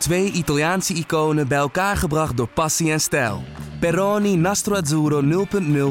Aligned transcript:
Twee 0.00 0.32
Italiaanse 0.32 0.94
iconen 0.94 1.48
bij 1.48 1.58
elkaar 1.58 1.96
gebracht 1.96 2.36
door 2.36 2.48
passie 2.48 2.92
en 2.92 3.00
stijl. 3.00 3.42
Peroni 3.80 4.36
Nastro 4.36 4.74
Azzurro 4.74 5.46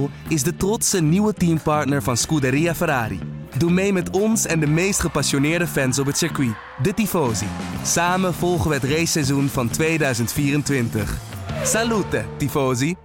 0.0 0.10 0.14
is 0.28 0.44
de 0.44 0.56
trotse 0.56 1.02
nieuwe 1.02 1.34
teampartner 1.34 2.04
van 2.04 2.18
Scuderia 2.18 2.76
Ferrari. 2.76 3.20
Doe 3.58 3.72
mee 3.72 3.94
met 3.94 4.10
ons 4.10 4.46
en 4.46 4.60
de 4.60 4.68
meest 4.68 5.00
gepassioneerde 5.00 5.68
fans 5.68 6.00
op 6.00 6.06
het 6.06 6.18
circuit, 6.18 6.56
de 6.82 6.94
Tifosi. 6.94 7.48
Samen 7.84 8.34
volgen 8.34 8.70
we 8.70 8.76
het 8.76 8.84
raceseizoen 8.84 9.48
van 9.48 9.70
2024. 9.70 11.18
Salute, 11.64 12.26
Tifosi! 12.38 12.96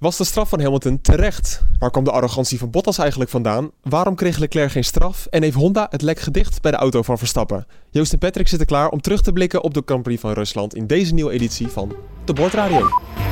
Was 0.00 0.16
de 0.16 0.24
straf 0.24 0.48
van 0.48 0.60
Hamilton 0.60 1.00
terecht? 1.00 1.62
Waar 1.78 1.90
kwam 1.90 2.04
de 2.04 2.10
arrogantie 2.10 2.58
van 2.58 2.70
Bottas 2.70 2.98
eigenlijk 2.98 3.30
vandaan? 3.30 3.70
Waarom 3.82 4.14
kreeg 4.14 4.38
Leclerc 4.38 4.70
geen 4.70 4.84
straf? 4.84 5.26
En 5.26 5.42
heeft 5.42 5.56
Honda 5.56 5.86
het 5.90 6.02
lek 6.02 6.18
gedicht 6.18 6.62
bij 6.62 6.70
de 6.70 6.76
auto 6.76 7.02
van 7.02 7.18
Verstappen? 7.18 7.66
Joost 7.92 8.12
en 8.12 8.18
Patrick 8.18 8.48
zitten 8.48 8.66
klaar 8.66 8.88
om 8.88 9.00
terug 9.00 9.22
te 9.22 9.32
blikken 9.32 9.62
op 9.62 9.74
de 9.74 9.82
Grand 9.84 10.02
Prix 10.02 10.20
van 10.20 10.32
Rusland 10.32 10.74
in 10.74 10.86
deze 10.86 11.14
nieuwe 11.14 11.32
editie 11.32 11.68
van 11.68 11.92
de 12.24 12.32
Bordradio. 12.32 12.88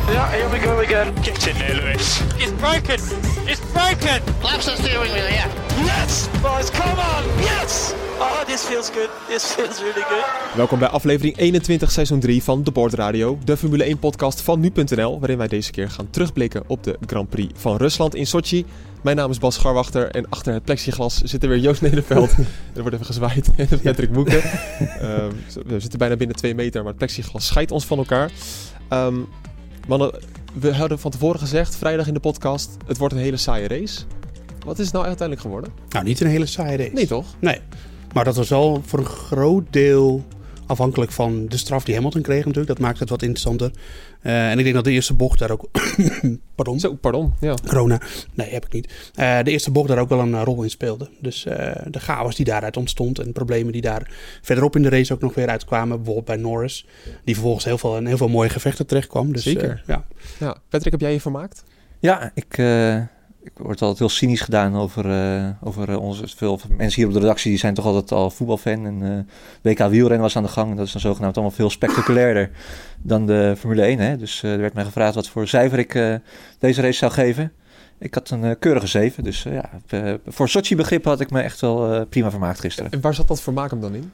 Yeah, 0.08 0.30
here 0.30 0.48
we 0.48 0.58
go 0.58 0.82
again. 0.82 1.14
Get 1.22 1.46
in 1.46 1.54
there, 1.54 1.74
Lewis. 1.74 2.20
It's 2.36 2.52
broken. 2.60 2.94
It's 3.46 3.60
broken. 3.72 4.22
Flaps 4.38 4.64
the 4.64 4.74
steering 4.78 5.12
wheel, 5.12 5.28
yeah. 5.30 5.46
Yes, 5.84 6.26
boys, 6.42 6.70
come 6.70 7.00
on. 7.00 7.42
Yes. 7.42 7.92
Oh, 8.18 8.44
this 8.46 8.60
feels 8.60 8.90
good. 8.90 9.08
This 9.28 9.44
feels 9.44 9.78
really 9.78 10.02
good. 10.08 10.24
Welkom 10.56 10.78
bij 10.78 10.88
aflevering 10.88 11.36
21, 11.36 11.90
seizoen 11.90 12.20
3 12.20 12.42
van 12.42 12.62
de 12.62 12.70
Bordradio, 12.70 13.38
de 13.44 13.56
Formule 13.56 13.84
1 13.84 13.98
podcast 13.98 14.40
van 14.40 14.60
nu.nl, 14.60 15.18
waarin 15.18 15.38
wij 15.38 15.48
deze 15.48 15.70
keer 15.70 15.90
gaan 15.90 16.10
terugblikken 16.10 16.62
op 16.66 16.84
de 16.84 16.98
Grand 17.06 17.28
Prix 17.28 17.52
van 17.56 17.76
Rusland 17.76 18.14
in 18.14 18.26
Sochi. 18.26 18.64
Mijn 19.02 19.16
naam 19.16 19.30
is 19.30 19.38
Bas 19.38 19.54
Scharwachter 19.54 20.10
en 20.10 20.28
achter 20.28 20.52
het 20.52 20.64
plexiglas 20.64 21.16
zit 21.16 21.42
er 21.42 21.48
weer 21.48 21.58
Joost 21.58 21.82
Nederveld. 21.82 22.30
er 22.74 22.80
wordt 22.80 22.94
even 22.94 23.06
gezwaaid 23.06 23.50
en 23.56 23.80
Patrick 23.80 24.12
Boeken. 24.12 24.42
Ehm, 25.00 25.32
we 25.66 25.80
zitten 25.80 25.98
bijna 25.98 26.16
binnen 26.16 26.36
2 26.36 26.54
meter, 26.54 26.80
maar 26.80 26.88
het 26.88 26.98
plexiglas 26.98 27.46
scheidt 27.46 27.70
ons 27.70 27.86
van 27.86 27.98
elkaar. 27.98 28.30
Ehm, 28.88 29.16
mannen, 29.88 30.14
we 30.54 30.74
hadden 30.74 30.98
van 30.98 31.10
tevoren 31.10 31.40
gezegd, 31.40 31.76
vrijdag 31.76 32.06
in 32.06 32.14
de 32.14 32.20
podcast, 32.20 32.76
het 32.86 32.98
wordt 32.98 33.14
een 33.14 33.20
hele 33.20 33.36
saaie 33.36 33.68
race. 33.68 34.00
Wat 34.64 34.78
is 34.78 34.84
het 34.84 34.94
nou 34.94 35.06
uiteindelijk 35.06 35.46
geworden? 35.46 35.72
Nou, 35.88 36.04
niet 36.04 36.20
een 36.20 36.26
hele 36.26 36.46
saaie 36.46 36.76
race. 36.76 36.90
Nee, 36.92 37.06
toch? 37.06 37.26
Nee. 37.38 37.60
Maar 38.12 38.24
dat 38.24 38.36
was 38.36 38.48
wel 38.48 38.82
voor 38.86 38.98
een 38.98 39.04
groot 39.04 39.64
deel 39.70 40.24
afhankelijk 40.68 41.12
van 41.12 41.46
de 41.46 41.56
straf 41.56 41.84
die 41.84 41.94
Hamilton 41.94 42.22
kreeg 42.22 42.38
natuurlijk. 42.44 42.66
Dat 42.66 42.78
maakt 42.78 42.98
het 42.98 43.08
wat 43.08 43.22
interessanter. 43.22 43.70
Uh, 44.22 44.50
en 44.50 44.58
ik 44.58 44.64
denk 44.64 44.74
dat 44.74 44.84
de 44.84 44.90
eerste 44.90 45.14
bocht 45.14 45.38
daar 45.38 45.50
ook... 45.50 45.68
pardon. 46.54 46.80
Zo, 46.80 46.94
pardon, 46.94 47.32
ja. 47.40 47.54
Corona. 47.66 48.00
Nee, 48.34 48.50
heb 48.50 48.64
ik 48.64 48.72
niet. 48.72 49.12
Uh, 49.16 49.38
de 49.42 49.50
eerste 49.50 49.70
bocht 49.70 49.88
daar 49.88 49.98
ook 49.98 50.08
wel 50.08 50.20
een 50.20 50.30
uh, 50.30 50.42
rol 50.44 50.62
in 50.62 50.70
speelde. 50.70 51.10
Dus 51.20 51.42
de 51.86 52.00
chaos 52.00 52.36
die 52.36 52.44
daaruit 52.44 52.76
ontstond 52.76 53.18
en 53.18 53.32
problemen 53.32 53.72
die 53.72 53.82
daar 53.82 54.10
verderop 54.42 54.76
in 54.76 54.82
de 54.82 54.88
race 54.88 55.12
ook 55.12 55.20
nog 55.20 55.34
weer 55.34 55.48
uitkwamen. 55.48 55.96
Bijvoorbeeld 55.96 56.26
bij 56.26 56.36
Norris. 56.36 56.86
Die 57.24 57.34
vervolgens 57.34 57.64
heel 57.64 57.78
veel, 57.78 57.96
in 57.96 58.06
heel 58.06 58.16
veel 58.16 58.28
mooie 58.28 58.48
gevechten 58.48 58.86
terecht 58.86 59.08
kwam. 59.08 59.32
Dus, 59.32 59.42
Zeker. 59.42 59.82
ja. 59.86 60.04
ja. 60.38 60.56
Patrick, 60.68 60.92
heb 60.92 61.00
jij 61.00 61.12
je 61.12 61.20
vermaakt? 61.20 61.64
Ja, 62.00 62.30
ik 62.34 62.58
ik 63.54 63.64
word 63.64 63.80
altijd 63.80 63.98
heel 63.98 64.08
cynisch 64.08 64.40
gedaan 64.40 64.76
over, 64.76 65.06
uh, 65.06 65.48
over 65.60 65.88
uh, 65.88 66.02
onze. 66.02 66.28
Veel 66.36 66.60
mensen 66.76 67.00
hier 67.00 67.06
op 67.06 67.12
de 67.12 67.20
redactie 67.20 67.50
die 67.50 67.58
zijn 67.58 67.74
toch 67.74 67.84
altijd 67.84 68.12
al 68.12 68.30
voetbalfan. 68.30 68.86
En 68.86 69.02
uh, 69.02 69.72
WK 69.72 69.78
wielrennen 69.78 70.20
was 70.20 70.36
aan 70.36 70.42
de 70.42 70.48
gang. 70.48 70.70
En 70.70 70.76
dat 70.76 70.86
is 70.86 70.92
dan 70.92 71.00
zogenaamd 71.00 71.34
allemaal 71.34 71.54
veel 71.54 71.70
spectaculairder 71.70 72.50
dan 73.02 73.26
de 73.26 73.54
Formule 73.58 73.82
1. 73.82 73.98
Hè? 73.98 74.16
Dus 74.16 74.42
er 74.42 74.58
werd 74.58 74.74
mij 74.74 74.84
gevraagd 74.84 75.14
wat 75.14 75.28
voor 75.28 75.48
cijfer 75.48 75.78
ik 75.78 76.20
deze 76.58 76.80
race 76.80 76.98
zou 76.98 77.12
geven. 77.12 77.52
Ik 77.98 78.14
had 78.14 78.30
een 78.30 78.58
keurige 78.58 78.86
7. 78.86 79.24
Dus 79.24 79.42
ja, 79.42 79.70
voor 80.26 80.48
Sochi 80.48 80.76
begrip 80.76 81.04
had 81.04 81.20
ik 81.20 81.30
me 81.30 81.40
echt 81.40 81.60
wel 81.60 82.06
prima 82.06 82.30
vermaakt 82.30 82.60
gisteren. 82.60 82.90
En 82.90 83.00
waar 83.00 83.14
zat 83.14 83.28
dat 83.28 83.40
vermaak 83.40 83.70
hem 83.70 83.80
dan 83.80 83.94
in? 83.94 84.12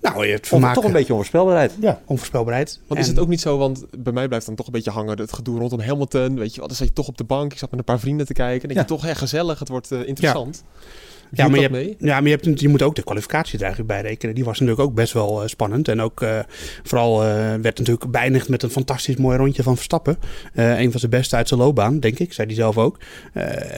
Nou, 0.00 0.26
je 0.26 0.32
hebt 0.32 0.48
vermaak... 0.48 0.74
toch 0.74 0.84
een 0.84 0.92
beetje 0.92 1.12
onvoorspelbaarheid. 1.12 1.72
Ja, 1.80 2.00
onvoorspelbaarheid. 2.04 2.80
Want 2.86 3.00
is 3.00 3.06
het 3.06 3.18
ook 3.18 3.28
niet 3.28 3.40
zo, 3.40 3.58
want 3.58 3.84
bij 3.98 4.12
mij 4.12 4.28
blijft 4.28 4.46
dan 4.46 4.54
toch 4.54 4.66
een 4.66 4.72
beetje 4.72 4.90
hangen 4.90 5.18
het 5.18 5.32
gedoe 5.32 5.58
rondom 5.58 5.80
Hamilton. 5.80 6.38
Weet 6.38 6.54
je 6.54 6.60
wat, 6.60 6.68
dan 6.68 6.78
zat 6.78 6.86
je 6.86 6.92
toch 6.92 7.08
op 7.08 7.16
de 7.16 7.24
bank. 7.24 7.52
Ik 7.52 7.58
zat 7.58 7.70
met 7.70 7.78
een 7.78 7.84
paar 7.84 8.00
vrienden 8.00 8.26
te 8.26 8.32
kijken. 8.32 8.68
En 8.68 8.74
denk 8.74 8.88
je 8.88 8.94
toch, 8.94 9.06
echt 9.06 9.18
gezellig, 9.18 9.58
het 9.58 9.68
wordt 9.68 9.92
uh, 9.92 10.06
interessant. 10.06 10.64
Ja. 10.64 10.88
Ja 11.32 11.48
maar, 11.48 11.60
je 11.60 11.68
hebt, 11.68 11.94
ja, 11.98 12.20
maar 12.20 12.30
je, 12.30 12.38
hebt, 12.42 12.60
je 12.60 12.68
moet 12.68 12.82
ook 12.82 12.94
de 12.94 13.02
kwalificatie 13.02 13.58
er 13.58 13.64
eigenlijk 13.64 13.92
bij 13.92 14.02
rekenen. 14.02 14.34
Die 14.34 14.44
was 14.44 14.58
natuurlijk 14.58 14.88
ook 14.88 14.94
best 14.94 15.12
wel 15.12 15.42
uh, 15.42 15.48
spannend. 15.48 15.88
En 15.88 16.00
ook 16.00 16.20
uh, 16.20 16.38
vooral 16.82 17.22
uh, 17.22 17.28
werd 17.38 17.78
natuurlijk 17.78 18.10
beëindigd 18.10 18.48
met 18.48 18.62
een 18.62 18.70
fantastisch 18.70 19.16
mooi 19.16 19.36
rondje 19.36 19.62
van 19.62 19.74
Verstappen. 19.74 20.16
een 20.54 20.90
van 20.90 21.00
zijn 21.00 21.10
beste 21.10 21.36
uit 21.36 21.48
zijn 21.48 21.60
loopbaan, 21.60 22.00
denk 22.00 22.18
ik. 22.18 22.32
Zei 22.32 22.46
hij 22.46 22.56
zelf 22.56 22.78
ook. 22.78 22.98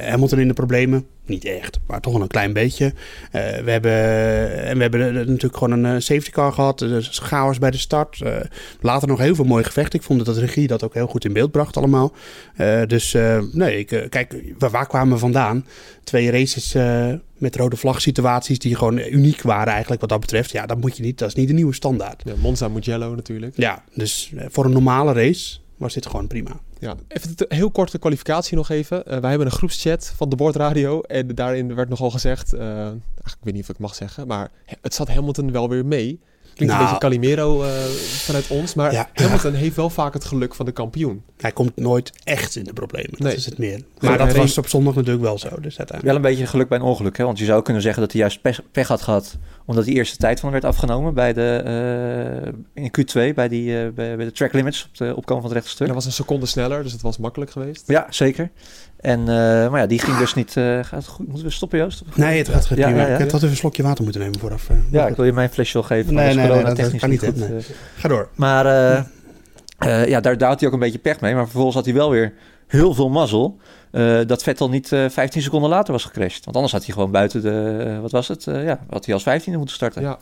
Hamilton 0.01 0.39
in 0.39 0.49
de 0.49 0.55
problemen. 0.55 1.07
Niet 1.33 1.45
echt, 1.45 1.79
maar 1.87 2.01
toch 2.01 2.13
wel 2.13 2.23
een 2.23 2.29
klein 2.29 2.53
beetje. 2.53 2.93
we 3.31 3.71
hebben, 3.71 3.93
en 4.65 4.77
we 4.77 4.83
hebben 4.83 5.15
natuurlijk 5.15 5.57
gewoon 5.57 5.85
een 5.85 6.03
safety 6.03 6.31
car 6.31 6.53
gehad. 6.53 6.79
Dus 6.79 7.19
chaos 7.19 7.59
bij 7.59 7.71
de 7.71 7.79
start. 7.79 8.23
later 8.81 9.09
nog 9.09 9.19
heel 9.19 9.35
veel 9.35 9.45
mooie 9.45 9.65
gevechten. 9.65 9.99
Ik 9.99 10.05
vond 10.05 10.25
dat 10.25 10.35
de 10.35 10.41
regie 10.41 10.67
dat 10.67 10.85
ook 10.85 10.95
heel 10.95 11.07
goed 11.07 11.25
in 11.25 11.33
beeld 11.33 11.51
bracht 11.51 11.77
allemaal. 11.77 12.13
dus 12.87 13.17
nee, 13.53 13.79
ik, 13.79 14.07
kijk, 14.09 14.43
waar, 14.59 14.71
waar 14.71 14.87
kwamen 14.87 15.13
we 15.13 15.19
vandaan? 15.19 15.67
Twee 16.05 16.31
races 16.31 16.73
met 17.39 17.57
rode 17.57 17.77
vlag 17.77 18.01
situaties 18.01 18.59
die 18.59 18.77
gewoon 18.77 18.99
uniek 18.99 19.43
waren 19.43 19.73
eigenlijk 19.73 20.01
wat 20.01 20.11
dat 20.11 20.21
betreft. 20.21 20.51
Ja, 20.51 20.67
dat 20.67 20.81
moet 20.81 20.97
je 20.97 21.03
niet. 21.03 21.19
Dat 21.19 21.29
is 21.29 21.35
niet 21.35 21.49
de 21.49 21.55
nieuwe 21.55 21.75
standaard. 21.75 22.23
Ja, 22.25 22.33
Monza 22.37 22.69
moet 22.69 22.85
yellow 22.85 23.15
natuurlijk. 23.15 23.57
Ja, 23.57 23.85
dus 23.95 24.33
voor 24.49 24.65
een 24.65 24.73
normale 24.73 25.13
race 25.13 25.61
was 25.83 25.95
dit 25.95 26.07
gewoon 26.07 26.27
prima. 26.27 26.61
Ja, 26.79 26.97
even 27.09 27.35
een 27.37 27.57
heel 27.57 27.71
korte 27.71 27.99
kwalificatie 27.99 28.57
nog 28.57 28.69
even. 28.69 28.97
Uh, 28.99 29.19
wij 29.19 29.29
hebben 29.29 29.47
een 29.47 29.53
groepschat 29.53 30.13
van 30.17 30.29
de 30.29 30.37
Bordradio 30.37 31.01
en 31.01 31.35
daarin 31.35 31.75
werd 31.75 31.89
nogal 31.89 32.11
gezegd, 32.11 32.55
uh, 32.55 32.87
ik 33.25 33.37
weet 33.41 33.55
niet 33.55 33.63
of 33.63 33.69
ik 33.69 33.79
mag 33.79 33.95
zeggen, 33.95 34.27
maar 34.27 34.51
het 34.81 34.95
zat 34.95 35.09
Hamilton 35.09 35.53
wel 35.53 35.69
weer 35.69 35.87
mee. 35.87 36.21
Klinkt 36.55 36.75
nou, 36.75 36.87
een 36.87 36.99
beetje 37.01 37.09
Calimero 37.09 37.65
uh, 37.65 37.71
vanuit 38.05 38.49
ons, 38.49 38.75
maar 38.75 38.93
ja, 38.93 39.09
Hamilton 39.13 39.53
heeft 39.53 39.77
wel 39.77 39.91
vaak 39.91 40.13
het 40.13 40.25
geluk 40.25 40.55
van 40.55 40.67
de 40.67 40.73
kampioen. 40.73 41.23
Hij 41.37 41.53
komt 41.53 41.77
nooit 41.77 42.13
echt 42.25 42.57
in 42.57 42.65
de 42.65 42.73
problemen, 42.73 43.11
dat 43.11 43.21
nee. 43.21 43.35
is 43.35 43.45
het 43.45 43.59
meer. 43.59 43.83
Maar 44.01 44.19
dat 44.19 44.37
was 44.37 44.59
op 44.59 44.69
zondag 44.69 44.95
natuurlijk 44.95 45.25
wel 45.25 45.39
zo. 45.39 45.61
Dus 45.61 45.79
Wel 46.01 46.15
een 46.15 46.23
beetje 46.23 46.47
geluk 46.47 46.69
bij 46.69 46.79
een 46.79 46.85
ongeluk, 46.85 47.17
hè? 47.17 47.25
want 47.25 47.39
je 47.39 47.45
zou 47.45 47.63
kunnen 47.63 47.83
zeggen 47.83 48.03
dat 48.03 48.13
hij 48.13 48.21
juist 48.21 48.41
pech, 48.41 48.61
pech 48.73 48.89
had 48.89 49.03
gehad 49.03 49.39
omdat 49.65 49.85
die 49.85 49.95
eerste 49.95 50.17
tijd 50.17 50.41
van 50.41 50.53
hem 50.53 50.61
werd 50.61 50.75
afgenomen 50.75 51.15
bij 51.15 51.33
de, 51.33 51.63
uh, 52.75 52.85
in 52.85 52.91
Q2, 52.99 53.35
bij, 53.35 53.49
die, 53.49 53.71
uh, 53.71 53.89
bij, 53.95 54.17
bij, 54.17 54.25
de 54.25 54.33
track 54.33 54.53
limits 54.53 54.85
op 54.85 54.97
de 54.97 55.17
opkomen 55.17 55.43
van 55.43 55.51
het 55.51 55.53
rechte 55.53 55.71
stuk. 55.71 55.87
Dat 55.87 55.97
was 55.97 56.05
een 56.05 56.13
seconde 56.13 56.47
sneller, 56.47 56.83
dus 56.83 56.93
het 56.93 57.03
was 57.03 57.19
makkelijk 57.19 57.51
geweest. 57.51 57.83
Ja, 57.87 58.07
zeker. 58.11 58.51
En, 59.01 59.21
uh, 59.21 59.27
maar 59.71 59.81
ja, 59.81 59.87
die 59.87 59.99
ging 59.99 60.19
dus 60.19 60.35
niet. 60.35 60.53
gaat 60.53 60.91
het 60.91 61.07
goed? 61.07 61.27
Moeten 61.27 61.47
we 61.47 61.53
stoppen, 61.53 61.79
Joost? 61.79 62.03
Nee, 62.15 62.39
het 62.39 62.49
gaat 62.49 62.67
goed. 62.67 62.77
Ja, 62.77 62.89
ja, 62.89 62.97
ja, 62.97 63.07
ik 63.07 63.21
had 63.21 63.35
even 63.35 63.49
een 63.49 63.57
slokje 63.57 63.83
water 63.83 64.03
moeten 64.05 64.23
nemen 64.23 64.39
vooraf. 64.39 64.69
ja, 64.91 65.07
ik 65.07 65.17
wil 65.17 65.25
je 65.25 65.33
mijn 65.33 65.51
flesje 65.51 65.73
wel 65.73 65.83
geven. 65.83 66.15
Nee, 66.15 66.35
nee, 66.35 66.49
nee, 66.49 66.75
dat 66.75 66.97
kan 66.97 67.11
niet 67.11 67.21
goed. 67.21 67.37
Nee. 67.37 67.61
Ga 67.97 68.09
door. 68.09 68.29
Maar 68.35 68.67
ja, 70.09 70.21
daar, 70.21 70.39
daar 70.39 70.49
had 70.49 70.59
hij 70.59 70.69
ook 70.69 70.75
een 70.75 70.81
beetje 70.81 70.99
pech 70.99 71.21
mee. 71.21 71.35
Maar 71.35 71.45
vervolgens 71.45 71.75
had 71.75 71.85
hij 71.85 71.95
wel 71.95 72.11
weer 72.11 72.33
heel 72.67 72.95
veel 72.95 73.09
mazzel. 73.09 73.59
Uh, 73.93 74.21
dat 74.27 74.43
Vettel 74.43 74.69
niet 74.69 74.93
uh, 74.93 75.09
15 75.09 75.43
seconden 75.43 75.71
later 75.71 75.93
was 75.93 76.05
gecrashed. 76.05 76.45
Want 76.45 76.57
anders 76.57 76.75
had 76.75 76.85
hij 76.85 76.95
gewoon 76.95 77.11
buiten 77.11 77.43
de, 77.43 77.85
uh, 77.87 78.01
wat 78.01 78.11
was 78.11 78.29
het? 78.29 78.47
Uh, 78.47 78.65
ja, 78.65 78.85
had 78.91 79.05
hij 79.07 79.15
als 79.15 79.23
15e 79.23 79.53
moeten 79.53 79.75
starten. 79.75 80.03
Ja. 80.03 80.19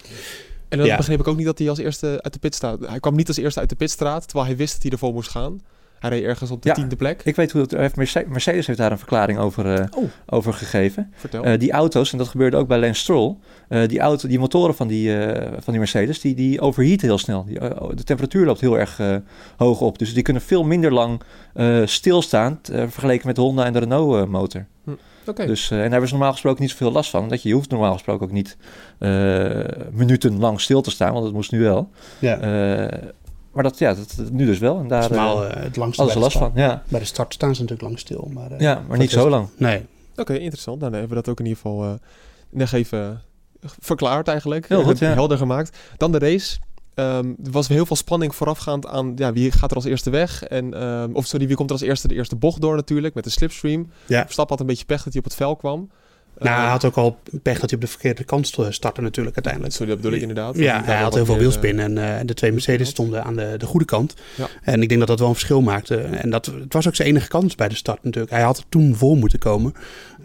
En 0.68 0.78
dan 0.78 0.86
ja. 0.86 0.96
begreep 0.96 1.20
ik 1.20 1.28
ook 1.28 1.36
niet 1.36 1.46
dat 1.46 1.58
hij 1.58 1.68
als 1.68 1.78
eerste 1.78 2.18
uit 2.22 2.32
de 2.32 2.38
pitstraat... 2.38 2.80
Hij 2.80 3.00
kwam 3.00 3.16
niet 3.16 3.28
als 3.28 3.36
eerste 3.36 3.60
uit 3.60 3.68
de 3.68 3.74
pitstraat, 3.74 4.22
terwijl 4.22 4.46
hij 4.46 4.56
wist 4.56 4.72
dat 4.72 4.82
hij 4.82 4.90
ervoor 4.90 5.12
moest 5.12 5.30
gaan. 5.30 5.60
Hij 6.00 6.10
reed 6.10 6.24
ergens 6.24 6.50
op 6.50 6.62
de 6.62 6.68
ja, 6.68 6.74
tiende 6.74 6.96
plek. 6.96 7.20
Ik 7.24 7.36
weet 7.36 7.52
hoe 7.52 7.60
het... 7.60 7.70
Heeft 7.70 7.96
Mercedes 8.28 8.66
heeft 8.66 8.78
daar 8.78 8.90
een 8.90 8.98
verklaring 8.98 9.38
over, 9.38 9.78
uh, 9.78 9.84
oh. 9.96 10.04
over 10.26 10.52
gegeven. 10.52 11.12
Vertel. 11.14 11.46
Uh, 11.46 11.58
die 11.58 11.72
auto's, 11.72 12.12
en 12.12 12.18
dat 12.18 12.28
gebeurde 12.28 12.56
ook 12.56 12.68
bij 12.68 12.78
Lance 12.78 13.00
Stroll... 13.00 13.36
Uh, 13.68 13.88
die, 13.88 14.00
auto, 14.00 14.28
die 14.28 14.38
motoren 14.38 14.74
van 14.74 14.88
die, 14.88 15.16
van 15.58 15.72
die 15.72 15.78
Mercedes, 15.78 16.20
die, 16.20 16.34
die 16.34 16.60
overheaten 16.60 17.06
heel 17.06 17.18
snel. 17.18 17.44
Die, 17.44 17.58
de 17.94 18.04
temperatuur 18.04 18.46
loopt 18.46 18.60
heel 18.60 18.78
erg 18.78 19.00
hoog 19.56 19.80
op. 19.80 19.98
Dus 19.98 20.14
die 20.14 20.22
kunnen 20.22 20.42
veel 20.42 20.64
minder 20.64 20.92
lang 20.92 21.20
stilstaan... 21.84 22.60
vergeleken 22.62 23.26
met 23.26 23.36
de 23.36 23.42
Honda 23.42 23.64
en 23.64 23.72
de 23.72 23.78
Renault 23.78 24.28
motor. 24.28 24.66
Hm. 24.84 24.90
Okay. 25.26 25.46
Dus, 25.46 25.70
en 25.70 25.76
daar 25.76 25.90
hebben 25.90 26.08
ze 26.08 26.14
normaal 26.14 26.32
gesproken 26.32 26.62
niet 26.62 26.70
zoveel 26.70 26.92
last 26.92 27.10
van. 27.10 27.28
Dat 27.28 27.42
je, 27.42 27.48
je 27.48 27.54
hoeft 27.54 27.70
normaal 27.70 27.92
gesproken 27.92 28.26
ook 28.26 28.32
niet 28.32 28.56
minuten 29.92 30.38
lang 30.38 30.60
stil 30.60 30.80
te 30.80 30.90
staan, 30.90 31.12
want 31.12 31.24
dat 31.24 31.34
moest 31.34 31.52
nu 31.52 31.60
wel. 31.60 31.90
Ja. 32.18 32.38
Maar 33.52 33.62
dat, 33.62 33.78
ja, 33.78 33.94
dat, 33.94 34.30
nu 34.30 34.46
dus 34.46 34.58
wel. 34.58 34.78
En 34.78 34.88
daar 34.88 35.12
uh, 35.12 35.40
het 35.50 35.76
langste 35.76 36.04
bij 36.04 36.16
last 36.16 36.38
van. 36.38 36.52
Ja. 36.54 36.82
Bij 36.88 37.00
de 37.00 37.06
start 37.06 37.34
staan 37.34 37.54
ze 37.54 37.60
natuurlijk 37.60 37.88
lang 37.88 37.98
stil. 37.98 38.30
Maar, 38.32 38.52
uh, 38.52 38.58
ja, 38.58 38.84
maar 38.88 38.98
niet 38.98 39.10
zo 39.10 39.28
lang. 39.28 39.48
Nee. 39.56 39.86
Oké, 40.10 40.20
okay, 40.20 40.36
interessant. 40.36 40.78
Nou, 40.78 40.90
dan 40.90 41.00
hebben 41.00 41.18
we 41.18 41.22
dat 41.22 41.32
ook 41.32 41.40
in 41.40 41.46
ieder 41.46 41.60
geval 41.62 41.84
uh, 41.84 41.92
nog 42.50 42.72
even 42.72 43.22
verklaard 43.58 44.28
eigenlijk. 44.28 44.68
Heel 44.68 44.82
goed, 44.82 44.98
ja. 45.08 45.12
Helder 45.12 45.38
gemaakt. 45.38 45.78
Dan 45.96 46.12
de 46.12 46.18
race. 46.18 46.58
Um, 46.94 47.36
er 47.44 47.50
was 47.50 47.68
heel 47.68 47.86
veel 47.86 47.96
spanning 47.96 48.34
voorafgaand 48.34 48.86
aan 48.86 49.12
ja, 49.16 49.32
wie 49.32 49.50
gaat 49.50 49.70
er 49.70 49.76
als 49.76 49.84
eerste 49.84 50.10
weg. 50.10 50.44
En, 50.44 50.82
um, 50.82 51.14
of 51.14 51.26
sorry, 51.26 51.46
wie 51.46 51.56
komt 51.56 51.70
er 51.70 51.76
als 51.76 51.84
eerste 51.84 52.08
de 52.08 52.14
eerste 52.14 52.36
bocht 52.36 52.60
door 52.60 52.76
natuurlijk 52.76 53.14
met 53.14 53.24
de 53.24 53.30
slipstream. 53.30 53.90
Ja. 54.06 54.22
Verstappen 54.22 54.56
had 54.56 54.60
een 54.60 54.66
beetje 54.66 54.84
pech 54.84 55.02
dat 55.02 55.12
hij 55.12 55.22
op 55.22 55.28
het 55.28 55.36
vel 55.36 55.56
kwam. 55.56 55.90
Nou, 56.40 56.60
hij 56.60 56.70
had 56.70 56.84
ook 56.84 56.96
al 56.96 57.18
pech 57.42 57.58
dat 57.58 57.70
hij 57.70 57.78
op 57.78 57.84
de 57.84 57.90
verkeerde 57.90 58.24
kant 58.24 58.56
startte 58.68 59.00
natuurlijk 59.00 59.34
uiteindelijk. 59.36 59.74
Sorry, 59.74 59.88
dat 59.88 60.00
bedoel 60.00 60.16
ik 60.16 60.20
inderdaad. 60.20 60.56
Ja, 60.56 60.84
hij 60.84 61.02
had 61.02 61.14
heel 61.14 61.24
veel 61.24 61.38
wielspin 61.38 61.80
en 61.80 61.96
uh, 61.96 62.16
de 62.24 62.34
twee 62.34 62.52
Mercedes 62.52 62.88
stonden 62.88 63.24
aan 63.24 63.36
de, 63.36 63.54
de 63.58 63.66
goede 63.66 63.84
kant. 63.84 64.14
Ja. 64.36 64.48
En 64.62 64.82
ik 64.82 64.88
denk 64.88 65.00
dat 65.00 65.08
dat 65.08 65.18
wel 65.18 65.28
een 65.28 65.34
verschil 65.34 65.60
maakte. 65.60 65.96
En 65.96 66.30
dat, 66.30 66.46
het 66.46 66.72
was 66.72 66.86
ook 66.88 66.94
zijn 66.94 67.08
enige 67.08 67.28
kans 67.28 67.54
bij 67.54 67.68
de 67.68 67.74
start 67.74 68.04
natuurlijk. 68.04 68.32
Hij 68.32 68.42
had 68.42 68.64
toen 68.68 68.96
voor 68.96 69.16
moeten 69.16 69.38
komen. 69.38 69.74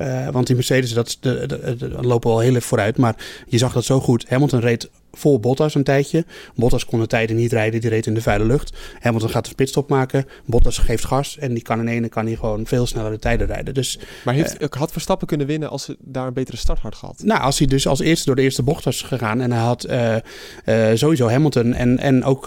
Uh, 0.01 0.29
want 0.29 0.47
die 0.47 0.56
Mercedes, 0.56 0.94
dat, 0.94 1.17
de, 1.19 1.45
de, 1.45 1.59
de, 1.59 1.75
de, 1.77 1.89
lopen 2.01 2.29
wel 2.29 2.39
heel 2.39 2.50
even 2.50 2.62
vooruit. 2.62 2.97
Maar 2.97 3.15
je 3.47 3.57
zag 3.57 3.73
dat 3.73 3.85
zo 3.85 4.00
goed. 4.00 4.25
Hamilton 4.29 4.59
reed 4.59 4.89
voor 5.15 5.39
Bottas 5.39 5.75
een 5.75 5.83
tijdje. 5.83 6.25
Bottas 6.56 6.85
kon 6.85 7.00
de 7.00 7.07
tijden 7.07 7.35
niet 7.35 7.51
rijden, 7.51 7.81
die 7.81 7.89
reed 7.89 8.06
in 8.06 8.13
de 8.13 8.21
vuile 8.21 8.45
lucht. 8.45 8.77
Hamilton 9.00 9.29
gaat 9.29 9.50
de 9.50 9.56
pitstop 9.56 9.89
maken. 9.89 10.25
Bottas 10.45 10.77
geeft 10.77 11.06
gas 11.06 11.38
en 11.38 11.53
die 11.53 11.63
kan 11.63 11.79
in 11.79 11.88
ene 11.88 12.09
kan 12.09 12.25
hij 12.25 12.35
gewoon 12.35 12.65
veel 12.65 12.85
sneller 12.85 13.12
de 13.12 13.19
tijden 13.19 13.47
rijden. 13.47 13.73
Dus, 13.73 14.00
maar 14.25 14.33
heeft, 14.33 14.62
uh, 14.62 14.67
had 14.69 14.91
Verstappen 14.91 15.27
kunnen 15.27 15.47
winnen 15.47 15.69
als 15.69 15.83
ze 15.83 15.97
daar 16.00 16.27
een 16.27 16.33
betere 16.33 16.57
start 16.57 16.79
had 16.79 16.95
gehad? 16.95 17.21
Nou, 17.23 17.41
als 17.41 17.57
hij 17.57 17.67
dus 17.67 17.88
als 17.88 18.00
eerste 18.00 18.25
door 18.25 18.35
de 18.35 18.41
eerste 18.41 18.63
bocht 18.63 18.83
was 18.83 19.01
gegaan 19.01 19.41
en 19.41 19.51
hij 19.51 19.62
had 19.62 19.88
uh, 19.89 20.15
sowieso 20.94 21.29
Hamilton 21.29 21.73
en, 21.73 22.00
en 22.00 22.23
ook 22.23 22.45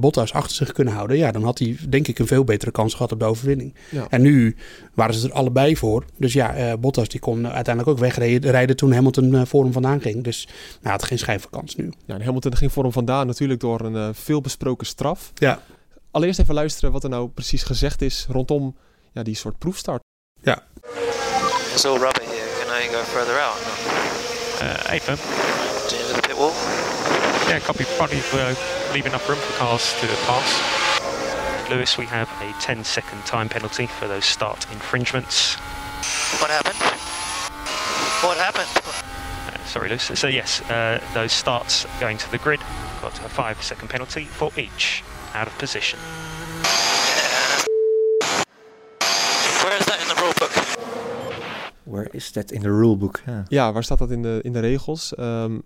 Bottas 0.00 0.32
achter 0.32 0.56
zich 0.56 0.72
kunnen 0.72 0.94
houden, 0.94 1.16
ja, 1.16 1.32
dan 1.32 1.44
had 1.44 1.58
hij 1.58 1.76
denk 1.88 2.08
ik 2.08 2.18
een 2.18 2.26
veel 2.26 2.44
betere 2.44 2.70
kans 2.70 2.94
gehad 2.94 3.12
op 3.12 3.18
de 3.18 3.24
overwinning. 3.24 3.74
Ja. 3.88 4.06
En 4.10 4.22
nu 4.22 4.56
waren 4.94 5.14
ze 5.14 5.26
er 5.26 5.34
allebei 5.34 5.76
voor. 5.76 6.04
Dus 6.16 6.32
ja, 6.32 6.76
Bottas 6.76 7.08
die 7.08 7.20
kon 7.20 7.48
uiteindelijk 7.48 7.88
ook 7.88 7.98
wegrijden 7.98 8.76
toen 8.76 8.92
Hamilton 8.92 9.46
voor 9.46 9.62
hem 9.62 9.72
vandaan 9.72 10.00
ging. 10.00 10.24
Dus 10.24 10.48
nou, 10.80 10.92
had 10.92 11.04
geen 11.04 11.18
schijn 11.18 11.40
van 11.40 11.50
kans 11.50 11.65
nu. 11.74 11.92
Ja, 12.06 12.14
en 12.14 12.24
Hamilton 12.24 12.56
ging 12.56 12.72
voor 12.72 12.82
hem 12.82 12.92
vandaan 12.92 13.26
natuurlijk 13.26 13.60
door 13.60 13.80
een 13.80 13.94
uh, 13.94 14.08
veelbesproken 14.12 14.86
straf. 14.86 15.32
Ja. 15.34 15.60
Allereerst 16.10 16.40
even 16.40 16.54
luisteren 16.54 16.92
wat 16.92 17.04
er 17.04 17.10
nou 17.10 17.28
precies 17.28 17.62
gezegd 17.62 18.02
is 18.02 18.26
rondom 18.30 18.76
ja, 19.12 19.22
die 19.22 19.34
soort 19.34 19.58
proefstart. 19.58 20.02
Ja. 20.42 20.62
It's 21.72 21.84
all 21.84 21.98
rubber 21.98 22.22
here. 22.22 22.48
Can 22.60 22.82
I 22.82 22.88
go 22.94 23.02
further 23.02 23.38
out? 23.40 23.58
Uh, 24.62 24.94
even. 24.94 25.16
To 25.88 25.96
the 26.14 26.20
pit 26.20 26.36
wall? 26.36 26.52
Yeah, 27.48 27.60
copy. 27.60 27.84
Probably 27.96 28.18
uh, 28.18 28.54
leave 28.92 29.06
enough 29.06 29.28
room 29.28 29.38
for 29.38 29.58
cars 29.58 29.94
to 30.00 30.06
pass. 30.26 30.60
Lewis, 31.70 31.96
we 31.96 32.06
have 32.06 32.28
a 32.40 32.52
10 32.60 32.84
second 32.84 33.24
time 33.24 33.48
penalty 33.48 33.86
for 33.86 34.08
those 34.08 34.24
start 34.24 34.66
infringements. 34.72 35.56
What 36.40 36.50
happened? 36.50 36.78
What 38.22 38.36
happened? 38.38 39.05
Sorry, 39.76 39.90
Lewis. 39.90 40.10
So, 40.14 40.26
yes, 40.26 40.62
uh, 40.70 40.98
those 41.12 41.32
starts 41.32 41.84
going 42.00 42.16
to 42.16 42.30
the 42.30 42.38
grid 42.38 42.60
got 43.02 43.12
a 43.20 43.28
5 43.28 43.62
second 43.62 43.88
penalty 43.88 44.24
for 44.24 44.50
each 44.56 45.04
out 45.34 45.46
of 45.46 45.58
position. 45.58 45.98
Where 49.62 49.76
is 49.76 49.84
that 49.84 50.00
in 50.00 50.08
the 50.08 50.14
rulebook? 50.14 50.54
Where 51.84 52.08
is 52.12 52.30
that 52.30 52.52
in 52.52 52.62
the 52.62 52.68
rulebook? 52.68 53.20
Ja, 53.26 53.44
ja 53.48 53.72
waar 53.72 53.84
staat 53.84 53.98
dat 53.98 54.10
in 54.10 54.22
de, 54.22 54.38
in 54.42 54.52
de 54.52 54.60
regels? 54.60 55.12
Um, 55.18 55.62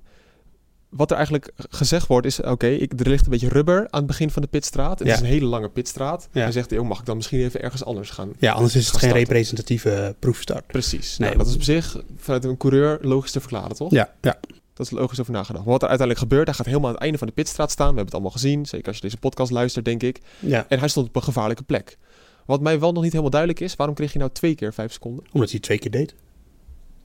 wat 0.91 1.11
er 1.11 1.17
eigenlijk 1.17 1.51
gezegd 1.57 2.07
wordt 2.07 2.27
is, 2.27 2.39
oké, 2.41 2.51
okay, 2.51 2.89
er 2.99 3.09
ligt 3.09 3.25
een 3.25 3.31
beetje 3.31 3.49
rubber 3.49 3.79
aan 3.91 3.99
het 3.99 4.07
begin 4.07 4.31
van 4.31 4.43
de 4.43 4.49
pitstraat. 4.49 4.99
Het 4.99 5.09
ja. 5.09 5.15
is 5.15 5.21
een 5.21 5.27
hele 5.27 5.47
lange 5.47 5.69
pitstraat. 5.69 6.29
Ja. 6.33 6.43
Hij 6.43 6.53
zegt, 6.53 6.71
joh, 6.71 6.89
mag 6.89 6.99
ik 6.99 7.07
dan 7.07 7.17
misschien 7.17 7.41
even 7.41 7.63
ergens 7.63 7.85
anders 7.85 8.11
gaan 8.11 8.33
Ja, 8.39 8.53
anders 8.53 8.77
is 8.77 8.87
het 8.87 8.97
geen 8.97 9.13
representatieve 9.13 10.15
proefstart. 10.19 10.67
Precies. 10.67 11.19
Nee, 11.19 11.29
nou, 11.29 11.41
dat 11.41 11.49
is 11.49 11.55
op 11.55 11.63
zich 11.63 12.03
vanuit 12.17 12.45
een 12.45 12.57
coureur 12.57 12.99
logisch 13.03 13.31
te 13.31 13.41
verklaren, 13.41 13.77
toch? 13.77 13.91
Ja, 13.91 14.13
ja. 14.21 14.39
Dat 14.75 14.87
is 14.87 14.99
logisch 14.99 15.21
over 15.21 15.33
nagedacht. 15.33 15.65
Maar 15.65 15.73
wat 15.73 15.83
er 15.83 15.89
uiteindelijk 15.89 16.29
gebeurt, 16.29 16.47
hij 16.47 16.57
gaat 16.57 16.67
helemaal 16.67 16.89
aan 16.89 16.95
het 16.95 17.03
einde 17.03 17.19
van 17.19 17.27
de 17.27 17.33
pitstraat 17.33 17.71
staan. 17.71 17.91
We 17.91 17.95
hebben 17.95 18.05
het 18.05 18.15
allemaal 18.15 18.33
gezien, 18.33 18.67
zeker 18.67 18.87
als 18.87 18.97
je 18.97 19.03
deze 19.03 19.17
podcast 19.17 19.51
luistert, 19.51 19.85
denk 19.85 20.03
ik. 20.03 20.21
Ja. 20.39 20.67
En 20.69 20.79
hij 20.79 20.89
stond 20.89 21.09
op 21.09 21.17
een 21.17 21.23
gevaarlijke 21.23 21.63
plek. 21.63 21.99
Wat 22.47 22.61
mij 22.61 22.81
wel 22.81 22.93
nog 22.93 23.03
niet 23.03 23.11
helemaal 23.11 23.31
duidelijk 23.31 23.61
is, 23.61 23.77
waarom 23.77 23.95
kreeg 23.95 24.13
je 24.13 24.19
nou 24.19 24.31
twee 24.31 24.55
keer 24.55 24.73
vijf 24.73 24.93
seconden? 24.93 25.25
Omdat 25.33 25.51
hij 25.51 25.61
twee 25.61 25.79
keer 25.79 25.91
deed. 25.91 26.15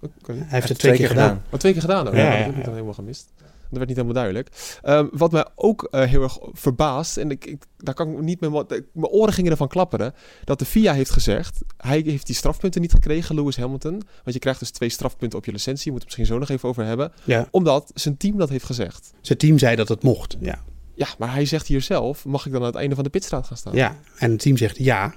Okay. 0.02 0.36
Hij 0.36 0.46
heeft 0.50 0.70
het 0.70 0.80
twee, 0.80 0.94
twee 0.94 0.98
keer 0.98 1.16
gedaan. 1.16 1.30
gedaan. 1.30 1.46
Oh, 1.52 1.60
twee 1.60 1.72
keer 1.72 1.82
gedaan? 1.82 2.08
Oh, 2.08 2.14
ja, 2.14 2.20
ja, 2.20 2.34
ja, 2.34 2.46
dat 2.46 2.56
heb 2.56 2.66
ik 2.66 2.72
helemaal 2.72 2.94
gemist. 2.94 3.34
Dat 3.70 3.78
werd 3.78 3.88
niet 3.88 3.98
helemaal 3.98 4.14
duidelijk. 4.14 4.80
Um, 4.84 5.10
wat 5.12 5.32
mij 5.32 5.46
ook 5.56 5.88
uh, 5.92 6.04
heel 6.04 6.22
erg 6.22 6.38
verbaast, 6.52 7.18
en 7.18 7.32
ik, 7.32 7.46
ik, 7.46 7.64
daar 7.78 7.94
kan 7.94 8.12
ik 8.12 8.22
niet 8.22 8.40
meer... 8.40 8.52
Mijn 8.52 9.08
oren 9.08 9.34
gingen 9.34 9.52
ervan 9.52 9.68
klapperen, 9.68 10.14
dat 10.44 10.60
de 10.60 10.66
FIA 10.66 10.94
heeft 10.94 11.12
gezegd... 11.12 11.60
hij 11.78 12.02
heeft 12.06 12.26
die 12.26 12.36
strafpunten 12.36 12.82
niet 12.82 12.94
gekregen, 12.94 13.36
Lewis 13.36 13.58
Hamilton. 13.58 13.92
Want 13.92 14.34
je 14.34 14.40
krijgt 14.40 14.60
dus 14.60 14.72
twee 14.72 14.90
strafpunten 14.90 15.40
op 15.40 15.46
je 15.46 15.52
licentie. 15.52 15.86
Je 15.86 15.92
moet 15.92 16.02
het 16.02 16.06
misschien 16.06 16.36
zo 16.36 16.40
nog 16.40 16.50
even 16.50 16.70
over 16.70 16.86
hebben. 16.86 17.12
Ja. 17.24 17.48
Omdat 17.52 17.92
zijn 17.94 18.18
team 18.18 18.38
dat 18.38 18.50
heeft 18.50 18.66
gezegd. 18.66 19.14
Zijn 19.22 19.38
team 19.38 19.58
zei 19.58 19.76
dat 19.76 19.88
het 19.88 20.04
mocht, 20.04 20.38
ja. 20.40 20.64
Ja, 20.98 21.08
maar 21.18 21.34
hij 21.34 21.46
zegt 21.46 21.68
hier 21.68 21.82
zelf, 21.82 22.26
mag 22.26 22.46
ik 22.46 22.52
dan 22.52 22.62
aan 22.62 22.68
het 22.68 22.76
einde 22.76 22.96
van 22.96 23.04
de 23.04 23.10
pitstraat 23.10 23.48
gaan 23.48 23.58
staan? 23.58 23.76
Ja, 23.76 24.00
en 24.18 24.32
het 24.32 24.40
team 24.40 24.58
zegt 24.58 24.78
ja, 24.78 25.14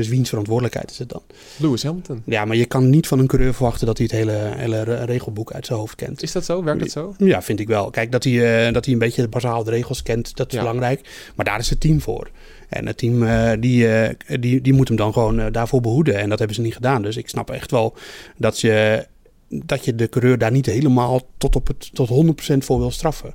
dus 0.00 0.08
wiens 0.08 0.28
verantwoordelijkheid 0.28 0.90
is 0.90 0.98
het 0.98 1.08
dan? 1.08 1.22
Lewis 1.56 1.82
Hamilton. 1.82 2.22
Ja, 2.24 2.44
maar 2.44 2.56
je 2.56 2.66
kan 2.66 2.90
niet 2.90 3.06
van 3.06 3.18
een 3.18 3.26
coureur 3.26 3.54
verwachten 3.54 3.86
dat 3.86 3.98
hij 3.98 4.06
het 4.10 4.16
hele, 4.16 4.52
hele 4.56 5.04
regelboek 5.04 5.52
uit 5.52 5.66
zijn 5.66 5.78
hoofd 5.78 5.94
kent. 5.94 6.22
Is 6.22 6.32
dat 6.32 6.44
zo? 6.44 6.64
Werkt 6.64 6.80
dat 6.80 6.90
zo? 6.90 7.14
Ja, 7.18 7.42
vind 7.42 7.60
ik 7.60 7.68
wel. 7.68 7.90
Kijk, 7.90 8.12
dat 8.12 8.24
hij, 8.24 8.66
uh, 8.66 8.72
dat 8.72 8.84
hij 8.84 8.94
een 8.94 9.00
beetje 9.00 9.28
bazaal 9.28 9.64
de 9.64 9.70
regels 9.70 10.02
kent, 10.02 10.36
dat 10.36 10.46
is 10.48 10.54
ja. 10.54 10.60
belangrijk. 10.60 11.30
Maar 11.34 11.44
daar 11.44 11.58
is 11.58 11.70
het 11.70 11.80
team 11.80 12.00
voor. 12.00 12.30
En 12.68 12.86
het 12.86 12.98
team 12.98 13.22
uh, 13.22 13.52
die, 13.60 13.84
uh, 13.84 14.08
die, 14.40 14.60
die 14.60 14.72
moet 14.72 14.88
hem 14.88 14.96
dan 14.96 15.12
gewoon 15.12 15.52
daarvoor 15.52 15.80
behoeden. 15.80 16.18
En 16.18 16.28
dat 16.28 16.38
hebben 16.38 16.56
ze 16.56 16.62
niet 16.62 16.74
gedaan. 16.74 17.02
Dus 17.02 17.16
ik 17.16 17.28
snap 17.28 17.50
echt 17.50 17.70
wel 17.70 17.96
dat 18.36 18.60
je, 18.60 19.06
dat 19.48 19.84
je 19.84 19.94
de 19.94 20.08
coureur 20.08 20.38
daar 20.38 20.52
niet 20.52 20.66
helemaal 20.66 21.20
tot, 21.38 21.56
op 21.56 21.66
het, 21.66 21.90
tot 21.94 22.08
100% 22.54 22.56
voor 22.58 22.78
wil 22.78 22.90
straffen. 22.90 23.34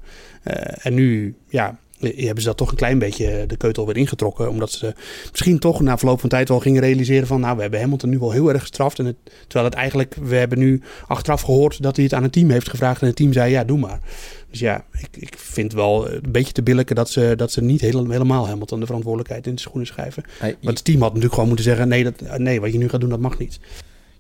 en 0.82 0.94
nu, 0.94 1.36
ja, 1.50 1.80
hebben 2.00 2.42
ze 2.42 2.48
dat 2.48 2.58
toch 2.58 2.70
een 2.70 2.76
klein 2.76 3.00
beetje 3.00 3.46
de 3.48 3.58
keutel 3.58 3.86
weer 3.86 3.98
ingetrokken. 3.98 4.50
Omdat 4.50 4.72
ze 4.72 4.94
misschien 5.32 5.60
toch 5.60 5.82
na 5.82 5.98
verloop 5.98 6.20
van 6.20 6.30
tijd 6.30 6.50
wel 6.50 6.60
gingen 6.60 6.82
realiseren 6.82 7.28
van... 7.28 7.40
nou, 7.40 7.56
we 7.56 7.62
hebben 7.62 7.80
Hamilton 7.80 8.10
nu 8.10 8.20
wel 8.20 8.32
heel 8.32 8.50
erg 8.50 8.62
gestraft. 8.62 9.00
En 9.00 9.06
het, 9.06 9.16
terwijl 9.42 9.66
het 9.66 9.74
eigenlijk, 9.74 10.16
we 10.22 10.36
hebben 10.36 10.60
nu 10.60 10.82
achteraf 11.08 11.42
gehoord 11.42 11.82
dat 11.82 11.96
hij 11.96 12.06
het 12.06 12.14
aan 12.14 12.24
het 12.24 12.32
team 12.32 12.50
heeft 12.50 12.70
gevraagd. 12.70 13.02
En 13.02 13.08
het 13.08 13.16
team 13.16 13.34
zei, 13.34 13.52
ja, 13.52 13.64
doe 13.64 13.78
maar. 13.78 14.00
Dus 14.50 14.60
ja, 14.60 14.86
ik, 14.92 15.18
ik 15.20 15.36
vind 15.38 15.74
wel 15.74 16.10
een 16.12 16.32
beetje 16.32 16.54
te 16.54 16.64
billijken 16.64 16.96
dat 16.96 17.10
ze, 17.10 17.34
dat 17.36 17.52
ze 17.52 17.64
niet 17.64 17.82
helemaal 17.82 18.48
Hamilton 18.48 18.80
de 18.80 18.86
verantwoordelijkheid 18.86 19.48
in 19.48 19.56
de 19.56 19.62
schoenen 19.62 19.88
schrijven. 19.88 20.24
Hey, 20.40 20.56
Want 20.62 20.78
het 20.78 20.86
team 20.86 20.98
had 20.98 21.08
natuurlijk 21.08 21.34
gewoon 21.34 21.48
moeten 21.48 21.66
zeggen, 21.66 21.88
nee, 21.88 22.04
dat, 22.04 22.38
nee, 22.38 22.62
wat 22.62 22.72
je 22.72 22.78
nu 22.78 22.90
gaat 22.90 23.00
doen, 23.00 23.10
dat 23.10 23.20
mag 23.20 23.38
niet. 23.38 23.60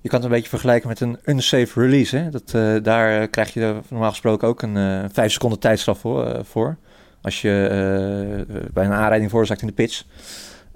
Je 0.02 0.10
kan 0.10 0.20
het 0.20 0.30
een 0.30 0.36
beetje 0.36 0.50
vergelijken 0.50 0.90
met 0.90 1.00
een 1.00 1.18
unsafe 1.26 1.80
release. 1.80 2.18
Hè? 2.18 2.30
Dat, 2.30 2.54
uh, 2.56 2.76
daar 2.84 3.28
krijg 3.28 3.54
je 3.54 3.76
normaal 3.90 4.10
gesproken 4.10 4.48
ook 4.48 4.62
een 4.62 4.76
uh, 4.76 5.04
vijf 5.12 5.32
seconden 5.32 5.60
tijdstraf 5.60 6.00
voor. 6.00 6.28
Uh, 6.28 6.40
voor 6.44 6.78
als 7.26 7.42
je 7.42 7.68
uh, 8.50 8.58
bij 8.74 8.86
een 8.86 8.92
aanrijding 8.92 9.30
veroorzaakt 9.30 9.62
in 9.62 9.68
de 9.68 9.74
pitch. 9.74 10.04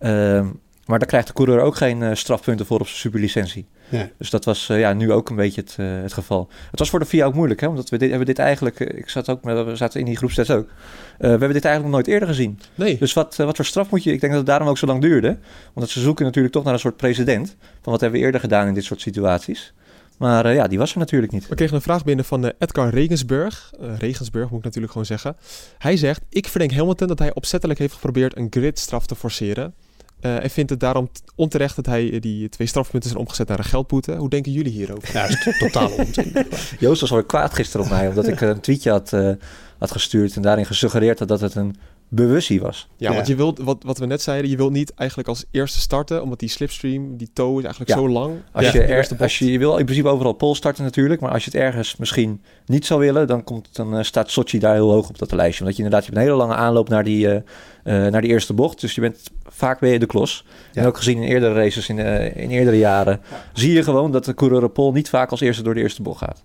Uh, 0.01 0.47
maar 0.85 0.99
daar 0.99 1.07
krijgt 1.07 1.27
de 1.27 1.33
coureur 1.33 1.59
ook 1.59 1.75
geen 1.75 2.01
uh, 2.01 2.13
strafpunten 2.13 2.65
voor 2.65 2.79
op 2.79 2.85
zijn 2.85 2.99
superlicentie. 2.99 3.67
Ja. 3.89 4.09
Dus 4.17 4.29
dat 4.29 4.45
was 4.45 4.67
ja, 4.67 4.93
nu 4.93 5.11
ook 5.11 5.29
een 5.29 5.35
beetje 5.35 5.61
het, 5.61 5.75
het 5.75 6.13
geval. 6.13 6.49
Het 6.71 6.79
was 6.79 6.89
voor 6.89 6.99
de 6.99 7.05
FIA 7.05 7.25
ook 7.25 7.33
moeilijk, 7.33 7.59
hè? 7.59 7.67
omdat 7.67 7.89
we 7.89 7.97
dit, 7.97 8.09
hebben 8.09 8.27
dit 8.27 8.39
eigenlijk... 8.39 8.79
Ik 8.79 9.09
zat 9.09 9.29
ook, 9.29 9.43
we 9.43 9.75
zaten 9.75 9.99
in 9.99 10.05
die 10.05 10.17
groepstest 10.17 10.51
ook. 10.51 10.69
we 11.17 11.27
hebben 11.27 11.53
dit 11.53 11.65
eigenlijk 11.65 11.83
nog 11.83 11.91
nooit 11.91 12.07
eerder 12.07 12.27
gezien. 12.27 12.59
Nee. 12.75 12.97
Dus 12.97 13.13
wat, 13.13 13.35
wat 13.35 13.55
voor 13.55 13.65
straf 13.65 13.89
moet 13.89 14.03
je... 14.03 14.11
Ik 14.11 14.19
denk 14.19 14.31
dat 14.31 14.41
het 14.41 14.49
daarom 14.49 14.67
ook 14.67 14.77
zo 14.77 14.85
lang 14.85 15.01
duurde. 15.01 15.37
Want 15.73 15.89
ze 15.89 15.99
zoeken 15.99 16.25
natuurlijk 16.25 16.53
toch 16.53 16.63
naar 16.63 16.73
een 16.73 16.79
soort 16.79 16.97
precedent. 16.97 17.55
Van 17.81 17.91
wat 17.91 18.01
hebben 18.01 18.19
we 18.19 18.25
eerder 18.25 18.41
gedaan 18.41 18.67
in 18.67 18.73
dit 18.73 18.83
soort 18.83 19.01
situaties. 19.01 19.73
Maar 20.19 20.45
uh, 20.45 20.55
ja, 20.55 20.67
die 20.67 20.77
was 20.77 20.91
er 20.91 20.97
natuurlijk 20.97 21.31
niet. 21.31 21.47
We 21.47 21.55
kregen 21.55 21.75
een 21.75 21.81
vraag 21.81 22.03
binnen 22.03 22.25
van 22.25 22.45
uh, 22.45 22.51
Edgar 22.57 22.89
Regensburg. 22.89 23.71
Uh, 23.81 23.97
Regensburg 23.97 24.49
moet 24.49 24.59
ik 24.59 24.65
natuurlijk 24.65 24.91
gewoon 24.91 25.07
zeggen. 25.07 25.35
Hij 25.77 25.97
zegt, 25.97 26.21
ik 26.29 26.47
verdenk 26.47 26.71
Hamilton 26.71 27.07
dat 27.07 27.19
hij 27.19 27.33
opzettelijk 27.33 27.79
heeft 27.79 27.93
geprobeerd 27.93 28.37
een 28.37 28.47
gridstraf 28.49 29.05
te 29.05 29.15
forceren. 29.15 29.73
en 30.19 30.49
vindt 30.49 30.69
het 30.69 30.79
daarom 30.79 31.09
onterecht 31.35 31.75
dat 31.75 31.85
hij 31.85 32.19
die 32.19 32.49
twee 32.49 32.67
strafpunten 32.67 33.09
zijn 33.09 33.21
omgezet 33.21 33.47
naar 33.47 33.57
een 33.57 33.63
geldboete. 33.63 34.15
Hoe 34.15 34.29
denken 34.29 34.51
jullie 34.51 34.71
hierover? 34.71 35.09
Ja, 35.13 35.27
dat 35.27 35.45
is 35.45 35.57
totaal 35.57 35.89
onzin. 35.91 36.33
Joost 36.79 37.01
was 37.01 37.09
alweer 37.09 37.25
kwaad 37.25 37.53
gisteren 37.53 37.85
op 37.85 37.91
mij, 37.91 38.07
omdat 38.07 38.27
ik 38.27 38.41
een 38.41 38.59
tweetje 38.59 38.91
had, 38.91 39.11
had 39.77 39.91
gestuurd 39.91 40.35
en 40.35 40.41
daarin 40.41 40.65
gesuggereerd 40.65 41.19
had 41.19 41.27
dat 41.27 41.41
het 41.41 41.55
een 41.55 41.75
bewustie 42.09 42.61
was. 42.61 42.87
Ja, 42.97 43.09
ja, 43.09 43.15
want 43.15 43.27
je 43.27 43.35
wilt, 43.35 43.59
wat, 43.59 43.83
wat 43.83 43.97
we 43.97 44.05
net 44.05 44.21
zeiden, 44.21 44.49
je 44.49 44.57
wilt 44.57 44.71
niet 44.71 44.93
eigenlijk 44.93 45.29
als 45.29 45.45
eerste 45.51 45.79
starten, 45.79 46.23
omdat 46.23 46.39
die 46.39 46.49
slipstream, 46.49 47.17
die 47.17 47.29
toe 47.33 47.57
is 47.57 47.63
eigenlijk 47.63 47.89
ja. 47.89 47.97
zo 47.97 48.09
lang. 48.09 48.35
Als, 48.51 48.65
ja. 48.65 48.73
je 48.73 48.81
er, 48.81 49.15
als 49.19 49.39
je, 49.39 49.51
je 49.51 49.59
wil 49.59 49.77
in 49.77 49.85
principe 49.85 50.07
overal 50.07 50.33
pol 50.33 50.55
starten 50.55 50.83
natuurlijk, 50.83 51.21
maar 51.21 51.31
als 51.31 51.45
je 51.45 51.51
het 51.51 51.59
ergens 51.59 51.95
misschien 51.95 52.41
niet 52.65 52.85
zou 52.85 52.99
willen, 52.99 53.27
dan, 53.27 53.43
komt, 53.43 53.75
dan 53.75 53.97
uh, 53.97 54.03
staat 54.03 54.31
Sochi 54.31 54.59
daar 54.59 54.73
heel 54.73 54.91
hoog 54.91 55.09
op 55.09 55.17
dat 55.17 55.31
lijstje. 55.31 55.59
Omdat 55.59 55.77
je 55.77 55.83
inderdaad 55.83 56.07
je 56.07 56.11
hebt 56.13 56.25
een 56.25 56.31
hele 56.31 56.43
lange 56.43 56.59
aanloop 56.59 56.89
naar 56.89 57.03
die, 57.03 57.27
uh, 57.27 57.33
uh, 57.33 57.41
naar 57.83 58.21
die 58.21 58.29
eerste 58.29 58.53
bocht, 58.53 58.81
dus 58.81 58.95
je 58.95 59.01
bent 59.01 59.29
vaak 59.43 59.79
ben 59.79 59.89
je 59.89 59.99
de 59.99 60.05
klos. 60.05 60.45
En 60.73 60.85
ook 60.85 60.97
gezien 60.97 61.17
in 61.17 61.29
eerdere 61.29 61.53
races 61.53 61.89
in, 61.89 61.97
in 62.35 62.49
eerdere 62.49 62.77
jaren, 62.77 63.21
zie 63.53 63.73
je 63.73 63.83
gewoon 63.83 64.11
dat 64.11 64.25
de 64.25 64.33
coureur 64.33 64.63
op 64.63 64.73
pol 64.73 64.91
niet 64.91 65.09
vaak 65.09 65.31
als 65.31 65.41
eerste 65.41 65.63
door 65.63 65.73
de 65.73 65.81
eerste 65.81 66.01
bocht 66.01 66.19
gaat. 66.19 66.43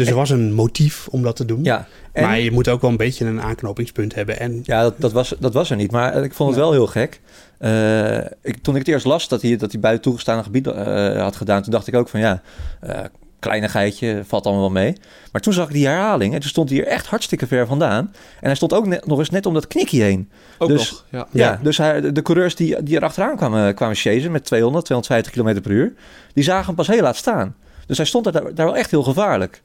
Dus 0.00 0.08
er 0.08 0.14
was 0.14 0.30
een 0.30 0.52
motief 0.52 1.08
om 1.10 1.22
dat 1.22 1.36
te 1.36 1.44
doen. 1.44 1.64
Ja, 1.64 1.86
en, 2.12 2.22
maar 2.22 2.40
je 2.40 2.50
moet 2.50 2.68
ook 2.68 2.80
wel 2.80 2.90
een 2.90 2.96
beetje 2.96 3.24
een 3.24 3.42
aanknopingspunt 3.42 4.14
hebben. 4.14 4.40
En, 4.40 4.60
ja, 4.62 4.82
dat, 4.82 4.94
dat, 4.98 5.12
was, 5.12 5.34
dat 5.38 5.54
was 5.54 5.70
er 5.70 5.76
niet. 5.76 5.90
Maar 5.90 6.24
ik 6.24 6.34
vond 6.34 6.50
het 6.50 6.58
wel 6.58 6.72
heel 6.72 6.86
gek. 6.86 7.20
Uh, 7.60 8.16
ik, 8.18 8.56
toen 8.62 8.74
ik 8.74 8.80
het 8.80 8.88
eerst 8.88 9.06
las 9.06 9.28
dat 9.28 9.42
hij, 9.42 9.56
dat 9.56 9.72
hij 9.72 9.80
buiten 9.80 10.02
toegestaande 10.02 10.42
gebied 10.42 10.66
uh, 10.66 11.22
had 11.22 11.36
gedaan... 11.36 11.62
toen 11.62 11.72
dacht 11.72 11.86
ik 11.86 11.94
ook 11.94 12.08
van 12.08 12.20
ja, 12.20 12.42
uh, 12.84 13.00
kleinigheidje, 13.38 14.22
valt 14.26 14.44
allemaal 14.44 14.62
wel 14.62 14.82
mee. 14.82 14.96
Maar 15.32 15.40
toen 15.40 15.52
zag 15.52 15.66
ik 15.66 15.72
die 15.72 15.86
herhaling 15.86 16.34
en 16.34 16.40
toen 16.40 16.48
stond 16.48 16.68
hij 16.68 16.78
hier 16.78 16.86
echt 16.86 17.06
hartstikke 17.06 17.46
ver 17.46 17.66
vandaan. 17.66 18.04
En 18.14 18.46
hij 18.46 18.54
stond 18.54 18.72
ook 18.72 18.86
net, 18.86 19.06
nog 19.06 19.18
eens 19.18 19.30
net 19.30 19.46
om 19.46 19.54
dat 19.54 19.66
knikje 19.66 20.02
heen. 20.02 20.30
Ook 20.58 20.68
dus, 20.68 20.90
nog, 20.90 21.04
ja. 21.10 21.26
ja, 21.32 21.60
dus 21.62 21.76
hij, 21.76 22.00
de, 22.00 22.12
de 22.12 22.22
coureurs 22.22 22.54
die, 22.54 22.82
die 22.82 22.96
er 22.96 23.04
achteraan 23.04 23.36
kwamen, 23.36 23.74
kwamen 23.74 23.96
chasen 23.96 24.32
met 24.32 24.44
200, 24.44 24.84
250 24.84 25.32
km 25.32 25.60
per 25.60 25.70
uur... 25.70 25.92
die 26.32 26.44
zagen 26.44 26.66
hem 26.66 26.74
pas 26.74 26.86
heel 26.86 27.02
laat 27.02 27.16
staan. 27.16 27.56
Dus 27.86 27.96
hij 27.96 28.06
stond 28.06 28.24
daar, 28.24 28.54
daar 28.54 28.66
wel 28.66 28.76
echt 28.76 28.90
heel 28.90 29.02
gevaarlijk. 29.02 29.62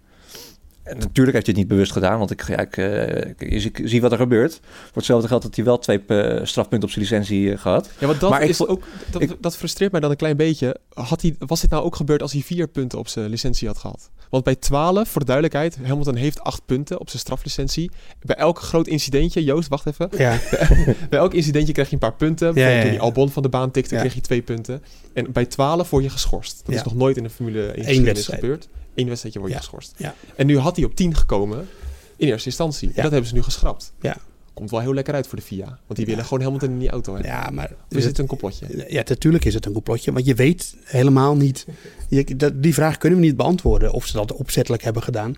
En 0.86 0.98
natuurlijk 0.98 1.36
heeft 1.36 1.46
hij 1.46 1.56
het 1.56 1.56
niet 1.56 1.68
bewust 1.68 1.92
gedaan, 1.92 2.18
want 2.18 2.32
ik, 2.32 2.48
ja, 2.48 2.60
ik, 2.60 2.78
uh, 2.78 3.66
ik, 3.66 3.82
zie 3.84 4.02
wat 4.02 4.12
er 4.12 4.18
gebeurt. 4.18 4.60
Voor 4.64 4.92
hetzelfde 4.94 5.28
geld 5.28 5.42
dat 5.42 5.56
hij 5.56 5.66
wel 5.66 5.80
twee 5.80 6.02
uh, 6.08 6.40
strafpunten 6.44 6.88
op 6.88 6.94
zijn 6.94 7.06
licentie 7.06 7.42
uh, 7.42 7.58
gehad. 7.58 7.90
Ja, 8.00 8.08
want 8.08 8.20
dat, 8.20 8.30
maar 8.30 8.44
is 8.44 8.60
ik, 8.60 8.70
ook, 8.70 8.84
dat, 9.12 9.22
ik, 9.22 9.36
dat, 9.40 9.58
frustreert 9.58 9.92
mij 9.92 10.02
dan 10.02 10.10
een 10.10 10.16
klein 10.16 10.38
beetje. 10.38 10.76
Had 10.94 11.22
hij, 11.22 11.36
was 11.40 11.62
dit 11.62 11.70
nou 11.70 11.84
ook 11.84 11.96
gebeurd 11.96 12.22
als 12.22 12.32
hij 12.32 12.42
vier 12.42 12.68
punten 12.68 13.00
op 13.00 13.08
zijn 13.08 13.30
licentie 13.30 13.68
had 13.68 13.78
gehad? 13.78 14.10
Want 14.30 14.44
bij 14.44 14.56
12, 14.56 15.10
voor 15.10 15.20
de 15.20 15.26
duidelijkheid, 15.26 15.78
Hamilton 15.84 16.16
heeft 16.16 16.40
acht 16.40 16.66
punten 16.66 17.00
op 17.00 17.10
zijn 17.10 17.22
straflicentie. 17.22 17.92
Bij 18.22 18.36
elk 18.36 18.60
groot 18.60 18.88
incidentje, 18.88 19.44
Joost, 19.44 19.68
wacht 19.68 19.86
even. 19.86 20.10
Ja. 20.18 20.40
bij 21.10 21.20
elk 21.20 21.34
incidentje 21.34 21.74
krijg 21.74 21.88
je 21.88 21.94
een 21.94 22.00
paar 22.00 22.14
punten. 22.16 22.54
Bijvoorbeeld 22.54 22.84
toen 22.84 22.92
die 22.92 23.02
Albon 23.02 23.32
van 23.32 23.44
de 23.44 23.50
baan 23.50 23.72
tikte, 23.72 23.96
kreeg 23.96 24.14
je 24.14 24.22
twee 24.22 24.42
punten. 24.42 24.84
En 25.14 25.32
bij 25.32 25.46
12 25.46 25.90
word 25.90 26.04
je 26.04 26.10
geschorst. 26.10 26.62
Dat 26.66 26.76
is 26.76 26.84
nog 26.84 26.96
nooit 26.96 27.18
in 27.18 27.24
de 27.24 27.30
Formule 27.30 27.72
1 27.72 28.04
wedstrijd 28.04 28.40
gebeurd. 28.40 28.68
Eén 28.96 29.08
wedstrijdje 29.08 29.40
word 29.40 29.52
je 29.52 29.58
geschorst. 29.58 29.94
Ja. 29.98 30.16
En 30.36 30.46
nu 30.46 30.58
had 30.58 30.76
hij 30.76 30.86
op 30.86 30.96
10 30.96 31.16
gekomen 31.16 31.68
in 32.16 32.28
eerste 32.28 32.48
instantie. 32.48 32.88
En 32.88 33.02
dat 33.02 33.12
hebben 33.12 33.30
ze 33.30 33.36
nu 33.36 33.44
geschrapt. 33.44 33.94
Ja. 34.02 34.18
Komt 34.54 34.72
wel 34.72 34.80
heel 34.80 34.94
lekker 34.94 35.14
uit 35.14 35.28
voor 35.28 35.38
de 35.38 35.44
FIA. 35.44 35.66
Want 35.66 35.96
die 35.96 36.06
willen 36.06 36.24
gewoon 36.24 36.40
helemaal 36.40 36.70
in 36.70 36.80
die 36.80 36.90
auto 36.90 37.14
hebben. 37.14 37.32
Ja, 37.32 37.50
maar... 37.50 37.72
is 37.90 38.06
het 38.06 38.18
een 38.18 38.26
complotje? 38.26 38.86
Ja, 38.90 39.04
natuurlijk 39.08 39.46
is 39.46 39.54
het 39.54 39.66
een 39.66 39.74
complotje. 39.74 40.12
Want 40.12 40.26
je 40.26 40.36
weet 40.36 40.76
helemaal 40.84 41.36
niet... 41.36 41.66
Je, 42.10 42.36
dat, 42.36 42.64
die 42.64 42.74
vraag 42.74 42.98
kunnen 42.98 43.20
we 43.20 43.26
niet 43.26 43.36
beantwoorden. 43.36 43.92
Of 43.92 44.06
ze 44.06 44.14
dat 44.14 44.34
opzettelijk 44.34 44.84
hebben 44.84 45.04
gedaan. 45.04 45.36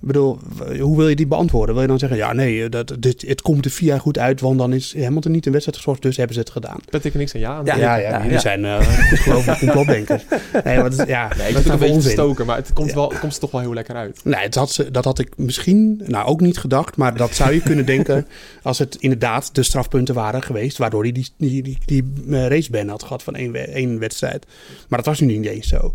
Ik 0.00 0.06
bedoel, 0.06 0.38
hoe 0.80 0.96
wil 0.96 1.08
je 1.08 1.16
die 1.16 1.26
beantwoorden? 1.26 1.74
Wil 1.74 1.82
je 1.82 1.88
dan 1.88 1.98
zeggen, 1.98 2.18
ja 2.18 2.32
nee, 2.32 2.64
eh, 2.64 2.70
dat, 2.70 2.96
dit, 2.98 3.22
het 3.26 3.42
komt 3.42 3.62
de 3.62 3.70
VIA 3.70 3.98
goed 3.98 4.18
uit, 4.18 4.40
want 4.40 4.58
dan 4.58 4.72
is 4.72 4.94
Hamilton 5.02 5.32
niet 5.32 5.46
in 5.46 5.52
wedstrijd 5.52 5.78
geschorst, 5.78 6.02
dus 6.02 6.16
hebben 6.16 6.34
ze 6.34 6.40
het 6.40 6.50
gedaan. 6.50 6.78
Dat 6.90 7.04
ik 7.04 7.14
niks 7.14 7.34
aan 7.34 7.40
ja. 7.40 7.60
Ja, 7.64 7.76
ja, 7.76 7.96
ja, 7.96 8.22
jullie 8.22 8.38
zijn 8.38 8.64
uh, 8.64 8.80
geloof 8.80 9.46
ik 9.46 9.58
complotdenkers. 9.58 10.24
Nee, 10.64 10.78
het, 10.78 11.04
ja, 11.06 11.32
nee, 11.38 11.52
dat 11.52 11.64
is 11.64 11.70
een 11.70 11.78
beetje 11.78 12.10
stoken, 12.10 12.46
maar 12.46 12.56
het 12.56 12.72
komt, 12.72 12.92
wel, 12.92 13.08
het 13.08 13.18
komt 13.18 13.40
toch 13.40 13.50
wel 13.50 13.60
heel 13.60 13.74
lekker 13.74 13.94
uit. 13.94 14.20
Nee, 14.24 14.42
het 14.42 14.54
had, 14.54 14.84
dat 14.92 15.04
had 15.04 15.18
ik 15.18 15.36
misschien, 15.36 16.02
nou 16.06 16.26
ook 16.26 16.40
niet 16.40 16.58
gedacht, 16.58 16.96
maar 16.96 17.16
dat 17.16 17.34
zou 17.34 17.52
je 17.52 17.60
kunnen 17.62 17.86
denken 17.86 18.26
als 18.62 18.78
het 18.78 18.96
inderdaad 18.98 19.54
de 19.54 19.62
strafpunten 19.62 20.14
waren 20.14 20.42
geweest, 20.42 20.78
waardoor 20.78 21.02
hij 21.02 21.12
die, 21.12 21.28
die, 21.36 21.62
die, 21.62 21.78
die, 21.84 22.12
uh, 22.26 22.46
raceban 22.46 22.88
had 22.88 23.02
gehad 23.02 23.22
van 23.22 23.34
één, 23.34 23.74
één 23.74 23.98
wedstrijd. 23.98 24.46
Maar 24.88 24.98
dat 24.98 25.08
was 25.08 25.20
nu 25.20 25.36
niet 25.36 25.50
eens 25.50 25.68
zo. 25.68 25.94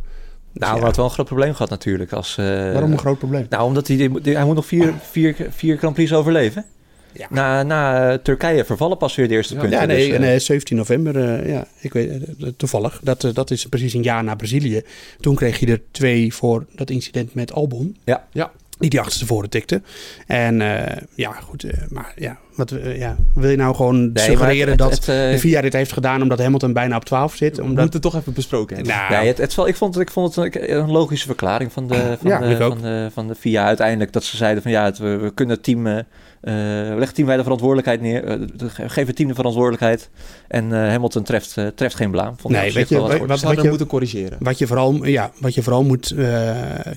Nou, 0.54 0.78
ja. 0.78 0.84
had 0.84 0.96
wel 0.96 1.06
een 1.06 1.12
groot 1.12 1.26
probleem 1.26 1.54
gehad 1.54 1.70
natuurlijk. 1.70 2.14
Als, 2.14 2.38
uh, 2.40 2.46
Waarom 2.46 2.92
een 2.92 2.98
groot 2.98 3.18
probleem? 3.18 3.46
Nou, 3.50 3.64
omdat 3.64 3.88
hij, 3.88 4.12
hij 4.24 4.46
moet 4.46 4.56
nog 4.56 4.66
vier, 4.66 4.94
vier, 5.12 5.36
vier 5.50 5.78
Grand 5.78 5.94
Prix 5.94 6.14
overleven. 6.14 6.66
Ja. 7.14 7.28
Na, 7.30 7.64
na 7.64 8.18
Turkije 8.18 8.66
vervallen 8.66 8.98
pas 8.98 9.16
weer 9.16 9.28
de 9.28 9.34
eerste 9.34 9.56
punten. 9.56 9.80
Ja, 9.80 9.86
nee, 9.86 10.10
dus, 10.10 10.20
nee 10.20 10.40
17 10.40 10.78
november, 10.78 11.16
uh, 11.16 11.50
ja, 11.50 11.68
ik 11.80 11.94
weet, 11.94 12.12
toevallig. 12.58 13.00
Dat, 13.04 13.30
dat 13.34 13.52
is 13.52 13.66
precies 13.66 13.94
een 13.94 14.04
jaar 14.04 14.24
na 14.24 14.36
Brazilië. 14.36 14.82
Toen 15.20 15.36
kreeg 15.36 15.60
je 15.60 15.66
er 15.66 15.82
twee 15.92 16.34
voor 16.34 16.66
dat 16.76 16.90
incident 16.90 17.34
met 17.34 17.54
Albon. 17.54 17.98
Ja. 18.04 18.28
ja 18.32 18.52
die 18.82 18.90
die 18.90 19.00
achterstevoren 19.00 19.50
tikte. 19.50 19.82
En 20.28 20.60
uh, 20.60 20.82
ja, 21.16 21.32
goed, 21.32 21.64
uh, 21.64 21.72
maar 21.90 22.14
ja, 22.16 22.38
wat, 22.56 22.72
uh, 22.72 22.98
ja, 22.98 23.16
wil 23.34 23.50
je 23.50 23.58
nou 23.58 23.76
gewoon 23.76 24.12
nee, 24.12 24.24
suggereren 24.24 24.78
dat 24.78 24.92
het, 24.92 25.06
de 25.06 25.36
VIA 25.40 25.62
dit 25.62 25.74
heeft 25.74 25.92
gedaan 25.92 26.22
omdat 26.22 26.40
Hamilton 26.40 26.74
bijna 26.74 26.96
op 26.96 27.06
12 27.06 27.36
zit? 27.36 27.60
Omdat... 27.60 27.76
We 27.76 27.82
moeten 27.82 28.02
het 28.02 28.12
toch 28.12 28.16
even 28.16 28.34
besproken 28.34 28.76
hebben. 28.76 28.96
Nou, 28.96 29.12
nee, 29.12 29.28
het, 29.28 29.38
het, 29.38 29.58
ik, 29.68 29.76
vond, 29.76 30.00
ik 30.00 30.12
vond 30.12 30.36
het 30.36 30.56
een, 30.56 30.92
logische 30.92 31.26
verklaring 31.26 31.72
van 31.72 31.88
de, 31.88 32.18
van, 32.20 32.30
ja, 32.30 32.40
de, 32.40 32.58
van, 32.58 32.82
de, 32.82 33.10
van 33.14 33.28
de 33.28 33.36
VIA 33.36 33.66
uiteindelijk. 33.66 34.14
Dat 34.14 34.24
ze 34.24 34.38
zeiden 34.38 34.64
van 34.64 34.72
ja, 34.72 34.86
het, 34.86 34.98
we, 34.98 35.18
we, 35.18 35.34
kunnen 35.34 35.56
het 35.56 35.64
team 35.64 36.04
uh, 36.42 36.54
we 36.54 36.96
leggen 36.98 37.14
team 37.14 37.28
wij 37.28 37.38
de 37.38 37.44
verantwoordelijkheid 37.44 38.02
neer. 38.02 38.40
Uh, 38.40 38.48
geven 38.70 39.08
het 39.08 39.16
team 39.16 39.28
de 39.28 39.36
verantwoordelijkheid. 39.36 40.10
En 40.48 40.66
uh, 40.66 40.72
Hamilton 40.72 41.24
treft, 41.24 41.58
treft 41.76 41.96
geen 41.96 42.12
blaam. 42.12 42.38
Vond 42.38 42.54
nee, 42.54 42.74
weet 42.74 42.90
je, 42.90 43.00
wat, 43.00 43.18
wat, 43.18 43.42
wat 43.42 43.62
je 43.62 43.70
moeten 43.70 43.88
corrigeren. 43.88 44.38
Wat 44.40 44.58
je 44.58 44.68
vooral, 44.68 45.06
ja, 45.06 45.32
wat 45.40 45.54
je 45.54 45.64
vooral 45.64 45.84
moet, 45.84 46.16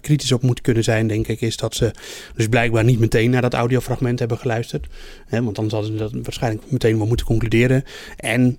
kritisch 0.00 0.32
op 0.32 0.42
moet 0.42 0.60
kunnen 0.60 0.84
zijn, 0.84 1.06
denk 1.06 1.28
ik, 1.28 1.40
is 1.40 1.56
dat 1.56 1.74
ze 1.74 1.90
dus 2.34 2.48
blijkbaar 2.48 2.84
niet 2.84 2.98
meteen 2.98 3.30
naar 3.30 3.42
dat 3.42 3.54
audiofragment 3.54 4.18
hebben 4.18 4.38
geluisterd. 4.38 4.86
Hè, 5.26 5.42
want 5.42 5.56
dan 5.56 5.68
hadden 5.70 5.92
ze 5.92 5.96
dat 5.96 6.12
waarschijnlijk 6.22 6.70
meteen 6.70 6.98
wel 6.98 7.06
moeten 7.06 7.26
concluderen. 7.26 7.84
En 8.16 8.58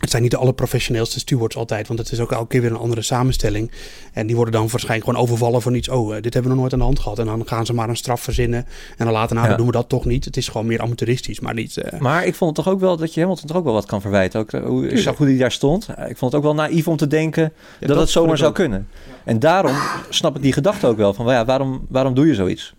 het 0.00 0.10
zijn 0.10 0.22
niet 0.22 0.30
de 0.30 0.36
allerprofessioneelste 0.36 1.18
stewards 1.18 1.56
altijd, 1.56 1.86
want 1.86 1.98
het 1.98 2.12
is 2.12 2.20
ook 2.20 2.32
elke 2.32 2.46
keer 2.46 2.60
weer 2.60 2.70
een 2.70 2.76
andere 2.76 3.02
samenstelling. 3.02 3.70
En 4.12 4.26
die 4.26 4.36
worden 4.36 4.54
dan 4.54 4.68
waarschijnlijk 4.68 5.04
gewoon 5.04 5.22
overvallen 5.22 5.62
van 5.62 5.74
iets. 5.74 5.88
Oh, 5.88 6.16
eh, 6.16 6.22
dit 6.22 6.34
hebben 6.34 6.42
we 6.42 6.48
nog 6.48 6.58
nooit 6.58 6.72
aan 6.72 6.78
de 6.78 6.84
hand 6.84 6.98
gehad. 6.98 7.18
En 7.18 7.26
dan 7.26 7.42
gaan 7.46 7.66
ze 7.66 7.72
maar 7.72 7.88
een 7.88 7.96
straf 7.96 8.20
verzinnen. 8.20 8.66
En 8.96 9.04
dan 9.04 9.14
later, 9.14 9.34
nou, 9.36 9.48
dan 9.48 9.56
doen 9.56 9.66
we 9.66 9.72
dat 9.72 9.88
toch 9.88 10.04
niet. 10.04 10.24
Het 10.24 10.36
is 10.36 10.48
gewoon 10.48 10.66
meer 10.66 10.80
amateuristisch, 10.80 11.40
maar 11.40 11.54
niet... 11.54 11.76
Uh... 11.76 12.00
Maar 12.00 12.26
ik 12.26 12.34
vond 12.34 12.56
het 12.56 12.64
toch 12.64 12.74
ook 12.74 12.80
wel 12.80 12.96
dat 12.96 13.14
je 13.14 13.20
Hamilton 13.20 13.46
toch 13.46 13.56
ook 13.56 13.64
wel 13.64 13.72
wat 13.72 13.86
kan 13.86 14.00
verwijten. 14.00 14.40
Ook, 14.40 14.50
hoe, 14.50 14.88
ik 14.88 14.98
zag 14.98 15.16
hoe 15.16 15.26
hij 15.26 15.36
daar 15.36 15.52
stond. 15.52 15.88
Ik 15.88 16.16
vond 16.16 16.32
het 16.32 16.34
ook 16.34 16.42
wel 16.42 16.54
naïef 16.54 16.88
om 16.88 16.96
te 16.96 17.06
denken 17.06 17.52
dat, 17.80 17.96
het 17.96 18.08
zomaar 18.08 18.38
zou 18.38 18.52
kunnen. 18.52 18.88
En 19.24 19.38
daarom 19.38 19.76
snap 20.08 20.36
ik 20.36 20.42
die 20.42 20.52
gedachte 20.52 20.86
ook 20.86 20.96
wel. 20.96 21.14
Van 21.14 21.26
ja, 21.26 21.44
waarom, 21.44 21.86
waarom 21.88 22.14
doe 22.14 22.26
je 22.26 22.34
zoiets? 22.34 22.74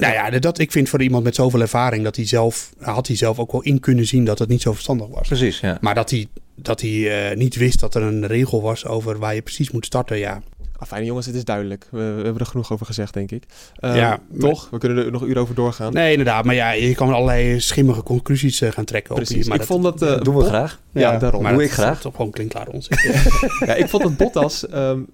Nou 0.00 0.12
ja, 0.12 0.38
dat, 0.38 0.58
ik 0.58 0.72
vind 0.72 0.88
voor 0.88 1.02
iemand 1.02 1.24
met 1.24 1.34
zoveel 1.34 1.60
ervaring 1.60 2.04
dat 2.04 2.16
hij 2.16 2.26
zelf, 2.26 2.72
had 2.80 3.06
hij 3.06 3.16
zelf 3.16 3.38
ook 3.38 3.52
wel 3.52 3.62
in 3.62 3.80
kunnen 3.80 4.06
zien 4.06 4.24
dat 4.24 4.38
het 4.38 4.48
niet 4.48 4.62
zo 4.62 4.72
verstandig 4.72 5.08
was. 5.08 5.28
Precies, 5.28 5.60
ja. 5.60 5.78
Maar 5.80 5.94
dat 5.94 6.10
hij, 6.10 6.26
dat 6.54 6.80
hij 6.80 7.30
uh, 7.30 7.36
niet 7.36 7.56
wist 7.56 7.80
dat 7.80 7.94
er 7.94 8.02
een 8.02 8.26
regel 8.26 8.62
was 8.62 8.86
over 8.86 9.18
waar 9.18 9.34
je 9.34 9.42
precies 9.42 9.70
moet 9.70 9.86
starten, 9.86 10.18
ja. 10.18 10.42
Fijn 10.86 11.04
jongens, 11.04 11.26
het 11.26 11.34
is 11.34 11.44
duidelijk. 11.44 11.88
We, 11.90 11.98
we, 11.98 12.22
hebben 12.22 12.38
er 12.38 12.46
genoeg 12.46 12.72
over 12.72 12.86
gezegd, 12.86 13.14
denk 13.14 13.30
ik. 13.30 13.44
Uh, 13.80 13.96
ja, 13.96 14.18
toch? 14.38 14.70
We 14.70 14.78
kunnen 14.78 15.04
er 15.04 15.10
nog 15.10 15.22
een 15.22 15.28
uur 15.28 15.38
over 15.38 15.54
doorgaan. 15.54 15.92
Nee, 15.92 16.10
inderdaad. 16.10 16.44
Maar 16.44 16.54
ja, 16.54 16.70
je 16.70 16.94
kan 16.94 17.12
allerlei 17.12 17.60
schimmige 17.60 18.02
conclusies 18.02 18.60
uh, 18.60 18.70
gaan 18.70 18.84
trekken. 18.84 19.14
Precies. 19.14 19.42
Op 19.42 19.48
maar 19.48 19.60
ik 19.60 19.66
vond 19.66 19.82
dat... 19.82 20.02
Uh, 20.02 20.20
doen 20.20 20.36
we 20.36 20.44
graag. 20.44 20.80
Ja, 20.92 21.00
ja 21.00 21.18
daarom. 21.18 21.42
Maar 21.42 21.52
doe 21.52 21.64
ik 21.64 21.72
graag. 21.72 22.02
Dat 22.02 22.14
gewoon 22.14 22.30
klinkklaar 22.30 22.68
ons. 22.68 22.88
ja, 23.66 23.74
ik 23.74 23.88
vond 23.88 24.02
dat 24.02 24.16
Bottas... 24.16 24.72
Um, 24.74 25.06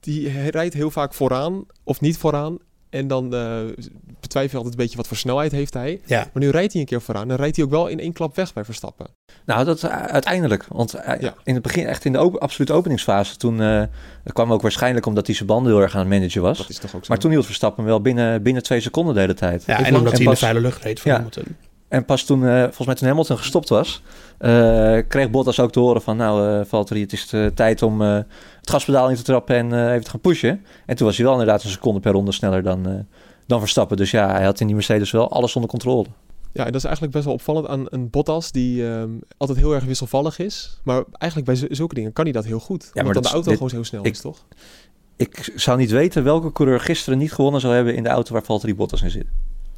die 0.00 0.50
rijdt 0.50 0.74
heel 0.74 0.90
vaak 0.90 1.14
vooraan 1.14 1.64
of 1.84 2.00
niet 2.00 2.18
vooraan. 2.18 2.58
En 2.90 3.08
dan 3.08 3.34
uh, 3.34 3.58
betwijfel 4.20 4.50
je 4.50 4.56
altijd 4.56 4.74
een 4.74 4.80
beetje 4.80 4.96
wat 4.96 5.08
voor 5.08 5.16
snelheid 5.16 5.52
heeft 5.52 5.74
hij. 5.74 6.00
Ja. 6.06 6.18
Maar 6.18 6.42
nu 6.42 6.50
rijdt 6.50 6.72
hij 6.72 6.80
een 6.80 6.86
keer 6.86 7.00
vooraan. 7.00 7.28
Dan 7.28 7.36
rijdt 7.36 7.56
hij 7.56 7.64
ook 7.64 7.70
wel 7.70 7.86
in 7.86 8.00
één 8.00 8.12
klap 8.12 8.36
weg 8.36 8.52
bij 8.52 8.64
Verstappen. 8.64 9.06
Nou, 9.46 9.64
dat 9.64 9.82
uh, 9.82 9.90
uiteindelijk. 9.90 10.66
Want 10.68 10.94
uh, 10.94 11.20
ja. 11.20 11.34
in 11.44 11.54
het 11.54 11.62
begin, 11.62 11.86
echt 11.86 12.04
in 12.04 12.12
de 12.12 12.22
op 12.22 12.36
absolute 12.36 12.72
openingsfase, 12.72 13.36
toen 13.36 13.88
kwam 14.32 14.52
ook 14.52 14.62
waarschijnlijk 14.62 15.06
omdat 15.06 15.26
hij 15.26 15.34
zijn 15.34 15.48
banden 15.48 15.72
heel 15.72 15.82
erg 15.82 15.94
aan 15.94 16.00
het 16.00 16.08
managen 16.08 16.42
was. 16.42 16.58
Dat 16.58 16.68
is 16.68 16.78
toch 16.78 16.94
ook 16.94 17.00
zo. 17.00 17.08
Maar 17.08 17.18
toen 17.18 17.30
hield 17.30 17.46
Verstappen 17.46 17.84
wel 17.84 18.00
binnen, 18.00 18.42
binnen 18.42 18.62
twee 18.62 18.80
seconden 18.80 19.14
de 19.14 19.20
hele 19.20 19.34
tijd. 19.34 19.64
Ja, 19.66 19.84
en, 19.84 19.96
omdat 19.96 20.12
hij 20.12 20.24
in 20.24 20.30
de 20.30 20.36
vuile 20.36 20.60
lucht 20.60 20.82
reed 20.82 21.00
van 21.00 21.10
ja. 21.10 21.16
Hamilton. 21.16 21.56
En 21.90 22.04
pas 22.04 22.24
toen, 22.24 22.42
uh, 22.42 22.62
volgens 22.62 22.86
mij 22.86 22.94
toen 22.94 23.08
Hamilton 23.08 23.38
gestopt 23.38 23.68
was, 23.68 24.02
uh, 24.40 24.98
kreeg 25.08 25.30
Bottas 25.30 25.60
ook 25.60 25.72
te 25.72 25.80
horen 25.80 26.02
van... 26.02 26.16
nou, 26.16 26.58
uh, 26.58 26.64
Valtteri, 26.64 27.00
het 27.00 27.12
is 27.12 27.34
tijd 27.54 27.82
om 27.82 28.00
het 28.00 28.26
gaspedaal 28.70 29.10
in 29.10 29.16
te 29.16 29.22
trappen 29.22 29.56
en 29.56 29.90
even 29.90 30.04
te 30.04 30.10
gaan 30.10 30.20
pushen. 30.20 30.64
En 30.86 30.96
toen 30.96 31.06
was 31.06 31.16
hij 31.16 31.24
wel 31.24 31.34
inderdaad 31.34 31.64
een 31.64 31.70
seconde 31.70 32.00
per 32.00 32.12
ronde 32.12 32.32
sneller 32.32 32.62
dan, 32.62 33.06
dan 33.46 33.58
Verstappen. 33.58 33.96
Dus 33.96 34.10
ja, 34.10 34.30
hij 34.30 34.44
had 34.44 34.60
in 34.60 34.66
die 34.66 34.74
Mercedes 34.74 35.10
wel 35.10 35.30
alles 35.30 35.54
onder 35.54 35.70
controle. 35.70 36.06
Ja, 36.52 36.64
en 36.64 36.72
dat 36.72 36.80
is 36.80 36.84
eigenlijk 36.84 37.12
best 37.12 37.24
wel 37.24 37.34
opvallend 37.34 37.66
aan 37.66 37.86
een 37.88 38.10
Bottas 38.10 38.52
die 38.52 38.82
um, 38.82 39.20
altijd 39.36 39.58
heel 39.58 39.74
erg 39.74 39.84
wisselvallig 39.84 40.38
is. 40.38 40.80
Maar 40.82 41.04
eigenlijk 41.12 41.60
bij 41.60 41.68
zulke 41.76 41.94
dingen 41.94 42.12
kan 42.12 42.24
hij 42.24 42.32
dat 42.32 42.44
heel 42.44 42.60
goed. 42.60 42.90
Ja, 42.92 43.02
maar 43.02 43.12
de 43.12 43.28
auto 43.28 43.48
dit, 43.48 43.52
gewoon 43.52 43.72
heel 43.72 43.84
snel 43.84 44.06
ik, 44.06 44.12
is, 44.12 44.20
toch? 44.20 44.44
Ik 45.16 45.52
zou 45.54 45.78
niet 45.78 45.90
weten 45.90 46.24
welke 46.24 46.52
coureur 46.52 46.80
gisteren 46.80 47.18
niet 47.18 47.32
gewonnen 47.32 47.60
zou 47.60 47.74
hebben 47.74 47.94
in 47.94 48.02
de 48.02 48.08
auto 48.08 48.32
waar 48.32 48.42
Valtteri 48.42 48.74
Bottas 48.74 49.02
in 49.02 49.10
zit. 49.10 49.26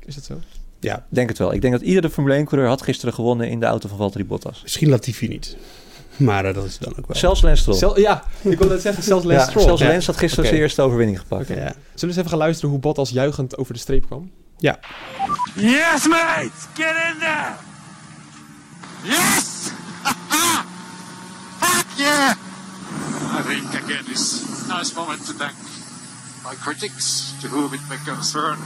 Is 0.04 0.14
dat 0.14 0.24
zo? 0.24 0.38
Ja, 0.82 1.06
denk 1.08 1.28
het 1.28 1.38
wel. 1.38 1.52
Ik 1.52 1.60
denk 1.60 1.72
dat 1.72 1.82
iedere 1.82 2.10
Formule 2.10 2.42
1-coureur 2.42 2.68
had 2.68 2.82
gisteren 2.82 3.14
gewonnen 3.14 3.48
in 3.48 3.60
de 3.60 3.66
auto 3.66 3.88
van 3.88 3.96
Valtteri 3.98 4.24
Bottas. 4.24 4.62
Misschien 4.62 4.88
Latifi 4.88 5.28
niet. 5.28 5.56
Maar 6.16 6.46
uh, 6.46 6.54
dat 6.54 6.64
is 6.64 6.78
dan 6.78 6.92
ook 6.98 7.06
wel. 7.06 7.16
Zelfs 7.16 7.42
Lance 7.42 7.60
Stroll. 7.60 7.78
Zel 7.78 7.98
ja, 7.98 8.24
ik 8.42 8.58
wilde 8.58 8.74
net 8.74 8.82
zeggen, 8.82 9.02
zelfs 9.02 9.24
Lance 9.24 9.40
ja, 9.40 9.48
Stroll. 9.48 9.64
Zelfs 9.64 9.82
ja. 9.82 9.88
Lance 9.88 10.06
had 10.06 10.16
gisteren 10.16 10.44
okay. 10.44 10.50
zijn 10.50 10.60
eerste 10.60 10.82
overwinning 10.82 11.18
gepakt. 11.18 11.50
Okay. 11.50 11.62
Ja. 11.62 11.68
Zullen 11.68 11.80
we 11.94 12.06
eens 12.06 12.16
even 12.16 12.28
gaan 12.28 12.38
luisteren 12.38 12.70
hoe 12.70 12.78
Bottas 12.78 13.10
juichend 13.10 13.56
over 13.56 13.72
de 13.72 13.78
streep 13.78 14.06
kwam? 14.06 14.30
Ja. 14.58 14.78
Yes, 15.54 16.08
mate! 16.08 16.50
Get 16.74 16.94
in 17.12 17.18
there! 17.18 17.54
Yes! 19.02 19.70
Fuck 21.60 21.86
yeah! 21.96 22.34
I 23.38 23.42
think 23.48 23.82
again 23.82 24.04
this 24.04 24.44
nice 24.68 24.94
moment 24.94 25.26
to 25.26 25.32
thank 25.32 25.54
my 26.44 26.54
critics, 26.54 27.34
to 27.40 27.48
whom 27.48 27.72
it 27.74 27.80
may 27.88 27.98
concern. 28.04 28.56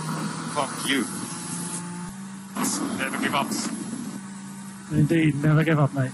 Fuck 0.54 0.88
you. 0.88 1.04
Never 2.98 3.18
give 3.18 3.36
up. 3.36 3.46
Indeed, 4.90 5.42
never 5.42 5.62
give 5.62 5.82
up, 5.82 5.92
mate. 5.92 6.10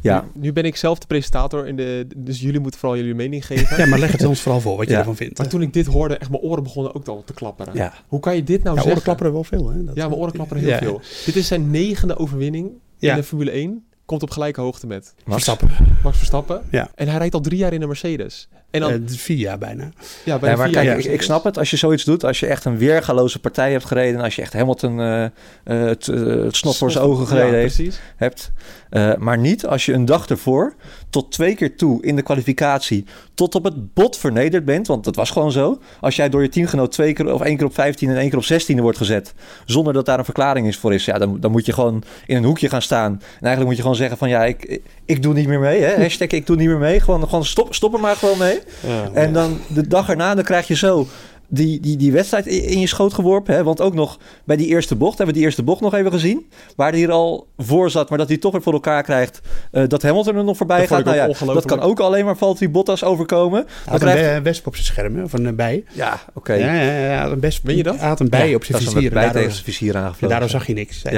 Ja. 0.00 0.24
Nu, 0.34 0.52
ben 0.52 0.64
ik 0.64 0.76
zelf 0.76 0.98
de 0.98 1.06
presentator, 1.06 1.66
in 1.66 1.76
de, 1.76 2.06
dus 2.16 2.40
jullie 2.40 2.60
moeten 2.60 2.80
vooral 2.80 2.98
jullie 2.98 3.14
mening 3.14 3.46
geven. 3.46 3.76
Ja, 3.76 3.86
maar 3.86 3.98
leg 3.98 4.12
het 4.12 4.24
ons 4.24 4.40
vooral 4.40 4.60
voor, 4.60 4.76
wat 4.76 4.88
je 4.88 4.96
ervan 4.96 5.16
vindt. 5.16 5.38
Maar 5.38 5.48
toen 5.48 5.62
ik 5.62 5.72
dit 5.72 5.86
hoorde, 5.86 6.16
echt 6.16 6.30
mijn 6.30 6.42
oren 6.42 6.62
begonnen 6.62 6.94
ook 6.94 7.08
al 7.08 7.22
te 7.24 7.32
klapperen. 7.32 7.74
Ja. 7.74 7.92
Hoe 8.06 8.20
kan 8.20 8.36
je 8.36 8.44
dit 8.44 8.62
nou 8.62 8.76
ja, 8.76 8.82
zeggen? 8.82 8.90
oren 8.90 9.02
klapperen 9.02 9.32
wel 9.32 9.44
veel, 9.44 9.70
hè? 9.70 9.84
Dat 9.84 9.94
ja, 9.96 10.08
mijn 10.08 10.20
oren 10.20 10.32
klapperen 10.32 10.62
heel 10.62 10.78
veel. 10.78 11.00
Dit 11.24 11.36
is 11.36 11.46
zijn 11.46 11.70
negende 11.70 12.18
overwinning 12.18 12.70
in 12.98 13.14
de 13.14 13.22
Formule 13.22 13.50
1. 13.50 13.84
Komt 14.04 14.22
op 14.22 14.30
gelijke 14.30 14.60
hoogte 14.60 14.86
met 14.86 15.14
Max 15.24 15.44
Verstappen. 15.44 15.70
Max 16.02 16.16
Verstappen. 16.16 16.62
Ja. 16.70 16.90
En 16.94 17.08
hij 17.08 17.18
rijdt 17.18 17.34
al 17.34 17.40
drie 17.40 17.58
jaar 17.58 17.72
in 17.72 17.82
een 17.82 17.88
Mercedes. 17.88 18.48
En 18.72 18.80
dan, 18.80 18.92
Eh, 18.92 18.98
vier 19.06 19.36
jaar 19.36 19.58
bijna. 19.58 19.82
ja, 20.24 20.38
bij 20.38 20.48
Ja, 20.48 20.54
de 20.54 20.56
maar 20.56 20.56
vier 20.56 20.72
kijk, 20.72 20.86
jaar 20.86 20.98
ik, 20.98 21.04
ik 21.04 21.22
snap 21.22 21.44
het. 21.44 21.58
Als 21.58 21.70
je 21.70 21.76
zoiets 21.76 22.04
doet, 22.04 22.24
als 22.24 22.40
je 22.40 22.46
echt 22.46 22.64
een 22.64 22.78
weergaloze 22.78 23.38
partij 23.38 23.72
hebt 23.72 23.84
gereden... 23.84 24.20
als 24.20 24.36
je 24.36 24.42
echt 24.42 24.52
Hamilton 24.52 25.00
eh, 25.00 25.24
eh, 25.24 25.30
het, 25.64 26.08
eh, 26.08 26.20
het 26.26 26.56
snot 26.56 26.76
voor 26.76 26.90
zijn 26.90 27.04
ogen 27.04 27.26
gereden 27.26 27.50
ja, 27.50 27.56
heeft, 27.56 27.76
precies. 27.76 28.00
hebt. 28.16 28.52
Eh, 28.90 29.14
maar 29.16 29.38
niet 29.38 29.66
als 29.66 29.86
je 29.86 29.92
een 29.92 30.04
dag 30.04 30.26
ervoor 30.26 30.74
tot 31.10 31.32
twee 31.32 31.54
keer 31.54 31.76
toe 31.76 32.02
in 32.02 32.16
de 32.16 32.22
kwalificatie... 32.22 33.04
tot 33.34 33.54
op 33.54 33.64
het 33.64 33.94
bot 33.94 34.16
vernederd 34.16 34.64
bent. 34.64 34.86
Want 34.86 35.04
dat 35.04 35.16
was 35.16 35.30
gewoon 35.30 35.52
zo. 35.52 35.78
Als 36.00 36.16
jij 36.16 36.28
door 36.28 36.42
je 36.42 36.48
teamgenoot 36.48 36.92
twee 36.92 37.12
keer 37.12 37.34
of 37.34 37.40
één 37.40 37.56
keer 37.56 37.66
op 37.66 37.74
15 37.74 38.08
en 38.08 38.16
één 38.16 38.28
keer 38.28 38.38
op 38.38 38.44
16 38.44 38.80
wordt 38.80 38.98
gezet... 38.98 39.34
zonder 39.64 39.92
dat 39.92 40.06
daar 40.06 40.18
een 40.18 40.24
verklaring 40.24 40.66
is 40.66 40.76
voor 40.76 40.94
is... 40.94 41.04
Ja, 41.04 41.18
dan, 41.18 41.40
dan 41.40 41.50
moet 41.50 41.66
je 41.66 41.72
gewoon 41.72 42.02
in 42.26 42.36
een 42.36 42.44
hoekje 42.44 42.68
gaan 42.68 42.82
staan. 42.82 43.12
En 43.12 43.20
eigenlijk 43.46 43.64
moet 43.66 43.76
je 43.76 43.82
gewoon 43.82 43.96
zeggen 43.96 44.18
van... 44.18 44.28
ja, 44.28 44.44
ik, 44.44 44.64
ik, 44.64 44.82
ik 45.04 45.22
doe 45.22 45.34
niet 45.34 45.48
meer 45.48 45.60
mee. 45.60 45.82
Hè? 45.82 46.02
Hashtag 46.02 46.28
ik 46.28 46.46
doe 46.46 46.56
niet 46.56 46.68
meer 46.68 46.78
mee. 46.78 47.00
Gewoon, 47.00 47.28
gewoon 47.28 47.44
stop, 47.44 47.74
stop 47.74 47.94
er 47.94 48.00
maar 48.00 48.16
gewoon 48.16 48.38
mee. 48.38 48.60
Ja. 48.86 49.10
En 49.12 49.32
dan 49.32 49.58
de 49.68 49.86
dag 49.88 50.08
erna, 50.08 50.34
dan 50.34 50.44
krijg 50.44 50.66
je 50.66 50.74
zo 50.76 51.06
die, 51.48 51.80
die, 51.80 51.96
die 51.96 52.12
wedstrijd 52.12 52.46
in 52.46 52.80
je 52.80 52.86
schoot 52.86 53.14
geworpen. 53.14 53.54
Hè? 53.54 53.62
Want 53.64 53.80
ook 53.80 53.94
nog 53.94 54.18
bij 54.44 54.56
die 54.56 54.66
eerste 54.66 54.96
bocht, 54.96 55.16
hebben 55.16 55.26
we 55.26 55.32
die 55.40 55.42
eerste 55.48 55.62
bocht 55.62 55.80
nog 55.80 55.94
even 55.94 56.10
gezien. 56.12 56.50
Waar 56.76 56.92
hij 56.92 57.02
er 57.02 57.10
al 57.10 57.46
voor 57.58 57.90
zat, 57.90 58.08
maar 58.08 58.18
dat 58.18 58.28
hij 58.28 58.36
toch 58.36 58.52
weer 58.52 58.62
voor 58.62 58.72
elkaar 58.72 59.02
krijgt. 59.02 59.40
eh, 59.70 59.82
dat 59.88 60.02
Hamilton 60.02 60.36
er 60.36 60.44
nog 60.44 60.56
voorbij 60.56 60.78
Dat 60.78 60.88
gaat. 60.88 61.04
Nou 61.04 61.16
ja, 61.16 61.52
dat 61.54 61.64
kan 61.64 61.80
ook 61.80 62.00
alleen 62.00 62.24
maar 62.24 62.36
Valtteri 62.36 62.70
Bottas 62.70 63.04
overkomen. 63.04 63.64
Hij 63.66 63.82
had 63.84 64.00
krijgt... 64.00 64.22
een 64.26 64.34
we- 64.34 64.42
wesp 64.42 64.66
op 64.66 64.74
zijn 64.74 64.86
scherm, 64.86 65.16
hè, 65.16 65.28
van 65.28 65.46
eh, 65.46 65.52
bij. 65.52 65.84
Ja, 65.92 66.20
oké. 66.34 66.52
Ja, 66.54 66.72
ja, 66.74 66.98
ja, 67.12 67.26
een 67.26 67.40
best, 67.40 67.62
Ben 67.62 67.76
je 67.76 67.82
dat? 67.82 67.98
Hij 67.98 68.08
had 68.08 68.20
een 68.20 68.28
bij 68.28 68.48
Ja, 68.48 68.54
op 68.54 68.64
zijn 68.64 68.72
dat 68.72 68.80
is 68.80 68.86
een 68.86 68.92
vizier. 68.94 69.10
Bij 69.10 69.22
daardoor, 69.22 69.40
tegen 69.40 69.52
zijn 69.54 69.64
vizier 69.64 69.94
en 69.94 70.00
aangevlogen. 70.00 70.28
daardoor 70.28 70.48
zag 70.48 70.66
je 70.66 70.72
niks. 70.74 71.02
Ja. 71.02 71.10
En 71.10 71.14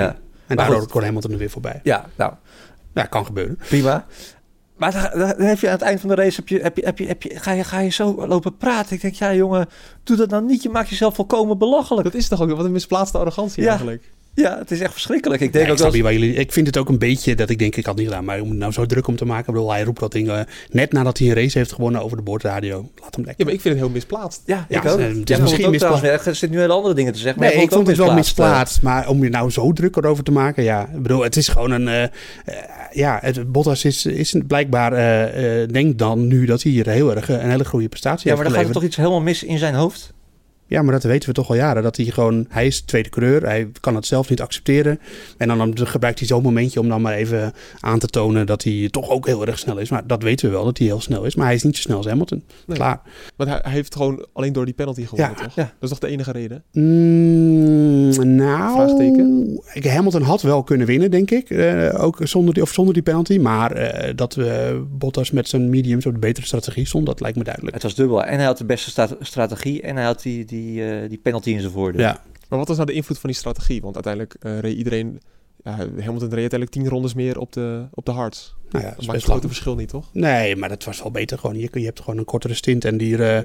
Maar 0.46 0.56
daardoor 0.56 0.80
goed. 0.80 0.90
kon 0.90 1.02
Hamilton 1.02 1.32
er 1.32 1.38
weer 1.38 1.50
voorbij. 1.50 1.80
Ja, 1.82 2.04
nou, 2.16 2.32
Ja, 2.94 3.02
kan 3.04 3.26
gebeuren. 3.26 3.58
prima. 3.68 4.06
Maar 4.76 5.10
dan, 5.12 5.28
dan 5.38 5.46
heb 5.46 5.58
je 5.58 5.66
aan 5.66 5.72
het 5.72 5.82
eind 5.82 6.00
van 6.00 6.08
de 6.08 6.14
race 6.14 6.36
heb 6.36 6.48
je, 6.48 6.58
heb 6.60 6.76
je, 6.76 6.84
heb 6.84 6.98
je, 6.98 7.06
heb 7.06 7.22
je, 7.22 7.38
ga, 7.38 7.52
je, 7.52 7.64
ga 7.64 7.78
je 7.78 7.90
zo 7.90 8.26
lopen 8.26 8.56
praten. 8.56 8.94
Ik 8.96 9.02
denk, 9.02 9.14
ja 9.14 9.34
jongen, 9.34 9.68
doe 10.04 10.16
dat 10.16 10.30
dan 10.30 10.46
niet. 10.46 10.62
Je 10.62 10.68
maakt 10.68 10.88
jezelf 10.88 11.14
volkomen 11.14 11.58
belachelijk. 11.58 12.04
Dat 12.04 12.14
is 12.14 12.28
toch 12.28 12.40
ook 12.40 12.50
wat 12.50 12.64
een 12.64 12.72
misplaatste 12.72 13.18
arrogantie 13.18 13.62
Ja. 13.62 13.68
eigenlijk. 13.68 14.12
Ja, 14.34 14.58
het 14.58 14.70
is 14.70 14.80
echt 14.80 14.92
verschrikkelijk. 14.92 15.40
Ik 15.42 15.52
denk 15.52 15.66
Ja, 15.66 15.72
ik, 15.72 15.82
ook 15.84 15.92
jullie, 15.94 16.34
ik 16.34 16.52
vind 16.52 16.66
het 16.66 16.76
ook 16.76 16.88
een 16.88 16.98
beetje 16.98 17.34
dat 17.34 17.50
ik 17.50 17.58
denk, 17.58 17.76
ik 17.76 17.86
had 17.86 17.96
niet 17.96 18.06
gedaan. 18.06 18.24
Maar 18.24 18.36
je 18.36 18.42
moet 18.42 18.56
nou 18.56 18.72
zo 18.72 18.86
druk 18.86 19.06
om 19.06 19.16
te 19.16 19.24
maken. 19.24 19.46
Ik 19.48 19.52
bedoel, 19.54 19.72
hij 19.72 19.82
roept 19.82 20.00
dat 20.00 20.12
ding 20.12 20.28
eh, 20.28 20.40
net 20.70 20.92
nadat 20.92 21.18
hij 21.18 21.28
een 21.28 21.34
race 21.34 21.58
heeft 21.58 21.72
gewonnen 21.72 22.02
over 22.02 22.16
de 22.16 22.22
boordradio. 22.22 22.88
Laat 23.00 23.14
hem 23.14 23.24
lekker. 23.24 23.34
Ja, 23.36 23.44
maar 23.44 23.52
ik 23.54 23.60
vind 23.60 23.74
het 23.74 23.82
heel 23.84 23.92
misplaatst. 23.92 24.42
Ja, 24.46 24.66
Ja, 24.68 24.78
ik 24.82 24.88
ook. 24.90 24.98
het 24.98 25.30
is 25.30 25.38
misschien 25.40 25.62
het 25.62 25.70
misplaatst. 25.70 25.98
trouwens, 26.02 26.26
Er 26.26 26.34
zit 26.34 26.50
nu 26.50 26.58
hele 26.58 26.72
andere 26.72 26.94
dingen 26.94 27.12
te 27.12 27.18
zeggen. 27.18 27.40
maar 27.40 27.54
Nee, 27.54 27.62
ik 27.62 27.70
vond 27.72 27.86
het 27.86 27.96
wel 27.96 28.12
misplaatst. 28.14 28.44
misplaatst. 28.44 28.82
Maar 28.82 29.08
om 29.08 29.22
je 29.24 29.30
nou 29.30 29.50
zo 29.50 29.72
druk 29.72 29.96
erover 29.96 30.24
te 30.24 30.32
maken, 30.32 30.62
ja. 30.64 30.88
Ik 30.94 31.02
bedoel, 31.02 31.22
het 31.22 31.36
is 31.36 31.48
gewoon 31.48 31.70
een... 31.70 31.88
eh, 31.88 32.02
eh, 32.02 32.10
ja, 32.92 33.18
het, 33.22 33.52
Bottas 33.52 33.84
is, 33.84 34.06
is 34.06 34.32
een- 34.32 34.46
blijkbaar... 34.46 34.92
eh 34.92 35.62
eh, 35.62 35.68
denkt 35.68 35.98
dan 35.98 36.26
nu 36.26 36.44
dat 36.46 36.62
hij 36.62 36.72
hier 36.72 36.88
heel 36.88 37.14
erg 37.16 37.28
eh, 37.30 37.42
een 37.42 37.50
hele 37.50 37.64
goede 37.64 37.88
prestatie 37.88 38.28
Ja, 38.30 38.34
maar 38.34 38.44
heeft 38.44 38.56
dan 38.56 38.64
gaat 38.64 38.74
er 38.74 38.80
toch 38.80 38.88
iets 38.88 38.96
helemaal 38.96 39.20
mis 39.20 39.42
in 39.42 39.58
zijn 39.58 39.74
hoofd? 39.74 40.12
Ja, 40.74 40.82
maar 40.82 40.92
dat 40.92 41.02
weten 41.02 41.28
we 41.28 41.34
toch 41.34 41.48
al 41.48 41.54
jaren. 41.54 41.82
Dat 41.82 41.96
hij 41.96 42.06
gewoon... 42.06 42.46
Hij 42.48 42.66
is 42.66 42.80
tweede 42.80 43.08
coureur. 43.08 43.42
Hij 43.42 43.68
kan 43.80 43.94
het 43.94 44.06
zelf 44.06 44.28
niet 44.28 44.40
accepteren. 44.40 45.00
En 45.38 45.48
dan, 45.48 45.58
dan 45.58 45.86
gebruikt 45.86 46.18
hij 46.18 46.28
zo'n 46.28 46.42
momentje 46.42 46.80
om 46.80 46.88
dan 46.88 47.02
maar 47.02 47.14
even 47.14 47.52
aan 47.80 47.98
te 47.98 48.06
tonen... 48.06 48.46
dat 48.46 48.64
hij 48.64 48.88
toch 48.90 49.10
ook 49.10 49.26
heel 49.26 49.46
erg 49.46 49.58
snel 49.58 49.78
is. 49.78 49.90
Maar 49.90 50.06
dat 50.06 50.22
weten 50.22 50.46
we 50.48 50.54
wel, 50.54 50.64
dat 50.64 50.78
hij 50.78 50.86
heel 50.86 51.00
snel 51.00 51.24
is. 51.24 51.34
Maar 51.34 51.46
hij 51.46 51.54
is 51.54 51.62
niet 51.62 51.76
zo 51.76 51.82
snel 51.82 51.96
als 51.96 52.06
Hamilton. 52.06 52.42
Nee. 52.66 52.76
Klaar. 52.76 53.00
Want 53.36 53.50
hij, 53.50 53.58
hij 53.62 53.72
heeft 53.72 53.96
gewoon 53.96 54.26
alleen 54.32 54.52
door 54.52 54.64
die 54.64 54.74
penalty 54.74 55.04
gewonnen, 55.06 55.36
Ja, 55.38 55.44
toch? 55.44 55.54
ja. 55.54 55.62
Dat 55.62 55.72
is 55.80 55.88
toch 55.88 55.98
de 55.98 56.06
enige 56.06 56.32
reden? 56.32 56.62
Mm, 56.72 58.34
nou, 58.36 58.72
Vraagteken? 58.74 59.60
Hamilton 59.82 60.22
had 60.22 60.42
wel 60.42 60.62
kunnen 60.62 60.86
winnen, 60.86 61.10
denk 61.10 61.30
ik. 61.30 61.50
Eh, 61.50 62.02
ook 62.04 62.18
zonder 62.22 62.54
die, 62.54 62.62
of 62.62 62.72
zonder 62.72 62.94
die 62.94 63.02
penalty. 63.02 63.38
Maar 63.38 63.72
eh, 63.72 64.12
dat 64.16 64.34
we 64.34 64.82
Bottas 64.90 65.30
met 65.30 65.48
zijn 65.48 65.70
mediums 65.70 66.06
op 66.06 66.12
de 66.12 66.18
betere 66.18 66.46
strategie 66.46 66.86
stond, 66.86 67.06
dat 67.06 67.20
lijkt 67.20 67.36
me 67.36 67.44
duidelijk. 67.44 67.74
Het 67.74 67.82
was 67.82 67.94
dubbel. 67.94 68.24
En 68.24 68.36
hij 68.36 68.46
had 68.46 68.58
de 68.58 68.64
beste 68.64 69.08
strategie 69.20 69.82
en 69.82 69.96
hij 69.96 70.04
had 70.04 70.22
die, 70.22 70.44
die, 70.44 70.63
eh, 70.72 71.08
die 71.08 71.18
penalty 71.18 71.50
in 71.50 71.60
zijn 71.60 71.72
voordeel. 71.72 72.00
Ja, 72.00 72.20
Maar 72.48 72.58
wat 72.58 72.68
was 72.68 72.76
nou 72.76 72.88
de 72.88 72.94
invloed 72.96 73.18
van 73.18 73.30
die 73.30 73.38
strategie? 73.38 73.80
Want 73.82 73.94
uiteindelijk 73.94 74.36
eh, 74.40 74.58
reed 74.58 74.76
iedereen... 74.76 75.20
Ja, 75.64 75.70
Hamilton 75.76 76.04
reed 76.18 76.22
uiteindelijk 76.22 76.70
tien 76.70 76.88
rondes 76.88 77.14
meer 77.14 77.38
op 77.38 77.52
de, 77.52 77.84
op 77.94 78.04
de 78.06 78.10
hards. 78.12 78.54
nou 78.70 78.84
ja, 78.84 78.90
dat 78.90 78.98
maakt 78.98 79.12
het 79.12 79.22
grote 79.22 79.30
lang. 79.40 79.42
verschil 79.52 79.74
niet, 79.74 79.88
toch? 79.88 80.08
Nee, 80.12 80.56
maar 80.56 80.68
dat 80.68 80.84
was 80.84 81.02
wel 81.02 81.10
beter 81.10 81.38
gewoon. 81.38 81.58
Je, 81.58 81.68
je 81.72 81.84
hebt 81.84 82.00
gewoon 82.00 82.18
een 82.18 82.24
kortere 82.24 82.54
stint 82.54 82.84
en 82.84 82.96
die... 82.96 83.16
eh, 83.26 83.42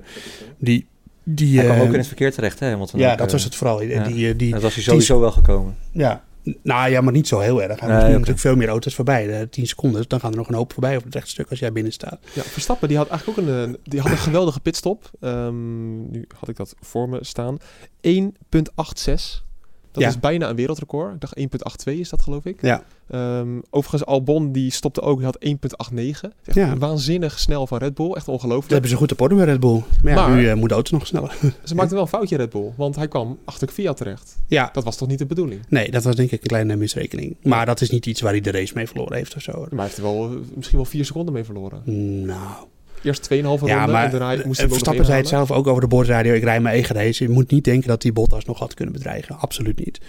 die, 0.58 0.88
die 1.24 1.58
Hij 1.60 1.66
kwam 1.66 1.80
ook 1.80 1.92
in 1.94 1.98
het 2.00 2.08
verkeer 2.08 2.32
terecht, 2.34 2.60
hè, 2.60 2.70
Hamilton. 2.70 3.00
ja, 3.00 3.12
ook, 3.12 3.18
dat 3.18 3.32
was 3.32 3.44
het 3.44 3.56
vooral. 3.56 3.82
ja. 3.82 4.04
Die, 4.04 4.36
die, 4.36 4.52
Dat 4.52 4.62
was 4.62 4.74
hij 4.74 4.84
sowieso 4.84 5.20
wel 5.20 5.32
gekomen. 5.32 5.76
ja. 5.92 6.24
Nou 6.64 6.90
ja, 6.90 7.02
maar 7.02 7.14
niet 7.14 7.28
zo 7.28 7.40
heel 7.40 7.62
erg. 7.64 7.80
Hij 7.80 7.88
Nee, 7.90 7.98
was 7.98 7.98
nu 7.98 8.10
oké. 8.10 8.12
natuurlijk 8.20 8.40
veel 8.40 8.56
meer 8.56 8.68
auto's 8.68 8.96
voorbij. 8.96 9.28
De 9.28 9.50
10 9.50 9.68
seconden, 9.68 10.04
dan 10.08 10.20
gaan 10.20 10.32
er 10.32 10.38
nog 10.38 10.48
een 10.50 10.56
hoop 10.56 10.74
voorbij 10.74 10.98
op 10.98 11.04
het 11.04 11.14
rechtstuk 11.14 11.50
als 11.50 11.60
jij 11.60 11.72
binnen 11.72 11.94
staat. 11.94 12.20
Ja, 12.34 12.42
Verstappen 12.42 12.88
die 12.88 12.98
had 12.98 13.10
eigenlijk 13.10 13.40
ook 13.40 13.46
een, 13.48 13.70
eh, 13.70 13.76
die 13.84 14.00
had 14.02 14.12
een 14.12 14.18
geweldige 14.30 14.60
pitstop. 14.60 15.12
Ehm, 15.20 16.12
nu 16.12 16.28
had 16.40 16.50
ik 16.50 16.56
dat 16.56 16.76
voor 16.80 17.10
me 17.10 17.18
staan. 17.22 17.58
1.86. 18.02 19.48
Dat 19.92 20.04
Ja. 20.04 20.10
is 20.10 20.20
bijna 20.20 20.50
een 20.50 20.56
wereldrecord. 20.56 21.14
Ik 21.14 21.20
dacht 21.22 21.36
1.82 21.38 22.00
is 22.00 22.10
dat 22.10 22.22
geloof 22.22 22.46
ik. 22.46 22.62
Ja. 22.62 22.84
Ehm, 23.10 23.60
overigens 23.70 24.06
Albon 24.06 24.52
die 24.52 24.72
stopte 24.72 25.02
ook, 25.02 25.16
die 25.18 25.26
had 25.26 25.38
1.89. 25.40 26.32
Echt 26.46 26.56
Ja. 26.58 26.78
waanzinnig 26.78 27.40
snel 27.40 27.68
van 27.68 27.78
Red 27.78 27.94
Bull. 27.94 28.12
Echt 28.14 28.26
Dat 28.26 28.36
ongelooflijk. 28.36 28.72
hebben 28.72 28.90
ze 28.90 28.96
goed 28.96 29.12
op 29.12 29.22
orde 29.22 29.36
bij 29.36 29.46
Red 29.46 29.60
Bull. 29.60 29.82
Maar 30.04 30.14
ja, 30.14 30.28
Maar- 30.28 30.36
nu 30.38 30.50
eh, 30.50 30.56
moet 30.56 30.70
de 30.70 30.76
auto 30.76 30.98
nog 30.98 31.08
sneller. 31.08 31.38
Ze 31.64 31.76
maakten 31.76 31.94
wel 31.94 32.04
een 32.04 32.10
foutje 32.10 32.38
Red 32.38 32.50
Bull, 32.50 32.72
want 32.76 32.96
hij 32.96 33.08
kwam 33.08 33.38
achter 33.46 33.68
Fiat 33.68 33.98
terecht. 33.98 34.38
ja, 34.48 34.70
Dat 34.74 34.84
was 34.84 34.96
toch 34.98 35.08
niet 35.08 35.20
de 35.20 35.26
bedoeling? 35.26 35.62
nee, 35.70 35.92
dat 35.92 36.04
was 36.04 36.16
denk 36.16 36.32
ik 36.32 36.42
een 36.42 36.48
kleine 36.48 36.76
misrekening. 36.76 37.36
Maar 37.44 37.66
dat 37.66 37.82
is 37.82 37.90
niet 37.90 38.06
iets 38.06 38.22
waar 38.22 38.32
hij 38.32 38.42
de 38.42 38.52
race 38.52 38.74
mee 38.76 38.88
verloren 38.88 39.16
heeft 39.18 39.36
of 39.36 39.42
zo. 39.42 39.52
Maar 39.60 39.70
hij 39.70 39.84
heeft 39.84 39.98
er 39.98 40.04
wel, 40.04 40.24
eh, 40.26 40.36
misschien 40.56 40.78
wel 40.78 40.88
vier 40.88 41.06
seconden 41.06 41.34
mee 41.34 41.44
verloren. 41.44 41.82
Nou, 42.26 42.66
Eerst 43.04 43.30
2,5 43.34 43.40
ja, 43.66 43.86
maar 43.86 44.06
en 44.06 44.12
daarna 44.12 44.30
moest 44.30 44.44
hij 44.44 44.44
eh, 44.46 44.46
nog 44.46 44.70
Verstappen 44.70 45.06
zei 45.06 45.18
het 45.18 45.28
zelf 45.28 45.52
ook 45.52 45.68
over 45.68 45.82
de 45.82 45.88
boordradio. 45.88 46.34
Ik 46.34 46.44
rij 46.44 46.60
mijn 46.60 46.74
eigen 46.74 46.96
race. 46.96 47.24
Je 47.24 47.30
moet 47.30 47.52
niet 47.52 47.64
denken 47.64 47.88
dat 47.88 48.02
die 48.02 48.14
Bottas 48.14 48.46
nog 48.46 48.60
had 48.60 48.74
kunnen 48.74 48.94
bedreigen. 48.94 49.38
Absoluut 49.38 49.86
niet. 49.86 50.00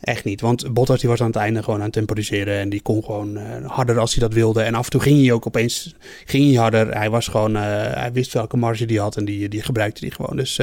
Echt 0.00 0.24
niet. 0.24 0.40
Want 0.40 0.72
Bottas 0.72 1.00
die 1.00 1.08
was 1.08 1.20
aan 1.20 1.26
het 1.26 1.36
einde 1.36 1.62
gewoon 1.62 1.78
aan 1.78 1.84
het 1.84 1.92
temporiseren. 1.92 2.58
En 2.58 2.68
die 2.68 2.80
kon 2.80 3.04
gewoon 3.04 3.36
eh, 3.36 3.66
harder 3.66 3.98
als 3.98 4.14
hij 4.14 4.28
dat 4.28 4.34
wilde. 4.34 4.62
En 4.62 4.74
af 4.74 4.84
en 4.84 4.90
toe 4.90 5.00
ging 5.00 5.20
hij 5.20 5.32
ook 5.32 5.46
opeens 5.46 5.94
ging 6.24 6.44
hij 6.44 6.62
harder. 6.62 6.94
Hij 6.96 7.10
was 7.10 7.28
gewoon, 7.28 7.56
eh, 7.56 7.62
hij 7.92 8.10
wist 8.12 8.32
welke 8.32 8.56
marge 8.56 8.86
die 8.86 9.00
had. 9.00 9.16
En 9.16 9.24
die, 9.24 9.48
die 9.48 9.62
gebruikte 9.62 10.00
die 10.00 10.10
gewoon. 10.10 10.36
Dus 10.36 10.58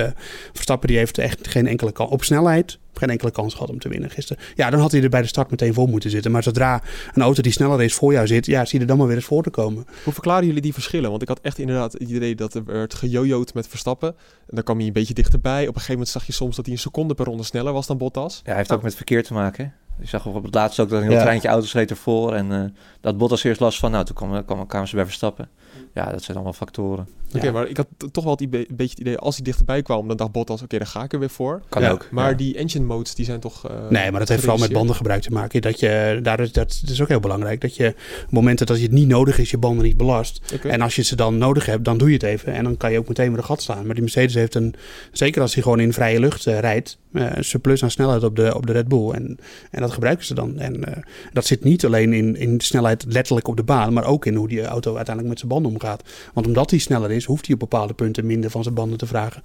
Verstappen 0.53 0.87
die 0.87 0.97
heeft 0.97 1.17
echt 1.17 1.47
geen 1.47 1.67
enkele 1.67 1.91
kans. 1.91 2.09
Op 2.09 2.23
snelheid 2.23 2.77
geen 2.97 3.09
enkele 3.09 3.31
kans 3.31 3.53
gehad 3.53 3.69
om 3.69 3.79
te 3.79 3.89
winnen 3.89 4.09
gisteren. 4.09 4.43
Ja, 4.55 4.69
dan 4.69 4.79
had 4.79 4.91
hij 4.91 5.01
er 5.03 5.09
bij 5.09 5.21
de 5.21 5.27
start 5.27 5.49
meteen 5.51 5.73
voor 5.73 5.87
moeten 5.89 6.09
zitten. 6.09 6.31
Maar 6.31 6.43
zodra 6.43 6.81
een 7.13 7.21
auto 7.21 7.41
die 7.41 7.51
sneller 7.51 7.83
is 7.83 7.93
voor 7.93 8.11
jou 8.13 8.27
zit, 8.27 8.45
ja, 8.45 8.65
zie 8.65 8.73
je 8.75 8.81
er 8.81 8.87
dan 8.89 8.97
maar 8.97 9.07
weer 9.07 9.15
eens 9.15 9.25
voor 9.25 9.43
te 9.43 9.49
komen. 9.49 9.85
Hoe 10.03 10.13
verklaren 10.13 10.45
jullie 10.45 10.61
die 10.61 10.73
verschillen? 10.73 11.09
Want 11.09 11.21
ik 11.21 11.27
had 11.27 11.39
echt 11.41 11.57
inderdaad 11.57 11.93
het 11.93 12.01
idee 12.01 12.35
dat 12.35 12.53
er 12.53 12.63
werd 12.65 12.93
gejojoed 12.93 13.53
met 13.53 13.67
Verstappen. 13.67 14.09
En 14.39 14.55
dan 14.55 14.63
kwam 14.63 14.77
hij 14.77 14.87
een 14.87 14.93
beetje 14.93 15.13
dichterbij. 15.13 15.61
Op 15.61 15.67
een 15.67 15.73
gegeven 15.73 15.91
moment 15.93 16.09
zag 16.09 16.25
je 16.25 16.31
soms 16.33 16.55
dat 16.55 16.65
hij 16.65 16.73
een 16.73 16.79
seconde 16.81 17.13
per 17.13 17.25
ronde 17.25 17.43
sneller 17.43 17.73
was 17.73 17.87
dan 17.87 17.97
Bottas. 17.97 18.35
Ja, 18.37 18.41
hij 18.49 18.55
heeft 18.57 18.71
ook 18.71 18.81
met 18.81 18.95
verkeer 18.95 19.23
te 19.23 19.33
maken. 19.33 19.63
hè. 19.65 19.71
Je 19.99 20.07
zag 20.07 20.25
op 20.25 20.43
het 20.43 20.53
laatst 20.53 20.79
ook 20.79 20.89
dat 20.89 20.97
een 21.01 21.07
heel 21.07 21.15
Ja. 21.15 21.21
treintje 21.21 21.47
auto's 21.47 21.73
reed 21.73 21.89
ervoor. 21.89 22.33
En 22.33 22.51
eh, 22.51 22.63
dat 23.01 23.17
Bottas 23.17 23.43
eerst 23.43 23.59
last 23.59 23.79
van. 23.79 23.91
Nou, 23.91 24.05
toen 24.05 24.15
kwamen, 24.15 24.45
kwamen, 24.45 24.67
kwamen 24.67 24.87
ze 24.87 24.95
bij 24.95 25.05
Verstappen. 25.05 25.49
Ja, 25.97 26.11
dat 26.11 26.23
zijn 26.23 26.37
allemaal 26.37 26.53
factoren. 26.53 27.07
Oké, 27.35 27.45
Ja. 27.45 27.51
maar 27.51 27.67
ik 27.67 27.77
had 27.77 27.87
toch 28.11 28.23
wel 28.23 28.33
het 28.33 28.41
idee, 28.41 28.65
een 28.69 28.75
beetje 28.75 28.91
het 28.97 28.99
idee, 28.99 29.17
als 29.17 29.35
hij 29.35 29.43
dichterbij 29.43 29.81
kwam, 29.81 30.07
dan 30.07 30.17
dacht 30.17 30.31
Bottas, 30.31 30.61
oké, 30.61 30.77
daar 30.77 30.87
ga 30.87 31.03
ik 31.03 31.13
er 31.13 31.19
weer 31.19 31.29
voor. 31.29 31.61
Kan 31.69 31.81
Ja, 31.81 31.89
ook. 31.91 32.07
Maar 32.11 32.29
ja. 32.29 32.35
die 32.35 32.55
engine 32.57 32.85
modes, 32.85 33.15
die 33.15 33.25
zijn 33.25 33.39
toch... 33.39 33.67
eh, 33.69 33.75
Nee, 33.89 34.11
maar 34.11 34.19
dat 34.19 34.29
heeft 34.29 34.41
vooral 34.41 34.59
met 34.59 34.71
bandengebruik 34.73 35.21
te 35.21 35.31
maken. 35.31 35.61
Dat 35.61 35.79
je, 35.79 36.19
daar 36.23 36.39
is, 36.39 36.51
dat 36.51 36.81
is 36.85 37.01
ook 37.01 37.07
heel 37.07 37.19
belangrijk. 37.19 37.61
Dat 37.61 37.75
je 37.75 37.87
op 38.25 38.31
momenten 38.31 38.65
dat 38.65 38.77
je 38.77 38.83
het 38.83 38.91
niet 38.91 39.07
nodig 39.07 39.39
is, 39.39 39.51
je 39.51 39.57
banden 39.57 39.85
niet 39.85 39.97
belast. 39.97 40.41
Oké. 40.53 40.67
En 40.67 40.81
als 40.81 40.95
je 40.95 41.03
ze 41.03 41.15
dan 41.15 41.37
nodig 41.37 41.65
hebt, 41.65 41.85
dan 41.85 41.97
doe 41.97 42.07
je 42.07 42.13
het 42.13 42.23
even. 42.23 42.53
En 42.53 42.63
dan 42.63 42.77
kan 42.77 42.91
je 42.91 42.97
ook 42.99 43.07
meteen 43.07 43.29
weer 43.29 43.37
een 43.37 43.43
gat 43.43 43.61
slaan. 43.61 43.85
Maar 43.85 43.93
die 43.93 44.03
Mercedes 44.03 44.33
heeft 44.33 44.55
een, 44.55 44.75
zeker 45.11 45.41
als 45.41 45.53
hij 45.53 45.63
gewoon 45.63 45.79
in 45.79 45.93
vrije 45.93 46.19
lucht 46.19 46.45
eh, 46.47 46.59
rijdt, 46.59 46.97
eh, 47.13 47.25
een 47.33 47.43
surplus 47.43 47.83
aan 47.83 47.91
snelheid 47.91 48.23
op 48.23 48.35
de, 48.35 48.55
op 48.55 48.65
de 48.65 48.73
Red 48.73 48.87
Bull. 48.87 49.09
En, 49.11 49.37
en 49.71 49.81
dat 49.81 49.91
gebruiken 49.91 50.25
ze 50.25 50.33
dan. 50.33 50.59
En 50.59 50.83
eh, 50.95 51.03
dat 51.33 51.45
zit 51.45 51.63
niet 51.63 51.85
alleen 51.85 52.13
in, 52.13 52.35
in 52.35 52.59
snelheid 52.61 53.05
letterlijk 53.07 53.47
op 53.47 53.57
de 53.57 53.63
baan, 53.63 53.93
maar 53.93 54.05
ook 54.05 54.25
in 54.25 54.35
hoe 54.35 54.47
die 54.47 54.65
auto 54.65 54.95
uiteindelijk 54.95 55.27
met 55.27 55.37
zijn 55.39 55.51
banden 55.51 55.71
omgaat. 55.71 55.86
Want 56.33 56.47
omdat 56.47 56.69
hij 56.69 56.79
sneller 56.79 57.11
is, 57.11 57.25
hoeft 57.25 57.45
hij 57.45 57.53
op 57.53 57.59
bepaalde 57.59 57.93
punten 57.93 58.25
minder 58.25 58.49
van 58.49 58.63
zijn 58.63 58.75
banden 58.75 58.97
te 58.97 59.05
vragen. 59.05 59.43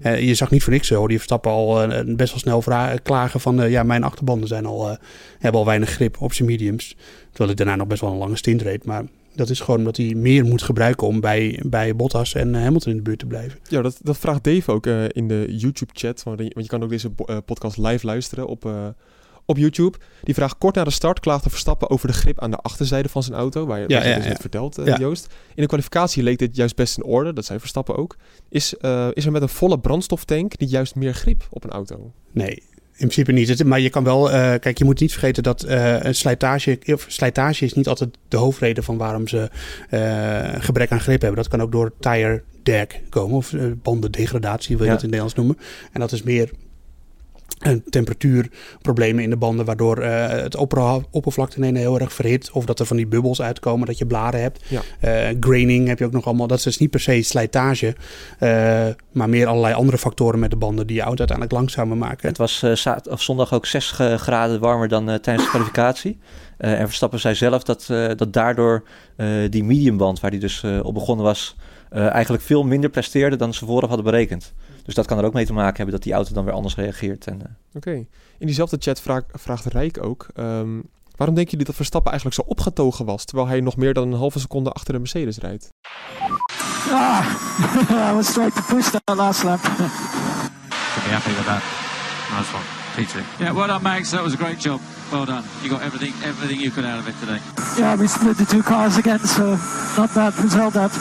Eh, 0.00 0.26
je 0.26 0.34
zag 0.34 0.50
niet 0.50 0.62
voor 0.62 0.72
niks 0.72 0.86
zo. 0.86 1.06
Die 1.06 1.16
Verstappen 1.16 1.50
al 1.50 1.82
eh, 1.82 2.14
best 2.16 2.44
wel 2.44 2.60
snel 2.62 2.98
klagen 3.02 3.40
van... 3.40 3.62
eh, 3.62 3.70
ja, 3.70 3.82
mijn 3.82 4.04
achterbanden 4.04 4.48
zijn 4.48 4.66
al, 4.66 4.90
eh, 4.90 4.96
hebben 5.38 5.60
al 5.60 5.66
weinig 5.66 5.90
grip 5.90 6.20
op 6.20 6.32
zijn 6.32 6.48
mediums. 6.48 6.96
Terwijl 7.30 7.50
ik 7.50 7.56
daarna 7.56 7.76
nog 7.76 7.86
best 7.86 8.00
wel 8.00 8.10
een 8.10 8.18
lange 8.18 8.36
stint 8.36 8.62
reed. 8.62 8.84
Maar 8.84 9.04
dat 9.34 9.50
is 9.50 9.60
gewoon 9.60 9.78
omdat 9.78 9.96
hij 9.96 10.14
meer 10.14 10.44
moet 10.44 10.62
gebruiken... 10.62 11.06
om 11.06 11.20
bij, 11.20 11.60
bij 11.66 11.96
Bottas 11.96 12.34
en 12.34 12.54
eh, 12.54 12.62
Hamilton 12.62 12.90
in 12.90 12.96
de 12.96 13.02
buurt 13.02 13.18
te 13.18 13.26
blijven. 13.26 13.58
Ja, 13.68 13.82
dat, 13.82 13.98
dat 14.02 14.18
vraagt 14.18 14.44
Dave 14.44 14.72
ook 14.72 14.86
eh, 14.86 15.04
in 15.08 15.28
de 15.28 15.44
YouTube-chat. 15.48 16.22
Want 16.22 16.38
je, 16.38 16.66
kan 16.66 16.82
ook 16.82 16.90
deze 16.90 17.10
eh, 17.26 17.36
podcast 17.44 17.76
live 17.78 18.06
luisteren 18.06 18.46
op, 18.46 18.66
eh, 18.66 18.86
op 19.44 19.56
YouTube. 19.56 19.98
Die 20.22 20.34
vraagt 20.34 20.58
kort 20.58 20.74
na 20.74 20.84
de 20.84 20.90
start 20.90 21.20
klaagde 21.20 21.50
Verstappen 21.50 21.90
over 21.90 22.06
de 22.06 22.14
grip 22.14 22.40
aan 22.40 22.50
de 22.50 22.56
achterzijde 22.56 23.08
van 23.08 23.22
zijn 23.22 23.38
auto. 23.38 23.66
Waar 23.66 23.80
je, 23.80 23.84
Ja, 23.88 24.04
ja, 24.04 24.16
dus 24.16 24.24
ja. 24.24 24.36
vertelt, 24.40 24.78
eh. 24.78 24.96
Joost. 24.96 25.26
In 25.54 25.62
de 25.62 25.66
kwalificatie 25.66 26.22
leek 26.22 26.38
dit 26.38 26.56
juist 26.56 26.76
best 26.76 26.96
in 26.96 27.04
orde. 27.04 27.32
Dat 27.32 27.44
zei 27.44 27.58
Verstappen 27.58 27.96
ook. 27.96 28.16
Is, 28.48 28.76
eh, 28.76 29.08
is 29.12 29.26
er 29.26 29.32
met 29.32 29.42
een 29.42 29.48
volle 29.48 29.78
brandstoftank 29.78 30.58
niet 30.58 30.70
juist 30.70 30.94
meer 30.94 31.14
grip 31.14 31.46
op 31.50 31.64
een 31.64 31.70
auto? 31.70 32.12
Nee, 32.32 32.62
in 32.92 33.08
principe 33.08 33.32
niet. 33.32 33.64
Maar 33.64 33.80
je 33.80 33.90
kan 33.90 34.04
wel, 34.04 34.28
uh, 34.28 34.34
kijk, 34.34 34.78
je 34.78 34.84
moet 34.84 35.00
niet 35.00 35.12
vergeten 35.12 35.42
dat 35.42 35.64
uh, 35.64 36.02
een 36.02 36.14
slijtage, 36.14 36.78
of 36.86 37.04
slijtage 37.08 37.64
is 37.64 37.72
niet 37.72 37.88
altijd 37.88 38.18
de 38.28 38.36
hoofdreden 38.36 38.84
van 38.84 38.96
waarom 38.96 39.28
ze 39.28 39.50
uh, 39.90 40.62
gebrek 40.62 40.90
aan 40.90 41.00
grip 41.00 41.20
hebben. 41.20 41.42
Dat 41.42 41.48
kan 41.48 41.62
ook 41.62 41.72
door 41.72 41.92
tire 42.00 42.42
drag 42.62 42.86
komen, 43.08 43.36
of 43.36 43.54
bandendegradatie 43.82 44.76
wil 44.76 44.86
je 44.86 44.92
dat 44.92 45.02
in 45.02 45.10
het 45.10 45.18
Nederlands 45.18 45.34
noemen. 45.34 45.58
En 45.92 46.00
dat 46.00 46.12
is 46.12 46.22
meer 46.22 46.50
temperatuurproblemen 47.90 49.22
in 49.22 49.30
de 49.30 49.36
banden, 49.36 49.64
waardoor 49.64 49.98
uh, 49.98 50.28
het 50.28 50.56
oppervlakte 51.10 51.56
ineens 51.56 51.78
heel 51.78 52.00
erg 52.00 52.12
verhit. 52.12 52.50
Of 52.50 52.64
dat 52.64 52.80
er 52.80 52.86
van 52.86 52.96
die 52.96 53.06
bubbels 53.06 53.42
uitkomen, 53.42 53.86
dat 53.86 53.98
je 53.98 54.06
bladen 54.06 54.40
hebt. 54.40 54.64
Ja. 54.68 54.80
Uh, 55.04 55.36
graining 55.40 55.88
heb 55.88 55.98
je 55.98 56.04
ook 56.04 56.12
nog 56.12 56.26
allemaal. 56.26 56.46
Dat 56.46 56.58
is 56.58 56.64
dus 56.64 56.78
niet 56.78 56.90
per 56.90 57.00
se 57.00 57.22
slijtage, 57.22 57.96
uh, 58.40 58.86
maar 59.12 59.28
meer 59.28 59.46
allerlei 59.46 59.74
andere 59.74 59.98
factoren 59.98 60.38
met 60.38 60.50
de 60.50 60.56
banden 60.56 60.86
die 60.86 60.96
je 60.96 61.02
auto 61.02 61.18
uiteindelijk 61.18 61.58
langzamer 61.58 61.96
maken. 61.96 62.28
Het 62.28 62.38
was 62.38 62.64
of 63.10 63.22
zondag 63.22 63.52
ook 63.52 63.66
6 63.66 63.90
graden 64.16 64.60
warmer 64.60 64.88
dan 64.88 65.04
tijdens 65.04 65.44
de 65.44 65.50
kwalificatie. 65.56 66.18
en 66.56 66.86
Verstappen 66.86 67.20
zei 67.20 67.34
zelf 67.34 67.62
dat, 67.62 67.86
dat 68.16 68.32
daardoor 68.32 68.84
die 69.50 69.64
mediumband, 69.64 70.20
waar 70.20 70.30
hij 70.30 70.40
dus 70.40 70.64
op 70.82 70.94
begonnen 70.94 71.24
was, 71.24 71.56
eigenlijk 71.90 72.42
veel 72.42 72.62
minder 72.62 72.90
presteerde 72.90 73.36
dan 73.36 73.54
ze 73.54 73.64
vooraf 73.64 73.88
hadden 73.88 74.10
berekend. 74.10 74.52
Dus 74.84 74.94
dat 74.94 75.06
kan 75.06 75.18
er 75.18 75.24
ook 75.24 75.32
mee 75.32 75.46
te 75.46 75.52
maken 75.52 75.76
hebben 75.76 75.94
dat 75.94 76.02
die 76.02 76.12
auto 76.12 76.34
dan 76.34 76.44
weer 76.44 76.54
anders 76.54 76.74
reageert. 76.74 77.26
En, 77.26 77.38
uh... 77.38 77.46
Oké. 77.74 77.90
In 78.38 78.46
diezelfde 78.46 78.76
chat 78.80 79.00
vraag, 79.00 79.22
vraagt 79.32 79.64
Rijk 79.64 80.04
ook... 80.04 80.26
Um, 80.34 80.82
waarom 81.16 81.34
denken 81.34 81.50
jullie 81.50 81.66
dat 81.66 81.74
Verstappen 81.74 82.10
eigenlijk 82.10 82.40
zo 82.42 82.50
opgetogen 82.50 83.04
was... 83.04 83.24
terwijl 83.24 83.48
hij 83.48 83.60
nog 83.60 83.76
meer 83.76 83.94
dan 83.94 84.12
een 84.12 84.18
halve 84.18 84.40
seconde 84.40 84.70
achter 84.70 84.92
de 84.92 84.98
Mercedes 84.98 85.38
rijdt? 85.38 85.68
Ah, 86.90 87.26
I 88.10 88.14
was 88.14 88.32
trying 88.32 88.52
to 88.52 88.62
push 88.74 88.90
that 88.90 89.16
last 89.16 89.42
lap. 89.42 89.62
Be 89.62 91.10
happy 91.10 91.34
with 91.34 91.44
that. 91.44 91.62
Nice 92.30 92.54
one. 92.54 92.64
Peter. 92.94 93.22
Yeah, 93.38 93.54
well 93.54 93.66
done, 93.66 93.82
Max. 93.82 94.10
That 94.10 94.22
was 94.22 94.34
a 94.34 94.36
great 94.36 94.60
job. 94.60 94.80
Well 95.10 95.24
done. 95.24 95.44
You 95.62 95.70
got 95.70 95.82
everything, 95.82 96.12
everything 96.24 96.60
you 96.60 96.70
could 96.70 96.84
out 96.84 96.98
of 96.98 97.08
it 97.08 97.14
today. 97.20 97.40
Yeah, 97.78 97.96
we 97.96 98.06
split 98.06 98.36
the 98.36 98.44
two 98.44 98.62
cars 98.62 98.96
again, 98.96 99.20
so 99.20 99.56
not 99.96 100.14
bad 100.14 100.34
result 100.42 100.74
that. 100.74 100.92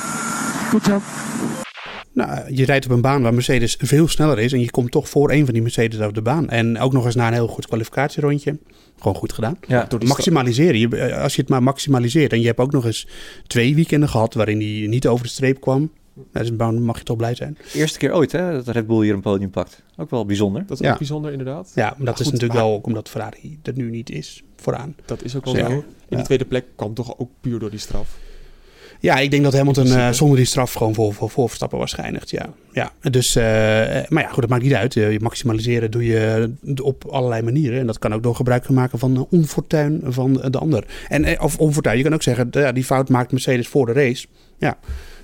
Good 0.71 0.83
job. 0.83 1.01
Nou, 2.13 2.53
je 2.55 2.65
rijdt 2.65 2.85
op 2.85 2.91
een 2.91 3.01
baan 3.01 3.21
waar 3.21 3.33
Mercedes 3.33 3.77
veel 3.79 4.07
sneller 4.07 4.39
is. 4.39 4.53
En 4.53 4.59
je 4.59 4.71
komt 4.71 4.91
toch 4.91 5.09
voor 5.09 5.31
een 5.31 5.45
van 5.45 5.53
die 5.53 5.61
Mercedes 5.63 5.99
over 5.99 6.13
de 6.13 6.21
baan. 6.21 6.49
En 6.49 6.79
ook 6.79 6.93
nog 6.93 7.05
eens 7.05 7.15
na 7.15 7.27
een 7.27 7.33
heel 7.33 7.47
goed 7.47 7.67
kwalificatierondje. 7.67 8.57
Gewoon 8.97 9.15
goed 9.15 9.33
gedaan. 9.33 9.57
Ja, 9.67 9.85
Door 9.89 10.05
maximaliseren. 10.05 10.79
Je, 10.79 10.97
eh, 10.97 11.21
als 11.21 11.35
je 11.35 11.41
het 11.41 11.49
maar 11.49 11.63
maximaliseert. 11.63 12.33
En 12.33 12.39
je 12.39 12.47
hebt 12.47 12.59
ook 12.59 12.71
nog 12.71 12.85
eens 12.85 13.07
twee 13.47 13.75
weekenden 13.75 14.09
gehad 14.09 14.33
waarin 14.33 14.59
hij 14.59 14.87
niet 14.87 15.07
over 15.07 15.25
de 15.25 15.31
streep 15.31 15.61
kwam. 15.61 15.91
Nou, 16.31 16.57
dus 16.57 16.79
mag 16.79 16.97
je 16.97 17.03
toch 17.03 17.17
blij 17.17 17.35
zijn. 17.35 17.57
Eerste 17.73 17.97
keer 17.97 18.13
ooit 18.13 18.31
hè, 18.31 18.51
dat 18.51 18.67
Red 18.67 18.87
Bull 18.87 19.03
hier 19.03 19.13
een 19.13 19.21
podium 19.21 19.49
pakt. 19.49 19.83
Ook 19.97 20.09
wel 20.09 20.25
bijzonder. 20.25 20.65
Dat 20.67 20.81
is 20.81 20.89
ook 20.89 20.97
bijzonder 20.97 21.31
inderdaad. 21.31 21.71
Ja, 21.75 21.93
maar 21.97 22.05
dat 22.05 22.19
is 22.19 22.25
natuurlijk 22.25 22.59
wel 22.59 22.73
ook 22.73 22.85
omdat 22.85 23.09
Ferrari 23.09 23.59
er 23.63 23.73
nu 23.75 23.89
niet 23.89 24.09
is 24.09 24.43
vooraan. 24.55 24.95
Dat 25.05 25.23
is 25.23 25.35
ook 25.35 25.45
wel 25.45 25.55
zo. 25.55 25.69
In 26.09 26.17
die 26.17 26.21
tweede 26.25 26.45
plek 26.45 26.65
kwam 26.75 26.93
toch 26.93 27.17
ook 27.17 27.29
puur 27.41 27.59
door 27.59 27.69
die 27.69 27.79
straf. 27.79 28.17
Ja, 29.01 29.17
ik 29.17 29.31
denk 29.31 29.43
dat 29.43 29.53
Hamilton 29.53 29.87
uh, 29.87 30.09
zonder 30.11 30.37
die 30.37 30.45
straf 30.45 30.73
gewoon 30.73 30.93
voor, 30.93 31.13
voor, 31.13 31.29
voor 31.29 31.47
Verstappen 31.47 31.77
was 31.77 31.93
geëindigd. 31.93 32.29
Ja. 32.29 32.49
Ja, 32.71 32.91
dus, 33.09 33.35
uh, 33.35 33.43
maar 34.07 34.23
ja, 34.23 34.27
goed, 34.27 34.41
dat 34.41 34.49
maakt 34.49 34.63
niet 34.63 34.73
uit. 34.73 34.93
Je 34.93 35.17
maximaliseren 35.21 35.91
doe 35.91 36.05
je 36.05 36.51
op 36.81 37.05
allerlei 37.05 37.41
manieren. 37.41 37.79
En 37.79 37.87
dat 37.87 37.99
kan 37.99 38.13
ook 38.13 38.23
door 38.23 38.35
gebruik 38.35 38.69
maken 38.69 38.99
van 38.99 39.27
onfortuin 39.29 40.01
van 40.05 40.33
de 40.33 40.57
ander. 40.57 40.85
En, 41.07 41.41
of 41.41 41.57
onfortuin, 41.57 41.97
je 41.97 42.03
kan 42.03 42.13
ook 42.13 42.23
zeggen, 42.23 42.47
ja, 42.51 42.71
die 42.71 42.83
fout 42.83 43.09
maakt 43.09 43.31
Mercedes 43.31 43.67
voor 43.67 43.85
de 43.85 43.91
race. 43.91 44.27
Ja, 44.57 44.77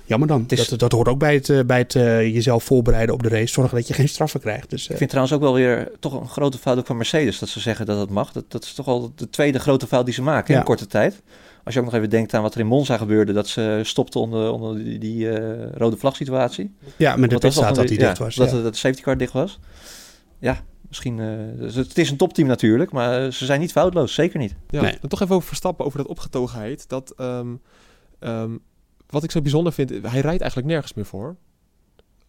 jammer 0.04 0.28
dan. 0.28 0.44
Is, 0.48 0.68
dat, 0.68 0.78
dat 0.78 0.92
hoort 0.92 1.08
ook 1.08 1.18
bij 1.18 1.34
het, 1.34 1.66
bij 1.66 1.78
het 1.78 1.94
uh, 1.94 2.34
jezelf 2.34 2.64
voorbereiden 2.64 3.14
op 3.14 3.22
de 3.22 3.28
race. 3.28 3.52
Zorgen 3.52 3.76
dat 3.76 3.88
je 3.88 3.94
geen 3.94 4.08
straffen 4.08 4.40
krijgt. 4.40 4.70
Dus, 4.70 4.84
uh. 4.84 4.90
Ik 4.90 4.96
vind 4.96 5.10
trouwens 5.10 5.36
ook 5.36 5.42
wel 5.42 5.54
weer 5.54 5.90
toch 6.00 6.20
een 6.20 6.28
grote 6.28 6.58
fout 6.58 6.78
ook 6.78 6.86
van 6.86 6.96
Mercedes. 6.96 7.38
Dat 7.38 7.48
ze 7.48 7.60
zeggen 7.60 7.86
dat 7.86 8.00
het 8.00 8.10
mag. 8.10 8.32
Dat, 8.32 8.44
dat 8.48 8.64
is 8.64 8.72
toch 8.74 8.86
al 8.86 9.12
de 9.16 9.30
tweede 9.30 9.58
grote 9.58 9.86
fout 9.86 10.04
die 10.04 10.14
ze 10.14 10.22
maken 10.22 10.54
in 10.54 10.62
korte 10.62 10.86
tijd. 10.86 11.22
Als 11.64 11.74
je 11.74 11.80
ook 11.80 11.86
nog 11.86 11.94
even 11.94 12.10
denkt 12.10 12.34
aan 12.34 12.42
wat 12.42 12.54
er 12.54 12.60
in 12.60 12.66
Monza 12.66 12.96
gebeurde, 12.96 13.32
dat 13.32 13.48
ze 13.48 13.80
stopte 13.82 14.18
onder, 14.18 14.50
onder 14.50 14.84
die, 14.84 14.98
die 14.98 15.24
uh, 15.24 15.70
rode 15.72 15.96
vlag 15.96 16.16
situatie. 16.16 16.74
Ja, 16.96 17.16
met 17.16 17.30
de 17.30 17.38
pitstraat 17.38 17.74
dat 17.74 17.88
hij 17.88 17.98
dicht 17.98 18.18
was. 18.18 18.34
Dat, 18.34 18.50
ja. 18.50 18.62
dat 18.62 18.72
de 18.72 18.78
safety 18.78 19.02
car 19.02 19.16
dicht 19.16 19.32
was. 19.32 19.58
Ja, 20.38 20.60
misschien... 20.88 21.18
Uh, 21.18 21.74
het 21.74 21.98
is 21.98 22.10
een 22.10 22.16
topteam 22.16 22.48
natuurlijk, 22.48 22.92
maar 22.92 23.32
ze 23.32 23.44
zijn 23.44 23.60
niet 23.60 23.72
foutloos. 23.72 24.14
Zeker 24.14 24.38
niet. 24.38 24.54
Ja, 24.68 24.82
nee. 24.82 24.98
toch 25.08 25.20
even 25.20 25.34
over 25.34 25.48
Verstappen, 25.48 25.84
over 25.84 25.98
dat 25.98 26.06
opgetogenheid. 26.06 26.88
Dat, 26.88 27.14
um, 27.20 27.60
um, 28.20 28.60
wat 29.06 29.24
ik 29.24 29.30
zo 29.30 29.42
bijzonder 29.42 29.72
vind, 29.72 29.90
hij 29.90 30.20
rijdt 30.20 30.40
eigenlijk 30.40 30.66
nergens 30.66 30.94
meer 30.94 31.06
voor. 31.06 31.36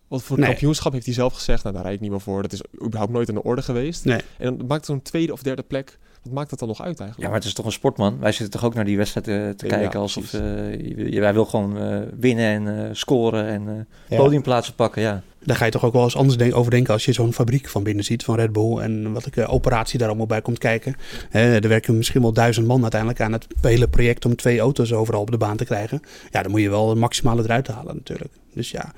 Want 0.07 0.21
voor 0.21 0.35
het 0.35 0.45
nee. 0.45 0.53
kampioenschap 0.53 0.93
heeft 0.93 1.05
hij 1.05 1.13
zelf 1.13 1.33
gezegd, 1.33 1.63
nou 1.63 1.75
daar 1.75 1.83
rijd 1.83 1.95
ik 1.95 2.01
niet 2.01 2.11
meer 2.11 2.21
voor. 2.21 2.41
Dat 2.41 2.53
is 2.53 2.61
überhaupt 2.83 3.11
nooit 3.11 3.27
in 3.27 3.33
de 3.33 3.43
orde 3.43 3.61
geweest. 3.61 4.05
Nee. 4.05 4.21
En 4.37 4.57
dan 4.57 4.67
maakt 4.67 4.85
zo'n 4.85 5.01
tweede 5.01 5.33
of 5.33 5.43
derde 5.43 5.61
plek 5.61 5.97
wat 6.23 6.33
maakt 6.33 6.49
dat 6.49 6.59
dan 6.59 6.67
nog 6.67 6.81
uit 6.81 6.99
eigenlijk? 6.99 7.19
Ja, 7.19 7.27
maar 7.27 7.37
het 7.37 7.45
is 7.45 7.53
toch 7.53 7.65
een 7.65 7.71
sportman. 7.71 8.19
Wij 8.19 8.31
zitten 8.31 8.59
toch 8.59 8.69
ook 8.69 8.73
naar 8.73 8.85
die 8.85 8.97
wedstrijd 8.97 9.25
te, 9.25 9.53
te 9.57 9.65
kijken 9.65 9.99
alsof 9.99 10.33
uh, 10.33 11.19
wij 11.19 11.33
wil 11.33 11.45
gewoon 11.45 11.77
uh, 11.77 11.99
winnen 12.19 12.45
en 12.45 12.75
uh, 12.75 12.89
scoren 12.91 13.47
en 13.47 13.87
podiumplaatsen 14.09 14.75
pakken. 14.75 15.01
Ja. 15.01 15.23
Daar 15.39 15.55
ga 15.55 15.65
je 15.65 15.71
toch 15.71 15.85
ook 15.85 15.93
wel 15.93 16.03
eens 16.03 16.15
anders 16.15 16.37
denk, 16.37 16.55
over 16.55 16.71
denken 16.71 16.93
als 16.93 17.05
je 17.05 17.13
zo'n 17.13 17.33
fabriek 17.33 17.67
van 17.67 17.83
binnen 17.83 18.03
ziet 18.03 18.23
van 18.23 18.35
Red 18.35 18.51
Bull 18.51 18.77
en 18.77 19.13
wat 19.13 19.25
ik 19.25 19.49
operatie 19.49 19.99
daar 19.99 20.07
allemaal 20.07 20.25
bij 20.25 20.41
komt 20.41 20.57
kijken. 20.57 20.95
er 21.31 21.67
werken 21.67 21.97
misschien 21.97 22.21
wel 22.21 22.33
duizend 22.33 22.67
man 22.67 22.81
uiteindelijk 22.81 23.21
aan 23.21 23.31
het 23.31 23.47
hele 23.61 23.87
project 23.87 24.25
om 24.25 24.35
twee 24.35 24.59
auto's 24.59 24.93
overal 24.93 25.21
op 25.21 25.31
de 25.31 25.37
baan 25.37 25.57
te 25.57 25.65
krijgen. 25.65 26.01
Ja, 26.31 26.41
dan 26.41 26.51
moet 26.51 26.61
je 26.61 26.69
wel 26.69 26.89
het 26.89 26.99
maximale 26.99 27.43
eruit 27.43 27.67
halen 27.67 27.95
natuurlijk. 27.95 28.33
Dus 28.53 28.71
ja, 28.71 28.93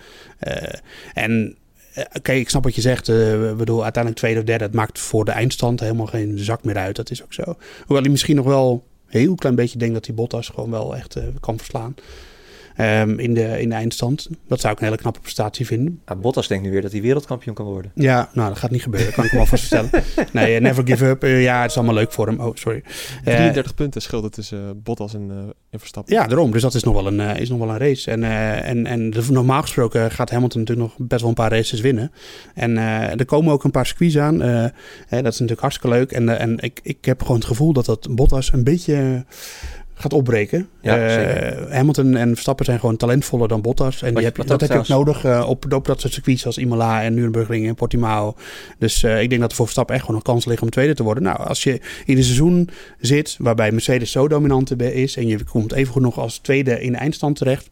en 1.13 1.57
eh, 1.93 2.03
oké, 2.13 2.31
ik 2.31 2.49
snap 2.49 2.63
wat 2.63 2.75
je 2.75 2.81
zegt. 2.81 3.09
Uh, 3.09 3.15
uiteindelijk 3.57 4.15
tweede 4.15 4.39
of 4.39 4.45
derde. 4.45 4.63
Het 4.63 4.73
maakt 4.73 4.99
voor 4.99 5.25
de 5.25 5.31
eindstand 5.31 5.79
helemaal 5.79 6.05
geen 6.05 6.39
zak 6.39 6.63
meer 6.63 6.77
uit. 6.77 6.95
Dat 6.95 7.11
is 7.11 7.23
ook 7.23 7.33
zo. 7.33 7.43
Hoewel 7.77 8.01
hij 8.01 8.11
misschien 8.11 8.35
nog 8.35 8.45
wel 8.45 8.83
een 9.09 9.19
heel 9.19 9.35
klein 9.35 9.55
beetje 9.55 9.77
denkt 9.77 9.93
dat 9.93 10.05
hij 10.05 10.15
Bottas 10.15 10.49
gewoon 10.49 10.71
wel 10.71 10.95
echt 10.95 11.17
uh, 11.17 11.23
kan 11.39 11.57
verslaan. 11.57 11.95
Um, 12.81 13.19
in, 13.19 13.33
de, 13.33 13.61
in 13.61 13.69
de 13.69 13.75
eindstand. 13.75 14.29
Dat 14.47 14.59
zou 14.59 14.73
ik 14.73 14.79
een 14.79 14.85
hele 14.85 14.97
knappe 14.97 15.19
prestatie 15.19 15.65
vinden. 15.65 16.01
Ja, 16.05 16.15
Bottas 16.15 16.47
denkt 16.47 16.63
nu 16.63 16.71
weer 16.71 16.81
dat 16.81 16.91
hij 16.91 17.01
wereldkampioen 17.01 17.55
kan 17.55 17.65
worden. 17.65 17.91
Ja, 17.95 18.29
nou, 18.33 18.49
dat 18.49 18.57
gaat 18.57 18.71
niet 18.71 18.83
gebeuren. 18.83 19.13
Kan 19.13 19.25
ik 19.25 19.33
me 19.33 19.39
alvast 19.39 19.67
vertellen. 19.67 19.89
Nee, 20.31 20.55
uh, 20.55 20.61
never 20.61 20.87
give 20.87 21.05
up. 21.05 21.23
Uh, 21.23 21.43
ja, 21.43 21.61
het 21.61 21.71
is 21.71 21.77
allemaal 21.77 21.95
leuk 21.95 22.11
voor 22.11 22.27
hem. 22.27 22.39
Oh, 22.39 22.55
sorry. 22.55 22.83
33 23.23 23.75
punten 23.75 24.01
scheelt 24.01 24.33
tussen 24.33 24.81
Bottas 24.83 25.13
en, 25.13 25.53
en, 25.69 25.79
Verstappen. 25.79 26.13
Ja, 26.13 26.27
daarom. 26.27 26.51
Dus 26.51 26.61
dat 26.61 26.73
is 26.73 26.83
nog 26.83 26.93
wel 26.93 27.07
een, 27.07 27.19
is 27.19 27.49
nog 27.49 27.59
wel 27.59 27.69
een 27.69 27.77
race. 27.77 28.11
En, 28.11 28.23
en, 28.63 28.85
en 28.85 29.13
normaal 29.29 29.61
gesproken 29.61 30.11
gaat 30.11 30.29
Hamilton 30.29 30.59
natuurlijk 30.59 30.87
nog 30.87 31.07
best 31.07 31.21
wel 31.21 31.29
een 31.29 31.35
paar 31.35 31.51
races 31.51 31.81
winnen. 31.81 32.11
En 32.53 32.77
er 32.77 33.25
komen 33.25 33.53
ook 33.53 33.63
een 33.63 33.71
paar 33.71 33.85
squeeze 33.85 34.21
aan. 34.21 34.37
dat 34.37 34.73
is 35.09 35.39
natuurlijk 35.39 35.61
hartstikke 35.61 35.95
leuk. 35.97 36.11
En, 36.11 36.39
en 36.39 36.57
ik, 36.57 36.79
ik 36.83 37.05
heb 37.05 37.21
gewoon 37.21 37.37
het 37.37 37.45
gevoel 37.45 37.73
dat 37.73 37.85
dat 37.85 38.15
Bottas 38.15 38.53
een 38.53 38.63
beetje 38.63 39.25
gaat 40.01 40.13
opbreken. 40.13 40.69
Ja, 40.81 40.97
uh, 40.97 41.71
Hamilton 41.71 42.15
en 42.15 42.29
Verstappen 42.29 42.65
zijn 42.65 42.79
gewoon 42.79 42.97
talentvoller 42.97 43.47
dan 43.47 43.61
Bottas. 43.61 44.01
En 44.01 44.13
die 44.15 44.23
heb, 44.23 44.47
dat 44.47 44.61
heb 44.61 44.71
je 44.71 44.77
ook 44.77 44.87
nodig 44.87 45.25
uh, 45.25 45.45
op, 45.47 45.73
op 45.73 45.85
dat 45.85 46.01
soort 46.01 46.13
circuits 46.13 46.45
als 46.45 46.57
Imola 46.57 47.03
en 47.03 47.13
Nürburgring 47.13 47.67
en 47.67 47.75
Portimao. 47.75 48.35
Dus 48.77 49.03
uh, 49.03 49.21
ik 49.21 49.29
denk 49.29 49.41
dat 49.41 49.49
er 49.49 49.55
voor 49.55 49.65
Verstappen 49.65 49.95
echt 49.95 50.03
gewoon 50.03 50.19
een 50.19 50.25
kans 50.25 50.45
ligt 50.45 50.61
om 50.61 50.69
tweede 50.69 50.93
te 50.93 51.03
worden. 51.03 51.23
Nou, 51.23 51.37
als 51.37 51.63
je 51.63 51.81
in 52.05 52.17
een 52.17 52.23
seizoen 52.23 52.69
zit 52.99 53.35
waarbij 53.39 53.71
Mercedes 53.71 54.11
zo 54.11 54.27
dominant 54.27 54.81
is 54.81 55.15
en 55.15 55.27
je 55.27 55.43
komt 55.43 55.73
evengoed 55.73 56.01
nog 56.01 56.19
als 56.19 56.37
tweede 56.37 56.81
in 56.81 56.91
de 56.91 56.97
eindstand 56.97 57.35
terecht, 57.35 57.69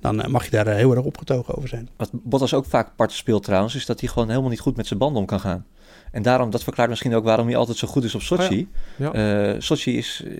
dan 0.00 0.24
mag 0.28 0.44
je 0.44 0.50
daar 0.50 0.66
heel 0.66 0.96
erg 0.96 1.04
opgetogen 1.04 1.56
over 1.56 1.68
zijn. 1.68 1.88
Wat 1.96 2.10
Bottas 2.12 2.54
ook 2.54 2.66
vaak 2.66 2.96
part 2.96 3.12
speelt 3.12 3.42
trouwens, 3.42 3.74
is 3.74 3.86
dat 3.86 4.00
hij 4.00 4.08
gewoon 4.08 4.28
helemaal 4.28 4.50
niet 4.50 4.60
goed 4.60 4.76
met 4.76 4.86
zijn 4.86 4.98
banden 4.98 5.20
om 5.20 5.26
kan 5.26 5.40
gaan. 5.40 5.66
En 6.10 6.22
daarom, 6.22 6.50
dat 6.50 6.62
verklaart 6.62 6.88
misschien 6.90 7.14
ook 7.14 7.24
waarom 7.24 7.46
hij 7.46 7.56
altijd 7.56 7.78
zo 7.78 7.88
goed 7.88 8.04
is 8.04 8.14
op 8.14 8.20
Sochi. 8.20 8.68
Oh 8.98 9.12
ja. 9.12 9.52
Eh, 9.52 9.60
Sochi 9.60 9.96
is, 9.96 10.24
eh, 10.26 10.32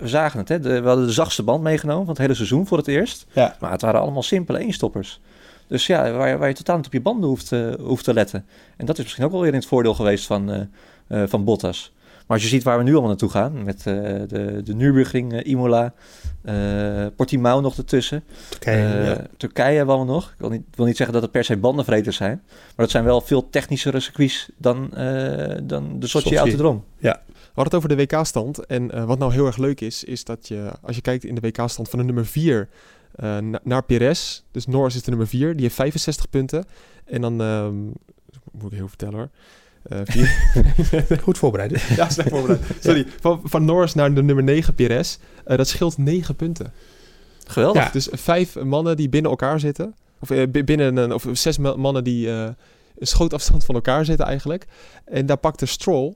we, 0.00 0.08
zagen 0.08 0.38
het, 0.38 0.48
hè? 0.48 0.60
we 0.60 0.88
hadden 0.88 1.06
de 1.06 1.12
zachtste 1.12 1.42
band 1.42 1.62
meegenomen 1.62 2.04
van 2.04 2.14
het 2.14 2.22
hele 2.22 2.34
seizoen 2.34 2.66
voor 2.66 2.78
het 2.78 2.88
eerst. 2.88 3.26
Ja. 3.32 3.56
Maar 3.60 3.70
het 3.70 3.80
waren 3.80 4.00
allemaal 4.00 4.22
simpele 4.22 4.58
eenstoppers. 4.58 5.20
Dus 5.66 5.86
ja, 5.86 6.12
waar, 6.12 6.38
waar 6.38 6.48
je 6.48 6.54
totaal 6.54 6.76
niet 6.76 6.86
op 6.86 6.92
je 6.92 7.00
banden 7.00 7.28
hoeft, 7.28 7.52
uh, 7.52 7.74
hoeft 7.80 8.04
te 8.04 8.14
letten. 8.14 8.46
En 8.76 8.86
dat 8.86 8.98
is 8.98 9.02
misschien 9.02 9.24
ook 9.24 9.30
wel 9.30 9.40
weer 9.40 9.52
in 9.52 9.58
het 9.58 9.66
voordeel 9.66 9.94
geweest 9.94 10.26
van, 10.26 10.68
van 11.08 11.44
Bottas. 11.44 11.92
Maar 12.26 12.36
als 12.36 12.42
je 12.42 12.48
ziet 12.48 12.62
waar 12.62 12.78
we 12.78 12.84
nu 12.84 12.90
allemaal 12.90 13.08
naartoe 13.08 13.28
gaan, 13.28 13.64
met 13.64 13.78
uh, 13.78 13.84
de, 13.84 14.60
de 14.64 14.74
Nürburgring, 14.74 15.32
uh, 15.32 15.40
Imola, 15.44 15.94
uh, 16.44 17.06
Portimao 17.16 17.60
nog 17.60 17.76
ertussen. 17.76 18.24
Turkije, 18.48 19.04
ja. 19.04 19.26
Turkije 19.36 19.76
hebben 19.76 19.98
we 19.98 20.04
nog. 20.04 20.30
Ik 20.30 20.38
wil, 20.38 20.48
niet, 20.48 20.62
wil 20.74 20.86
niet 20.86 20.96
zeggen 20.96 21.14
dat 21.14 21.22
het 21.22 21.32
per 21.32 21.44
se 21.44 21.56
bandenvreters 21.56 22.16
zijn. 22.16 22.42
Maar 22.46 22.72
dat 22.76 22.90
zijn 22.90 23.04
wel 23.04 23.20
veel 23.20 23.50
technischere 23.50 24.00
circuits 24.00 24.48
dan, 24.56 24.90
dan 25.62 26.00
de 26.00 26.06
Sochi. 26.06 26.36
Autodrom. 26.36 26.84
Ja. 26.98 27.22
We 27.26 27.60
hadden 27.60 27.64
het 27.64 27.74
over 27.74 27.88
de 27.88 27.96
WK-stand. 27.96 28.66
En 28.66 29.06
wat 29.06 29.18
nou 29.18 29.32
heel 29.32 29.46
erg 29.46 29.56
leuk 29.56 29.80
is, 29.80 30.04
is 30.04 30.24
dat 30.24 30.48
je, 30.48 30.70
als 30.82 30.96
je 30.96 31.02
kijkt 31.02 31.24
in 31.24 31.34
de 31.34 31.40
WK-stand 31.40 31.88
van 31.88 31.98
de 31.98 32.04
nummer 32.04 32.26
4 32.26 32.68
na, 33.16 33.60
naar 33.62 33.84
Perez. 33.84 34.42
Dus 34.50 34.66
Norris 34.66 34.94
is 34.94 35.02
de 35.02 35.10
nummer 35.10 35.28
4, 35.28 35.52
die 35.52 35.62
heeft 35.62 35.74
65 35.74 36.30
punten. 36.30 36.64
En 37.04 37.20
dan, 37.20 37.40
um, 37.40 37.92
moet 38.52 38.72
ik 38.72 38.78
heel 38.78 38.88
vertellen 38.88 39.14
hoor. 39.14 39.28
Uh, 39.92 41.18
Goed 41.22 41.38
voorbereid. 41.38 41.80
ja, 41.80 42.08
slecht 42.08 42.28
voorbereid. 42.28 42.60
Sorry. 42.80 43.06
Van, 43.20 43.40
van 43.44 43.64
Norris 43.64 43.94
naar 43.94 44.14
de 44.14 44.22
nummer 44.22 44.44
9, 44.44 44.74
Perez. 44.74 45.18
Uh, 45.46 45.56
dat 45.56 45.68
scheelt 45.68 45.98
9 45.98 46.36
punten. 46.36 46.72
Geweldig. 47.46 47.84
Ja. 47.84 47.90
Dus 47.90 48.08
vijf 48.12 48.54
mannen 48.62 48.96
die 48.96 49.08
binnen 49.08 49.30
elkaar 49.30 49.60
zitten. 49.60 49.94
Of, 50.20 50.30
uh, 50.30 50.64
binnen 50.64 50.96
een, 50.96 51.12
of 51.12 51.26
zes 51.32 51.58
mannen 51.58 52.04
die 52.04 52.28
een 52.28 52.56
schootafstand 52.98 53.64
van 53.64 53.74
elkaar 53.74 54.04
zitten 54.04 54.26
eigenlijk. 54.26 54.66
En 55.04 55.26
daar 55.26 55.36
pakte 55.36 55.66
Stroll 55.66 56.14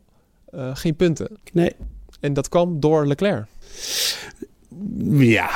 uh, 0.55 0.71
geen 0.75 0.97
punten. 0.97 1.29
Nee. 1.53 1.73
En 2.21 2.33
dat 2.33 2.49
kwam 2.49 2.81
door 2.81 3.07
Leclerc. 3.07 3.47
Ja, 5.09 5.51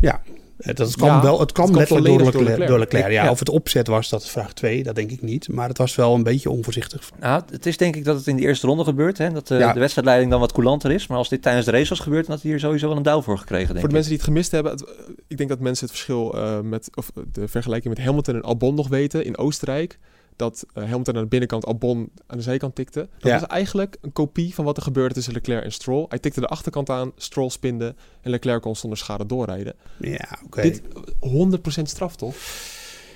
ja. 0.00 0.22
Dat 0.60 0.96
kwam 0.96 1.08
Ja, 1.08 1.22
wel, 1.22 1.40
het 1.40 1.52
kwam 1.52 1.64
het 1.66 1.74
kwam 1.74 1.78
letterlijk 1.78 1.88
door 1.88 2.02
volledig 2.04 2.32
door 2.32 2.42
Leclerc. 2.42 2.48
Leclerc. 2.48 2.68
Door 2.68 2.78
Leclerc. 2.78 3.04
Ja, 3.12 3.24
Ja. 3.24 3.30
Of 3.30 3.38
het 3.38 3.48
opzet 3.48 3.86
was, 3.86 4.08
dat 4.08 4.22
is 4.22 4.28
vraag 4.30 4.52
2. 4.52 4.82
Dat 4.82 4.94
denk 4.94 5.10
ik 5.10 5.22
niet. 5.22 5.48
Maar 5.48 5.68
het 5.68 5.78
was 5.78 5.94
wel 5.94 6.14
een 6.14 6.22
beetje 6.22 6.50
onvoorzichtig. 6.50 7.10
Nou, 7.20 7.42
het 7.50 7.66
is 7.66 7.76
denk 7.76 7.96
ik 7.96 8.04
dat 8.04 8.16
het 8.16 8.26
in 8.26 8.36
de 8.36 8.42
eerste 8.42 8.66
ronde 8.66 8.84
gebeurt. 8.84 9.18
Hè? 9.18 9.30
Dat 9.32 9.50
eh, 9.50 9.58
Ja. 9.58 9.72
de 9.72 9.80
wedstrijdleiding 9.80 10.30
dan 10.30 10.40
wat 10.40 10.52
coulanter 10.52 10.90
is. 10.92 11.06
Maar 11.06 11.18
als 11.18 11.28
dit 11.28 11.42
tijdens 11.42 11.66
de 11.66 11.72
race 11.72 11.88
was 11.88 12.00
gebeurd, 12.00 12.24
dan 12.26 12.34
had 12.34 12.42
hij 12.42 12.50
hier 12.50 12.60
sowieso 12.60 12.88
wel 12.88 12.96
een 12.96 13.02
duw 13.02 13.20
voor 13.22 13.38
gekregen, 13.38 13.66
denk 13.74 13.80
Voor 13.80 13.88
de 13.88 13.96
ik. 13.96 14.06
mensen 14.06 14.10
die 14.10 14.18
het 14.18 14.28
gemist 14.28 14.50
hebben, 14.50 14.72
het- 14.72 15.18
ik 15.28 15.36
denk 15.36 15.48
dat 15.48 15.60
mensen 15.60 15.86
het 15.86 15.94
verschil 15.96 16.34
eh, 16.34 16.60
met, 16.60 16.88
of 16.94 17.10
de 17.32 17.48
vergelijking 17.48 17.94
met 17.94 18.04
Hamilton 18.04 18.34
en 18.34 18.42
Albon 18.42 18.74
nog 18.74 18.88
weten 18.88 19.24
in 19.24 19.38
Oostenrijk. 19.38 19.98
Dat 20.40 20.64
eh, 20.74 20.82
Hamilton 20.84 21.16
aan 21.16 21.22
de 21.22 21.28
binnenkant, 21.28 21.66
Albon 21.66 22.10
aan 22.26 22.36
de 22.36 22.42
zijkant 22.42 22.74
tikte. 22.74 23.08
Dat 23.18 23.30
Ja. 23.30 23.36
is 23.36 23.42
eigenlijk 23.42 23.96
een 24.00 24.12
kopie 24.12 24.54
van 24.54 24.64
wat 24.64 24.76
er 24.76 24.82
gebeurde 24.82 25.14
tussen 25.14 25.32
Leclerc 25.32 25.64
en 25.64 25.72
Stroll. 25.72 26.06
Hij 26.08 26.18
tikte 26.18 26.40
de 26.40 26.46
achterkant 26.46 26.90
aan, 26.90 27.12
Stroll 27.16 27.48
spinde 27.48 27.94
en 28.20 28.30
Leclerc 28.30 28.62
kon 28.62 28.76
zonder 28.76 28.98
schade 28.98 29.26
doorrijden. 29.26 29.74
Ja, 29.98 30.38
oké. 30.44 30.62
Dit 30.62 30.82
100% 31.20 31.88
straf 31.88 32.16
toch? 32.16 32.34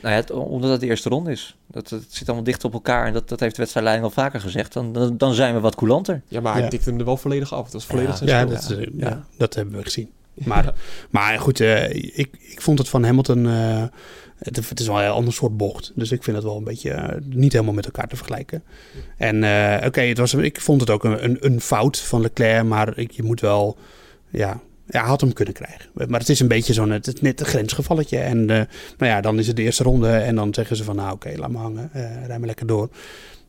Nou 0.03 0.15
ja, 0.15 0.21
het- 0.21 0.31
omdat 0.31 0.71
het 0.71 0.81
de 0.81 0.87
eerste 0.87 1.09
ronde 1.09 1.31
is. 1.31 1.57
Dat, 1.67 1.91
het 1.91 2.05
zit 2.09 2.27
allemaal 2.27 2.45
dicht 2.45 2.65
op 2.65 2.73
elkaar. 2.73 3.07
En 3.07 3.13
dat, 3.13 3.29
dat 3.29 3.41
heeft 3.41 3.53
de 3.55 3.61
wedstrijdleiding 3.61 4.09
al 4.09 4.15
vaker 4.23 4.41
gezegd. 4.41 4.73
Dan, 4.73 4.93
dan, 4.93 5.17
dan 5.17 5.35
zijn 5.35 5.55
we 5.55 5.61
wat 5.61 5.75
coulanter. 5.75 6.23
Ja, 6.29 6.41
maar 6.41 6.55
Ja. 6.55 6.61
hij 6.61 6.69
tikte 6.69 6.91
hem 6.91 6.99
er 6.99 7.05
wel 7.05 7.17
volledig 7.17 7.53
af. 7.55 7.65
Het 7.65 7.73
was 7.73 7.85
volledig 7.87 8.11
Ja. 8.11 8.17
zijn 8.27 8.49
Ja, 8.49 8.57
schuld. 8.61 8.69
dat, 8.81 8.89
eh, 8.89 8.99
Ja. 9.01 9.09
ja, 9.09 9.27
dat 9.37 9.55
hebben 9.55 9.75
we 9.77 9.83
gezien. 9.83 10.11
Maar, 10.45 10.75
maar 11.11 11.39
goed, 11.41 11.61
eh, 11.61 11.91
ik, 11.95 12.29
ik 12.41 12.61
vond 12.63 12.79
het 12.79 12.89
van 12.89 13.05
Hamilton... 13.05 13.47
eh, 13.47 13.83
het, 14.45 14.69
het 14.69 14.81
is 14.81 14.87
wel 14.87 15.03
een 15.03 15.11
ander 15.11 15.33
soort 15.33 15.57
bocht. 15.57 15.93
Dus 15.95 16.13
ik 16.13 16.23
vind 16.23 16.37
het 16.37 16.45
wel 16.45 16.57
een 16.57 16.65
beetje 16.65 16.91
eh, 16.91 17.21
niet 17.25 17.53
helemaal 17.53 17.75
met 17.75 17.85
elkaar 17.85 18.09
te 18.09 18.17
vergelijken. 18.17 18.63
En 19.17 19.45
eh, 19.45 19.87
oké, 19.87 20.01
het 20.01 20.19
was 20.19 20.35
ik 20.35 20.61
vond 20.61 20.81
het 20.81 20.91
ook 20.91 21.05
een, 21.05 21.25
een, 21.25 21.37
een 21.41 21.61
fout 21.61 21.99
van 21.99 22.21
Leclerc. 22.21 22.65
Maar 22.65 23.01
je 23.01 23.23
moet 23.23 23.41
wel... 23.41 23.77
Ja, 24.31 24.61
had 24.91 25.21
hem 25.21 25.33
kunnen 25.33 25.55
krijgen. 25.55 25.91
Maar 26.09 26.21
het 26.21 26.29
is 26.29 26.41
een 26.41 26.49
beetje 26.49 26.73
zo'n... 26.73 26.89
Net 27.21 27.41
een 27.41 27.47
grensgevalletje. 27.47 28.19
En 28.19 28.51
eh, 28.51 28.57
nou 28.99 29.11
ja, 29.11 29.21
dan 29.21 29.39
is 29.39 29.47
het 29.47 29.57
de 29.57 29.63
eerste 29.63 29.83
ronde. 29.83 30.09
En 30.09 30.35
dan 30.35 30.55
zeggen 30.55 30.77
ze 30.77 30.85
van... 30.85 30.97
Nou, 30.97 31.13
oké, 31.13 31.33
laat 31.37 31.51
me 31.51 31.59
hangen. 31.59 31.91
rij 32.27 32.39
maar 32.39 32.47
lekker 32.47 32.67
door. 32.67 32.89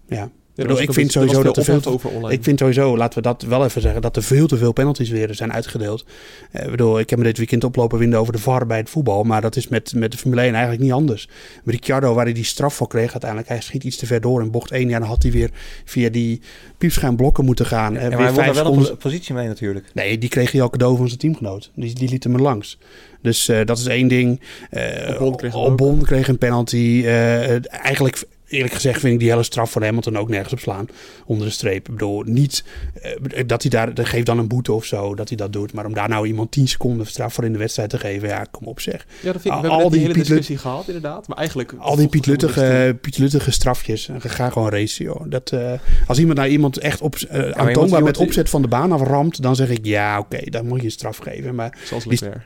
Ja, 0.07 0.29
Bedoel, 0.55 0.81
ik 0.81 0.87
ook 0.89 0.93
vind 0.95 1.05
een 1.05 1.11
sowieso 1.11 1.43
dat 1.43 1.57
er 1.57 1.63
veel 1.63 1.75
ophef 1.75 1.91
over 1.93 2.09
online. 2.09 2.33
ik 2.33 2.43
vind 2.43 2.59
sowieso, 2.59 2.97
laten 2.97 3.17
we 3.17 3.23
dat 3.27 3.41
wel 3.41 3.63
even 3.65 3.81
zeggen, 3.81 4.01
dat 4.01 4.15
er 4.15 4.23
veel 4.23 4.47
te 4.47 4.57
veel 4.57 4.71
penalties 4.71 5.09
weer 5.09 5.35
zijn 5.35 5.53
uitgedeeld. 5.53 6.05
Eh, 6.51 6.63
ik 6.65 6.71
bedoel, 6.71 6.99
ik 6.99 7.09
heb 7.09 7.19
me 7.19 7.25
dit 7.25 7.37
weekend 7.37 7.63
oplopen 7.63 7.99
winden 7.99 8.19
over 8.19 8.33
de 8.33 8.39
VAR 8.39 8.65
bij 8.65 8.77
het 8.77 8.89
voetbal, 8.89 9.23
maar 9.23 9.41
dat 9.41 9.55
is 9.55 9.67
met, 9.67 9.93
met 9.95 10.11
de 10.11 10.17
Formule 10.17 10.41
1 10.41 10.51
eigenlijk 10.53 10.83
niet 10.83 10.91
anders. 10.91 11.27
Ricciardo, 11.65 12.13
waar 12.13 12.23
hij 12.25 12.33
die 12.33 12.43
straf 12.43 12.73
voor 12.73 12.87
kreeg 12.87 13.11
uiteindelijk, 13.11 13.49
hij 13.49 13.61
schiet 13.61 13.83
iets 13.83 13.97
te 13.97 14.05
ver 14.05 14.21
door 14.21 14.41
in 14.41 14.51
bocht 14.51 14.71
1. 14.71 14.89
Ja, 14.89 14.99
dan 14.99 15.07
had 15.07 15.23
hij 15.23 15.31
weer 15.31 15.49
via 15.85 16.09
die 16.09 16.41
piepschuimblokken 16.77 17.45
moeten 17.45 17.65
gaan. 17.65 17.93
Ja, 17.93 17.99
Eh, 17.99 18.09
maar 18.09 18.17
hij 18.17 18.25
daar 18.33 18.35
wel 18.35 18.47
een 18.47 18.55
seconden. 18.55 18.87
po- 18.89 18.95
positie 18.95 19.33
mee 19.35 19.47
natuurlijk. 19.47 19.85
Nee, 19.93 20.17
die 20.17 20.29
kreeg 20.29 20.51
hij 20.51 20.61
al 20.61 20.69
cadeau 20.69 20.97
van 20.97 21.07
zijn 21.07 21.19
teamgenoot. 21.19 21.71
Die, 21.75 21.93
die 21.95 22.09
liet 22.09 22.23
hem 22.23 22.33
er 22.33 22.41
langs. 22.41 22.77
Dus 23.21 23.47
eh, 23.47 23.65
dat 23.65 23.77
is 23.77 23.85
één 23.85 24.07
ding. 24.07 24.41
Eh 24.69 25.53
Albon 25.53 26.01
kreeg 26.03 26.27
een 26.27 26.37
penalty. 26.37 27.01
Eh, 27.05 27.73
eigenlijk, 27.83 28.23
eerlijk 28.47 28.73
gezegd, 28.73 28.99
vind 28.99 29.13
ik 29.13 29.19
die 29.19 29.29
hele 29.29 29.43
straf 29.43 29.71
van 29.71 29.83
Hamilton 29.83 30.17
ook 30.17 30.29
nergens 30.29 30.53
op 30.53 30.59
slaan. 30.59 30.87
Onder 31.25 31.47
de 31.47 31.53
streep. 31.53 31.87
Ik 31.87 31.91
bedoel, 31.93 32.21
niet 32.25 32.63
eh, 33.01 33.43
dat 33.47 33.61
hij 33.61 33.71
daar, 33.71 33.93
dat 33.93 34.05
geeft 34.05 34.25
dan 34.25 34.37
een 34.39 34.47
boete 34.47 34.71
of 34.73 34.85
zo, 34.85 35.15
dat 35.15 35.27
hij 35.27 35.37
dat 35.37 35.53
doet. 35.53 35.73
Maar 35.73 35.85
om 35.85 35.93
daar 35.93 36.09
nou 36.09 36.27
iemand 36.27 36.51
10 36.51 36.67
seconden 36.67 37.07
straf 37.07 37.33
voor 37.33 37.43
in 37.43 37.51
de 37.51 37.57
wedstrijd 37.57 37.89
te 37.89 37.97
geven, 37.99 38.27
ja, 38.27 38.45
kom 38.51 38.67
op 38.67 38.79
zeg. 38.79 39.05
Ja, 39.21 39.31
dat 39.31 39.41
vind 39.41 39.45
ik. 39.45 39.51
Al- 39.51 39.61
We 39.61 39.67
hebben 39.67 39.83
al 39.83 39.89
die 39.89 39.99
hele 39.99 40.13
Piet 40.13 40.17
Lut- 40.17 40.27
discussie 40.27 40.57
gehad, 40.57 40.87
inderdaad. 40.87 41.27
Maar 41.27 41.37
eigenlijk... 41.37 41.73
Al 41.77 41.95
die 41.95 41.97
niks 41.97 42.01
toe. 42.01 42.09
pietluttige, 42.21 42.97
pietluttige 43.01 43.51
strafjes. 43.51 44.07
En 44.07 44.21
Ga 44.21 44.49
gewoon 44.49 44.69
racen, 44.69 45.05
joh. 45.05 45.21
Dat, 45.27 45.51
eh, 45.51 45.71
als 46.07 46.19
iemand 46.19 46.37
nou 46.37 46.49
iemand 46.49 46.77
echt 46.77 47.01
op, 47.01 47.15
eh, 47.15 47.49
aantoonbaar 47.49 48.03
met 48.03 48.17
opzet 48.17 48.49
van 48.49 48.61
de 48.61 48.67
baan 48.67 48.91
aframt, 48.91 49.41
dan 49.41 49.55
zeg 49.55 49.69
ik 49.69 49.85
ja, 49.85 50.19
oké, 50.19 50.39
dan 50.49 50.67
moet 50.67 50.79
je 50.79 50.85
een 50.85 50.91
straf 50.91 51.17
geven. 51.17 51.55
Maar 51.55 51.77
Zoals 51.83 52.05
Leclerc. 52.05 52.41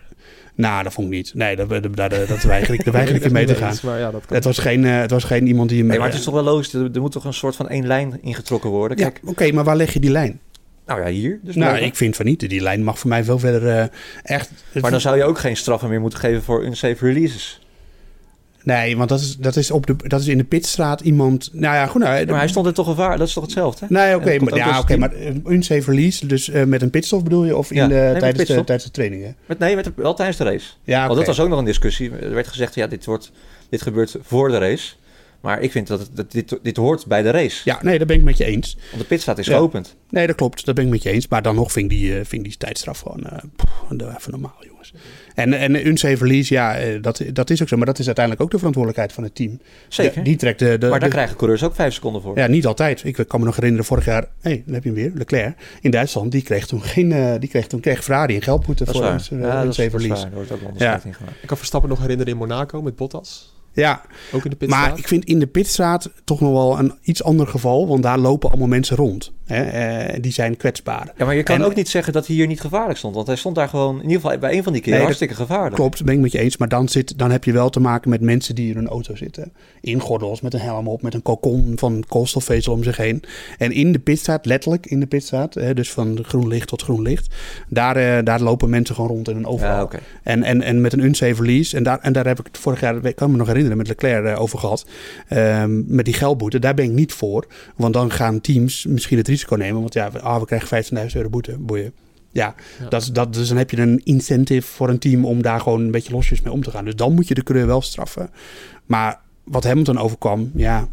Nou, 0.59 0.83
dat 0.83 0.93
vond 0.93 1.07
ik 1.07 1.13
niet. 1.13 1.31
Nee, 1.33 1.55
dat, 1.55 1.69
dat, 1.69 1.95
dat, 1.95 2.27
dat 2.27 2.41
weiger 2.41 2.73
ik, 2.73 2.81
weiger 2.81 3.15
ik 3.15 3.23
in 3.27 3.31
mee 3.31 3.45
te 3.45 3.55
gaan. 3.55 3.75
Maar 3.83 3.99
ja, 3.99 4.11
dat 4.11 4.25
kan. 4.25 4.35
Het 4.35 4.45
was 4.45 4.57
geen, 4.57 4.85
eh, 4.85 4.99
het 4.99 5.11
was 5.11 5.23
geen 5.23 5.47
iemand 5.47 5.69
die 5.69 5.77
hem... 5.77 5.87
Nee, 5.87 5.97
maar 5.97 6.07
het 6.07 6.17
is 6.17 6.23
toch 6.23 6.33
wel 6.33 6.43
logisch. 6.43 6.73
Er, 6.73 6.89
er 6.93 7.01
moet 7.01 7.11
toch 7.11 7.25
een 7.25 7.33
soort 7.33 7.55
van 7.55 7.69
één 7.69 7.87
lijn 7.87 8.19
ingetrokken 8.21 8.69
worden. 8.69 8.97
Ja, 8.97 9.09
Kijk, 9.09 9.19
oké, 9.25 9.51
maar 9.51 9.63
waar 9.63 9.75
leg 9.75 9.93
je 9.93 9.99
die 9.99 10.11
lijn? 10.11 10.39
nou 10.85 11.01
ja, 11.01 11.07
hier. 11.07 11.39
Dus 11.43 11.55
nou, 11.55 11.77
ik 11.77 11.95
vind 11.95 12.15
van 12.15 12.25
niet. 12.25 12.49
Die 12.49 12.61
lijn 12.61 12.83
mag 12.83 12.99
voor 12.99 13.09
mij 13.09 13.23
veel 13.23 13.39
verder 13.39 13.67
eh, 13.67 13.87
echt... 14.23 14.49
Maar 14.81 14.91
dan 14.91 15.01
zou 15.01 15.17
je 15.17 15.23
ook 15.23 15.39
geen 15.39 15.57
straffen 15.57 15.89
meer 15.89 16.01
moeten 16.01 16.19
geven 16.19 16.43
voor 16.43 16.63
unsafe 16.63 17.05
releases. 17.05 17.61
Nee, 18.63 18.97
want 18.97 19.09
dat 19.09 19.19
is, 19.19 19.37
dat, 19.37 19.55
is 19.55 19.71
op 19.71 19.85
de, 19.87 19.95
dat 20.07 20.21
is 20.21 20.27
in 20.27 20.37
de 20.37 20.43
pitstraat 20.43 21.01
iemand... 21.01 21.49
Nou 21.53 21.75
ja, 21.75 21.85
goed. 21.87 22.01
Nou, 22.01 22.25
Maar 22.25 22.37
hij 22.37 22.47
stond 22.47 22.65
er 22.65 22.73
toch 22.73 22.87
gevaar. 22.87 23.17
Dat 23.17 23.27
is 23.27 23.33
toch 23.33 23.43
hetzelfde? 23.43 23.85
hè? 23.89 23.93
Nee, 23.93 24.15
oké, 24.15 24.39
maar, 24.39 24.55
ja, 24.55 24.97
maar 24.97 25.13
een 25.15 25.43
unsafe 25.47 25.91
release, 25.91 26.27
dus 26.27 26.49
eh, 26.49 26.63
met 26.63 26.81
een 26.81 26.89
pitstop 26.89 27.23
bedoel 27.23 27.45
je? 27.45 27.57
Of 27.57 27.71
in 27.71 27.77
Ja, 27.77 27.87
de, 27.87 27.93
nee, 27.93 28.19
tijdens, 28.19 28.47
de, 28.47 28.53
tijdens 28.53 28.83
de 28.83 28.91
trainingen? 28.91 29.35
Met, 29.45 29.59
nee, 29.59 29.75
met, 29.75 29.91
wel 29.95 30.13
tijdens 30.13 30.37
de 30.37 30.43
race. 30.43 30.69
Ja, 30.83 31.05
Want 31.05 31.17
dat 31.17 31.27
was 31.27 31.39
ook 31.39 31.49
nog 31.49 31.59
een 31.59 31.65
discussie. 31.65 32.11
Er 32.11 32.33
werd 32.33 32.47
gezegd, 32.47 32.75
ja, 32.75 32.87
dit, 32.87 33.05
wordt, 33.05 33.31
dit 33.69 33.81
gebeurt 33.81 34.15
voor 34.21 34.49
de 34.49 34.57
race. 34.57 34.93
Maar 35.41 35.61
ik 35.61 35.71
vind 35.71 35.87
dat, 35.87 35.99
het, 35.99 36.09
dat 36.13 36.31
dit, 36.31 36.57
dit 36.61 36.77
hoort 36.77 37.05
bij 37.05 37.21
de 37.21 37.29
race. 37.29 37.61
Ja, 37.63 37.79
nee, 37.81 37.97
dat 37.97 38.07
ben 38.07 38.15
ik 38.17 38.23
met 38.23 38.37
je 38.37 38.45
eens. 38.45 38.77
Want 38.89 39.01
de 39.01 39.07
pitstraat 39.07 39.37
is 39.37 39.45
Ja. 39.45 39.55
geopend. 39.57 39.95
Nee, 40.09 40.27
dat 40.27 40.35
klopt. 40.35 40.65
Dat 40.65 40.75
ben 40.75 40.83
ik 40.83 40.89
met 40.89 41.03
je 41.03 41.09
eens. 41.09 41.27
Maar 41.27 41.41
dan 41.41 41.55
nog 41.55 41.71
vind 41.71 41.91
ik 41.91 41.97
die, 41.97 42.09
eh, 42.09 42.15
vind 42.15 42.33
ik 42.33 42.43
die 42.43 42.57
tijdstraf 42.57 42.99
gewoon 42.99 43.23
eh, 43.23 43.37
doe 43.89 44.15
even 44.17 44.31
normaal, 44.31 44.55
jongens. 44.69 44.93
En, 45.39 45.53
en 45.53 45.75
een 45.75 45.87
unsafe 45.87 46.23
release, 46.23 46.53
ja, 46.53 46.75
eh, 46.77 47.01
dat, 47.01 47.21
dat 47.33 47.49
is 47.49 47.61
ook 47.61 47.67
zo. 47.67 47.77
Maar 47.77 47.85
dat 47.85 47.99
is 47.99 48.05
uiteindelijk 48.05 48.43
ook 48.45 48.51
de 48.51 48.57
verantwoordelijkheid 48.57 49.13
van 49.13 49.23
het 49.23 49.35
team. 49.35 49.59
Zeker. 49.87 50.13
De- 50.13 50.21
die 50.21 50.35
trekt 50.35 50.59
de... 50.59 50.77
de 50.77 50.87
maar 50.89 50.99
daar 50.99 51.09
de- 51.09 51.15
krijgen 51.15 51.35
coureurs 51.35 51.63
ook 51.63 51.75
vijf 51.75 51.93
seconden 51.93 52.21
voor. 52.21 52.37
Ja, 52.37 52.47
niet 52.47 52.65
altijd. 52.65 53.03
Ik 53.03 53.25
kan 53.27 53.39
me 53.39 53.45
nog 53.45 53.55
herinneren, 53.55 53.85
vorig 53.85 54.05
jaar, 54.05 54.25
hé, 54.41 54.61
dan 54.65 54.73
heb 54.73 54.83
je 54.83 54.89
hem 54.89 54.97
weer, 54.97 55.11
Leclerc. 55.15 55.55
In 55.81 55.91
Duitsland, 55.91 56.31
die 56.31 56.41
kreeg 56.41 56.67
toen 56.67 56.81
geen, 56.81 57.11
eh, 57.11 57.33
die 57.39 57.49
kreeg 57.49 57.67
toen 57.67 57.79
kreeg 57.79 58.03
Ferrari 58.03 58.35
een 58.35 58.41
geldboete 58.41 58.85
voor 58.85 59.01
waar. 59.01 59.27
een, 59.31 59.39
ja, 59.39 60.93
in 61.03 61.13
gemaakt. 61.13 61.35
Ik 61.41 61.47
kan 61.47 61.57
Verstappen 61.57 61.89
nog 61.89 61.99
herinneren 62.01 62.31
in 62.33 62.37
Monaco 62.39 62.81
met 62.81 62.95
Bottas. 62.95 63.57
Ja, 63.73 64.01
Ook 64.31 64.43
in 64.43 64.49
de 64.49 64.55
pitstraat. 64.55 64.89
maar 64.89 64.97
ik 64.97 65.07
vind 65.07 65.25
in 65.25 65.39
de 65.39 65.47
pitstraat 65.47 66.09
toch 66.23 66.39
nog 66.41 66.51
wel 66.51 66.79
een 66.79 66.93
iets 67.01 67.23
ander 67.23 67.47
geval, 67.47 67.87
want 67.87 68.03
daar 68.03 68.17
lopen 68.17 68.49
allemaal 68.49 68.67
mensen 68.67 68.95
rond. 68.97 69.31
Hè? 69.53 69.63
eh, 69.63 70.17
die 70.21 70.31
zijn 70.31 70.57
kwetsbaar. 70.57 71.13
Ja, 71.17 71.25
maar 71.25 71.35
je 71.35 71.43
kan 71.43 71.55
En- 71.55 71.63
ook 71.63 71.75
niet 71.75 71.89
zeggen 71.89 72.13
dat 72.13 72.27
hij 72.27 72.35
hier 72.35 72.47
niet 72.47 72.61
gevaarlijk 72.61 72.97
stond. 72.97 73.15
Want 73.15 73.27
hij 73.27 73.35
stond 73.35 73.55
daar 73.55 73.69
gewoon, 73.69 73.95
in 73.95 74.01
ieder 74.09 74.21
geval 74.21 74.37
bij 74.37 74.53
een 74.57 74.63
van 74.63 74.73
die 74.73 74.81
keer, 74.81 74.93
Nee, 74.93 75.01
hartstikke 75.01 75.35
gevaarlijk. 75.35 75.75
Klopt, 75.75 76.03
ben 76.03 76.13
ik 76.13 76.19
met 76.19 76.31
je 76.31 76.39
eens. 76.39 76.57
Maar 76.57 76.67
dan, 76.67 76.87
zit, 76.89 77.17
dan 77.17 77.31
heb 77.31 77.43
je 77.43 77.51
wel 77.51 77.69
te 77.69 77.79
maken 77.79 78.09
met 78.09 78.21
mensen 78.21 78.55
die 78.55 78.71
in 78.71 78.77
een 78.77 78.87
auto 78.87 79.15
zitten. 79.15 79.53
In 79.81 79.99
gordels, 79.99 80.41
met 80.41 80.53
een 80.53 80.59
helm 80.59 80.87
op, 80.87 81.01
met 81.01 81.13
een 81.13 81.21
kokon 81.21 81.73
van 81.75 82.03
koolstofvezel 82.07 82.73
om 82.73 82.83
zich 82.83 82.97
heen. 82.97 83.23
En 83.57 83.71
in 83.71 83.91
de 83.91 83.99
pitstraat, 83.99 84.45
letterlijk 84.45 84.85
in 84.85 84.99
de 84.99 85.05
pitstraat, 85.07 85.53
hè, 85.53 85.73
dus 85.73 85.91
van 85.91 86.19
groen 86.21 86.47
licht 86.47 86.67
tot 86.67 86.81
groen 86.81 87.01
licht. 87.01 87.35
Daar, 87.67 87.95
eh, 87.95 88.23
daar 88.23 88.41
lopen 88.41 88.69
mensen 88.69 88.95
gewoon 88.95 89.09
rond 89.09 89.29
in 89.29 89.35
een 89.35 89.45
overal. 89.45 89.89
Ja. 89.91 89.99
En, 90.23 90.43
en, 90.43 90.61
en 90.61 90.81
met 90.81 90.93
een 90.93 91.03
unsafe 91.03 91.41
release. 91.41 91.75
En 91.77 91.83
daar, 91.83 91.99
en 91.99 92.13
daar 92.13 92.25
heb 92.27 92.39
ik 92.39 92.45
het 92.45 92.57
vorig 92.57 92.79
jaar, 92.79 93.05
ik 93.05 93.15
kan 93.15 93.31
me 93.31 93.37
nog 93.37 93.47
herinneren, 93.47 93.77
met 93.77 93.87
Leclerc 93.87 94.25
eh, 94.25 94.41
over 94.41 94.59
gehad. 94.59 94.85
Ehm, 95.27 95.95
met 95.95 96.05
die 96.05 96.13
geldboete, 96.13 96.59
daar 96.59 96.73
ben 96.73 96.85
ik 96.85 96.91
niet 96.91 97.13
voor. 97.13 97.47
Want 97.75 97.93
dan 97.93 98.11
gaan 98.11 98.41
teams 98.41 98.85
misschien 98.85 99.17
het 99.17 99.27
risico 99.27 99.37
nemen. 99.47 99.81
Want 99.81 99.93
ja, 99.93 100.11
we, 100.11 100.19
ah, 100.19 100.39
we 100.39 100.45
krijgen 100.45 100.83
15.000 101.09 101.15
euro 101.15 101.29
boete, 101.29 101.57
boeien. 101.59 101.93
Ja, 102.31 102.55
Ja. 102.79 102.87
Dat, 102.89 103.09
dat, 103.13 103.33
dus 103.33 103.47
dan 103.47 103.57
heb 103.57 103.71
je 103.71 103.77
een 103.77 104.01
incentive 104.03 104.67
voor 104.67 104.89
een 104.89 104.99
team 104.99 105.25
om 105.25 105.41
daar 105.41 105.59
gewoon 105.59 105.81
een 105.81 105.91
beetje 105.91 106.13
losjes 106.13 106.41
mee 106.41 106.53
om 106.53 106.63
te 106.63 106.71
gaan. 106.71 106.85
Dus 106.85 106.95
dan 106.95 107.13
moet 107.13 107.27
je 107.27 107.33
de 107.33 107.43
coureur 107.43 107.67
wel 107.67 107.81
straffen. 107.81 108.29
Maar 108.85 109.19
wat 109.43 109.63
Hamilton 109.63 109.97
overkwam, 109.97 110.51
ja, 110.55 110.87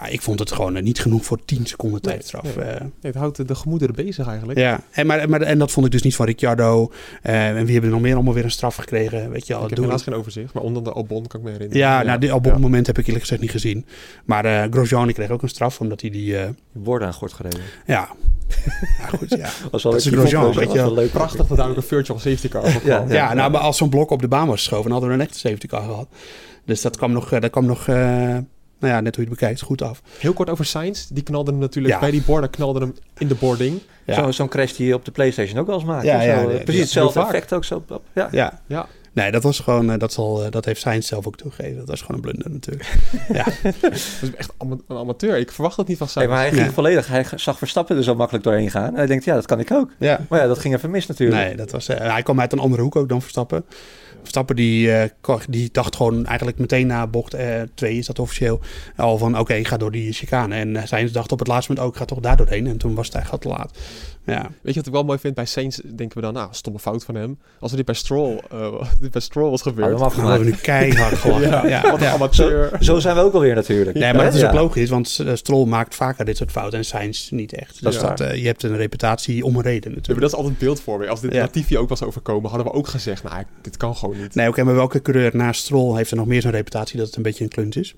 ja 0.00 0.06
ik 0.06 0.22
vond 0.22 0.38
het 0.38 0.52
gewoon 0.52 0.76
eh, 0.76 0.82
niet 0.82 1.00
genoeg 1.00 1.24
voor 1.24 1.44
10 1.44 1.66
seconden 1.66 2.00
Nee, 2.02 2.12
tijdstraf. 2.12 2.56
nee. 2.56 2.64
Eh, 2.64 2.80
Nee, 2.80 2.90
het 3.00 3.14
houdt 3.14 3.36
de, 3.36 3.44
de 3.44 3.54
gemoederen 3.54 3.94
bezig 3.94 4.26
eigenlijk. 4.28 4.58
ja, 4.58 4.80
en, 4.90 5.06
maar, 5.06 5.28
maar, 5.28 5.40
en 5.42 5.58
dat 5.58 5.70
vond 5.70 5.86
ik 5.86 5.92
dus 5.92 6.02
niet 6.02 6.16
van 6.16 6.26
Ricciardo. 6.26 6.92
Eh, 7.22 7.48
en 7.48 7.54
wie 7.64 7.72
hebben 7.72 7.82
er 7.84 7.90
nog 7.96 8.00
meer 8.00 8.14
allemaal 8.14 8.34
weer 8.34 8.44
een 8.44 8.50
straf 8.50 8.76
gekregen? 8.76 9.30
Weet 9.30 9.46
je 9.46 9.52
wel, 9.54 9.62
ik 9.64 9.70
heb 9.70 9.78
helaas 9.78 10.02
geen 10.02 10.14
overzicht, 10.14 10.52
maar 10.54 10.62
onder 10.62 10.84
de 10.84 10.92
Albon 10.92 11.26
kan 11.26 11.40
ik 11.40 11.46
me 11.46 11.52
herinneren. 11.52 11.82
ja, 11.82 12.02
nou, 12.02 12.18
die 12.18 12.28
Ja. 12.28 12.34
Albon 12.34 12.60
moment 12.60 12.86
heb 12.86 12.98
ik 12.98 13.04
eerlijk 13.04 13.22
gezegd 13.24 13.40
niet 13.42 13.50
gezien. 13.50 13.86
Maar 14.24 14.44
eh 14.44 14.62
Grosjean 14.70 15.04
die 15.06 15.14
kreeg 15.14 15.30
ook 15.30 15.42
een 15.42 15.48
straf, 15.48 15.80
omdat 15.80 16.00
hij 16.00 16.10
die... 16.10 16.38
eh, 16.38 16.48
Borden 16.72 17.06
aan 17.08 17.14
gort 17.14 17.32
gereden. 17.32 17.60
ja. 17.86 18.08
ja, 18.98 19.06
goed, 19.06 19.30
ja. 19.30 19.48
Was 19.70 19.82
wel 19.82 19.92
Dat 19.92 20.00
is 20.00 20.06
Grosjean, 20.12 20.52
weet 20.52 20.72
je 20.72 20.92
leuk. 20.92 21.10
Prachtig 21.10 21.46
dat 21.46 21.56
daar 21.56 21.68
ook 21.68 21.76
een 21.76 21.82
virtual 21.82 22.18
safety 22.18 22.48
car 22.48 22.70
voor 22.70 22.80
Ja, 22.90 22.96
kwam. 22.98 23.12
Ja, 23.12 23.34
nou, 23.34 23.50
maar 23.50 23.60
als 23.60 23.76
zo'n 23.76 23.88
blok 23.88 24.10
op 24.10 24.20
de 24.20 24.28
baan 24.28 24.46
was 24.46 24.56
geschoven, 24.58 24.82
dan 24.90 24.92
hadden 24.92 25.08
we 25.10 25.14
een 25.16 25.20
echte 25.28 25.38
safety 25.38 25.66
car 25.66 25.82
gehad. 25.82 26.08
Dus 26.64 26.80
dat 26.82 26.96
kwam 26.96 27.12
nog, 27.12 27.28
dat 27.28 27.50
kwam 27.50 27.64
nog 27.66 27.88
eh, 27.88 28.36
nou 28.84 28.94
ja, 28.96 29.00
net 29.02 29.16
hoe 29.16 29.24
je 29.24 29.30
het 29.30 29.40
bekijkt, 29.40 29.60
goed 29.62 29.82
af. 29.82 30.02
Heel 30.18 30.32
kort 30.32 30.50
over 30.50 30.64
Sainz. 30.64 31.06
Die 31.06 31.22
knalde 31.22 31.50
hem 31.50 31.60
natuurlijk 31.60 31.94
Ja. 31.94 32.00
bij 32.00 32.10
die 32.10 32.22
borden, 32.22 32.50
knalde 32.50 32.80
hem 32.80 32.94
in 33.18 33.28
de 33.28 33.34
boarding. 33.34 33.80
Ja. 34.06 34.14
Zo- 34.14 34.30
Zo'n 34.30 34.48
crash 34.48 34.72
die 34.72 34.86
je 34.86 34.94
op 34.94 35.04
de 35.04 35.10
PlayStation 35.10 35.58
ook 35.58 35.66
wel 35.66 35.74
eens 35.74 35.84
maakt. 35.84 36.04
Ja, 36.04 36.22
Zo, 36.22 36.48
eh, 36.48 36.62
precies 36.64 36.80
hetzelfde 36.82 37.20
effect 37.20 37.52
ook 37.52 37.64
zo. 37.64 37.74
op- 37.88 38.02
Ja. 38.12 38.28
Ja, 38.30 38.60
Ja, 38.66 38.86
Nee, 39.12 39.30
dat 39.30 39.42
was 39.42 39.60
gewoon, 39.60 39.90
uh, 39.90 39.98
dat, 39.98 40.12
zal, 40.12 40.44
uh, 40.44 40.50
dat 40.50 40.64
heeft 40.64 40.80
Sainz 40.80 41.08
zelf 41.08 41.26
ook 41.26 41.36
toegegeven. 41.36 41.76
Dat 41.76 41.88
was 41.88 42.00
gewoon 42.00 42.16
een 42.16 42.22
blunder 42.22 42.50
natuurlijk. 42.50 42.94
ja. 43.32 43.44
Dat 43.80 43.92
is 43.92 44.20
echt 44.36 44.52
een 44.58 44.82
amateur. 44.88 45.38
Ik 45.38 45.52
verwacht 45.52 45.76
dat 45.76 45.88
niet 45.88 45.98
van 45.98 46.08
Sainz. 46.08 46.28
Hey, 46.28 46.36
maar 46.36 46.46
hij 46.50 46.58
ging 46.58 46.72
volledig, 46.74 47.06
hij 47.06 47.24
zag 47.36 47.58
Verstappen 47.58 47.96
er 47.96 48.02
zo 48.02 48.14
makkelijk 48.14 48.44
doorheen 48.44 48.70
gaan. 48.70 48.88
En 48.88 48.94
hij 48.94 49.06
denkt, 49.06 49.24
ja, 49.24 49.34
dat 49.34 49.46
kan 49.46 49.60
ik 49.60 49.70
ook. 49.72 49.90
Ja. 49.98 50.20
Maar 50.28 50.40
ja, 50.40 50.46
dat 50.46 50.58
ging 50.58 50.74
even 50.74 50.90
mis 50.90 51.06
natuurlijk. 51.06 51.42
Nee, 51.46 51.56
dat 51.56 51.70
was, 51.70 51.88
uh, 51.88 51.96
hij 51.96 52.22
kwam 52.22 52.40
uit 52.40 52.52
een 52.52 52.58
andere 52.58 52.82
hoek 52.82 52.96
ook 52.96 53.08
dan 53.08 53.20
Verstappen. 53.20 53.64
Verstappen 54.24 54.56
die, 54.56 54.88
uh, 54.88 55.36
die 55.48 55.68
dacht 55.72 55.96
gewoon 55.96 56.26
eigenlijk 56.26 56.58
meteen 56.58 56.86
na 56.86 57.06
bocht 57.06 57.36
2 57.74 57.92
uh, 57.92 57.98
is 57.98 58.06
dat 58.06 58.18
officieel 58.18 58.60
al 58.96 59.18
van 59.18 59.38
oké, 59.38 59.64
ga 59.64 59.76
door 59.76 59.90
die 59.90 60.12
chicane. 60.12 60.54
En 60.54 60.74
uh, 60.74 60.84
Sainz 60.84 61.12
dacht 61.12 61.32
op 61.32 61.38
het 61.38 61.48
laatste 61.48 61.72
moment 61.72 61.88
ook, 61.88 61.96
ga 61.96 62.04
toch 62.04 62.20
daar 62.20 62.36
doorheen. 62.36 62.66
En 62.66 62.78
toen 62.78 62.94
was 62.94 63.06
het 63.06 63.14
eigenlijk 63.14 63.44
al 63.44 63.50
te 63.50 63.58
laat. 63.58 63.78
Ja. 64.24 64.42
Weet 64.42 64.74
je 64.74 64.80
wat 64.80 64.86
ik 64.86 64.92
wel 64.92 65.04
mooi 65.04 65.18
vind? 65.18 65.34
Bij 65.34 65.44
Sainz 65.44 65.78
denken 65.94 66.16
we 66.16 66.22
dan, 66.22 66.32
nou, 66.32 66.48
stomme 66.50 66.78
fout 66.78 67.04
van 67.04 67.14
hem. 67.14 67.38
Als 67.58 67.70
er 67.70 67.76
dit 67.76 67.86
bij 67.86 67.94
Stroll, 67.94 68.40
uh, 68.54 68.82
dit 69.00 69.10
bij 69.10 69.20
Stroll 69.20 69.50
was 69.50 69.62
gebeurd. 69.62 69.92
Oh, 69.92 70.16
dan 70.16 70.28
hebben 70.28 70.38
we 70.38 70.50
nu 70.50 70.56
keihard 70.62 71.18
gelachen. 71.18 71.48
ja, 71.48 71.66
ja, 71.82 71.90
wat 71.90 72.00
een 72.00 72.06
amateur. 72.06 72.68
Zo, 72.70 72.84
zo, 72.84 72.98
zijn 72.98 73.16
we 73.16 73.22
ook 73.22 73.34
alweer 73.34 73.54
natuurlijk. 73.54 73.96
Nee, 73.96 74.14
maar 74.14 74.24
dat 74.24 74.34
is 74.34 74.44
ook 74.44 74.52
logisch, 74.52 74.90
want 74.90 75.22
Stroll 75.34 75.66
maakt 75.66 75.94
vaker 75.94 76.24
dit 76.24 76.36
soort 76.36 76.50
fouten 76.50 76.78
en 76.78 76.84
Sainz 76.84 77.30
niet 77.30 77.52
echt. 77.52 77.82
Dus 77.82 77.94
is 77.94 78.00
dat, 78.00 78.20
uh, 78.20 78.34
je 78.34 78.46
hebt 78.46 78.62
een 78.62 78.76
reputatie 78.76 79.44
om 79.44 79.56
een 79.56 79.62
reden 79.62 79.90
natuurlijk. 79.90 80.06
Maar 80.06 80.20
dat 80.20 80.30
is 80.30 80.36
altijd 80.36 80.58
beeld 80.58 80.80
voor 80.80 80.98
me. 80.98 81.08
Als 81.08 81.20
dit 81.20 81.32
ja. 81.32 81.40
Latifi 81.40 81.78
ook 81.78 81.88
was 81.88 82.02
overkomen, 82.02 82.50
hadden 82.50 82.68
we 82.68 82.72
ook 82.72 82.88
gezegd, 82.88 83.22
nou, 83.22 83.44
dit 83.62 83.76
kan 83.76 83.96
gewoon 83.96 84.20
niet. 84.20 84.34
Nee, 84.34 84.48
oké, 84.48 84.54
okay, 84.54 84.64
maar 84.64 84.74
welke 84.74 85.02
coureur 85.02 85.36
naast 85.36 85.60
Stroll 85.60 85.96
heeft 85.96 86.10
er 86.10 86.16
nog 86.16 86.26
meer 86.26 86.42
zo'n 86.42 86.50
reputatie 86.50 86.96
dat 86.96 87.06
het 87.06 87.16
een 87.16 87.22
beetje 87.22 87.44
een 87.44 87.50
klunt 87.50 87.76
is? 87.76 87.94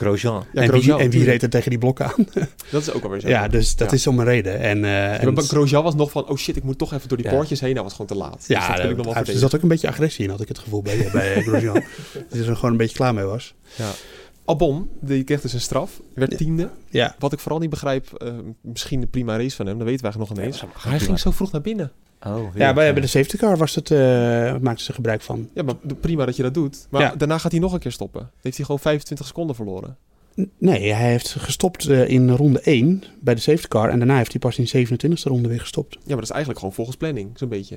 Grosjean. 0.00 0.44
Ja, 0.52 0.62
en, 0.62 0.68
Grosjean, 0.68 0.96
wie, 0.96 1.06
en 1.06 1.10
wie 1.10 1.24
reed 1.24 1.42
er 1.42 1.50
tegen 1.50 1.70
die 1.70 1.78
blokken 1.78 2.06
aan? 2.06 2.26
Dat 2.70 2.82
is 2.82 2.92
ook 2.92 3.02
alweer 3.02 3.20
zo. 3.20 3.28
Ja, 3.28 3.48
dus 3.48 3.76
dat 3.76 3.90
ja. 3.90 3.96
is 3.96 4.06
om 4.06 4.18
een 4.18 4.24
reden. 4.24 4.60
En, 4.60 4.76
uh, 4.78 4.82
ja, 4.82 5.18
en 5.18 5.42
Grosjean 5.42 5.82
was 5.82 5.94
nog 5.94 6.10
van, 6.10 6.28
oh 6.28 6.36
shit, 6.36 6.56
ik 6.56 6.62
moet 6.62 6.78
toch 6.78 6.92
even 6.92 7.08
door 7.08 7.18
die 7.18 7.28
poortjes 7.28 7.60
heen. 7.60 7.74
Dat 7.74 7.82
was 7.82 7.92
gewoon 7.92 8.06
te 8.06 8.14
laat. 8.14 8.44
Ja, 8.46 8.76
dus 8.76 8.96
dat 8.96 9.06
uh, 9.06 9.34
er 9.34 9.38
zat 9.38 9.54
ook 9.54 9.62
een 9.62 9.68
beetje 9.68 9.88
agressie 9.88 10.24
in, 10.24 10.30
had 10.30 10.40
ik 10.40 10.48
het 10.48 10.58
gevoel 10.58 10.82
bij, 10.82 11.08
bij 11.12 11.42
Grosjean. 11.42 11.74
dat 12.28 12.38
hij 12.38 12.46
er 12.46 12.56
gewoon 12.56 12.70
een 12.70 12.76
beetje 12.76 12.96
klaar 12.96 13.14
mee 13.14 13.24
was. 13.24 13.54
Ja. 13.76 13.90
Albon, 14.44 14.88
die 15.00 15.24
kreeg 15.24 15.40
dus 15.40 15.52
een 15.52 15.60
straf, 15.60 16.00
werd 16.14 16.36
tiende. 16.36 16.70
Ja. 16.88 17.14
Wat 17.18 17.32
ik 17.32 17.38
vooral 17.38 17.60
niet 17.60 17.70
begrijp, 17.70 18.22
uh, 18.22 18.32
misschien 18.60 19.00
de 19.00 19.06
prima 19.06 19.36
race 19.36 19.56
van 19.56 19.66
hem, 19.66 19.78
dat 19.78 19.86
weten 19.86 20.00
we 20.00 20.10
eigenlijk 20.10 20.32
nog 20.32 20.38
ineens. 20.38 20.64
hij 20.82 21.00
ging 21.00 21.18
zo 21.18 21.30
vroeg 21.30 21.52
naar 21.52 21.60
binnen. 21.60 21.92
Oh, 22.26 22.54
ja, 22.54 22.72
bij, 22.72 22.92
bij 22.92 23.02
de 23.02 23.08
safety 23.08 23.36
car 23.36 23.56
was 23.56 23.74
het, 23.74 23.90
uh, 23.90 23.98
maakten 24.56 24.84
ze 24.84 24.92
gebruik 24.92 25.20
van. 25.20 25.48
Ja, 25.54 25.62
maar 25.62 25.74
prima 26.00 26.24
dat 26.24 26.36
je 26.36 26.42
dat 26.42 26.54
doet. 26.54 26.86
Maar 26.90 27.00
ja. 27.00 27.14
daarna 27.16 27.38
gaat 27.38 27.50
hij 27.50 27.60
nog 27.60 27.72
een 27.72 27.78
keer 27.78 27.92
stoppen. 27.92 28.30
Heeft 28.40 28.56
hij 28.56 28.64
gewoon 28.64 28.80
25 28.80 29.26
seconden 29.26 29.56
verloren. 29.56 29.96
Nee, 30.58 30.92
hij 30.92 31.10
heeft 31.10 31.30
gestopt 31.38 31.88
uh, 31.88 32.08
in 32.08 32.30
ronde 32.30 32.60
1 32.60 33.02
bij 33.20 33.34
de 33.34 33.40
safety 33.40 33.68
car. 33.68 33.88
En 33.88 33.98
daarna 33.98 34.16
heeft 34.16 34.30
hij 34.30 34.40
pas 34.40 34.58
in 34.58 34.86
de 34.86 35.06
27e 35.08 35.22
ronde 35.22 35.48
weer 35.48 35.60
gestopt. 35.60 35.92
Ja, 35.92 36.00
maar 36.06 36.14
dat 36.14 36.24
is 36.24 36.30
eigenlijk 36.30 36.58
gewoon 36.58 36.74
volgens 36.74 36.96
planning, 36.96 37.30
zo'n 37.34 37.48
beetje. 37.48 37.76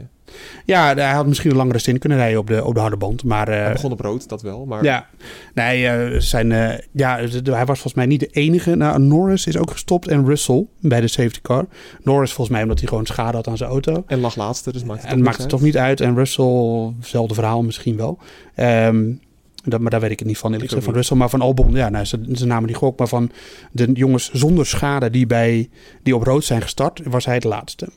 Ja, 0.66 0.96
hij 0.96 1.12
had 1.12 1.28
misschien 1.28 1.52
een 1.52 1.58
langere 1.58 1.80
stint 1.80 2.00
kunnen 2.00 2.18
rijden 2.18 2.40
op 2.40 2.48
de, 2.48 2.64
op 2.64 2.74
de 2.74 2.80
harde 2.80 2.98
band. 2.98 3.24
Maar, 3.24 3.50
uh, 3.50 3.56
hij 3.56 3.72
begon 3.72 3.92
op 3.92 4.00
rood, 4.00 4.30
dat 4.30 4.42
wel. 4.42 4.66
Maar... 4.66 4.84
Ja, 4.84 5.08
nee, 5.54 6.12
uh, 6.12 6.20
zijn, 6.20 6.48
ja, 6.92 7.18
hij 7.44 7.66
was 7.66 7.66
volgens 7.66 7.94
mij 7.94 8.06
niet 8.06 8.20
de 8.20 8.28
enige. 8.28 8.76
Nou, 8.76 9.00
Norris 9.00 9.48
is 9.48 9.58
ook 9.58 9.72
gestopt 9.72 10.08
en 10.08 10.26
Russell 10.26 10.66
bij 10.80 11.02
de 11.02 11.08
safety 11.08 11.42
car. 11.42 11.66
Norris 12.04 12.32
volgens 12.32 12.50
mij 12.50 12.62
omdat 12.62 12.80
hij 12.80 12.88
gewoon 12.88 13.06
schade 13.06 13.38
had 13.38 13.48
aan 13.48 13.58
zijn 13.58 13.70
auto. 13.70 14.04
En 14.08 14.20
lag 14.20 14.36
laatste, 14.36 14.72
dus 14.72 14.84
maakt 14.84 15.02
het, 15.02 15.12
en 15.12 15.22
maakt 15.22 15.38
het 15.38 15.50
toch 15.50 15.62
niet 15.62 15.78
uit. 15.78 16.02
En 16.02 16.16
Russell, 16.16 16.94
hetzelfde 17.00 17.34
verhaal 17.34 17.64
misschien 17.64 17.98
wel. 17.98 18.20
Um, 18.56 19.22
dat, 19.64 19.80
maar 19.82 19.92
daar 19.92 20.00
weet 20.00 20.12
ik 20.12 20.20
het 20.20 20.28
niet 20.28 20.38
van, 20.38 20.60
gezegd, 20.60 20.84
van 20.84 20.94
Russell. 20.94 21.18
Maar 21.18 21.30
van 21.30 21.42
Albon, 21.42 21.72
ja, 21.74 21.90
nou, 21.90 22.06
ze, 22.06 22.20
ze 22.34 22.46
namen 22.46 22.68
die 22.68 22.76
gok. 22.76 22.98
Maar 23.00 23.08
van 23.08 23.32
de 23.72 23.92
jongens 23.92 24.32
zonder 24.32 24.66
schade 24.66 25.10
die, 25.10 25.26
bij, 25.26 25.70
die 26.04 26.16
op 26.16 26.24
rood 26.24 26.44
zijn 26.44 26.62
gestart, 26.62 27.02
was 27.04 27.26
hij 27.26 27.40
de 27.40 27.48
laatste. 27.48 27.90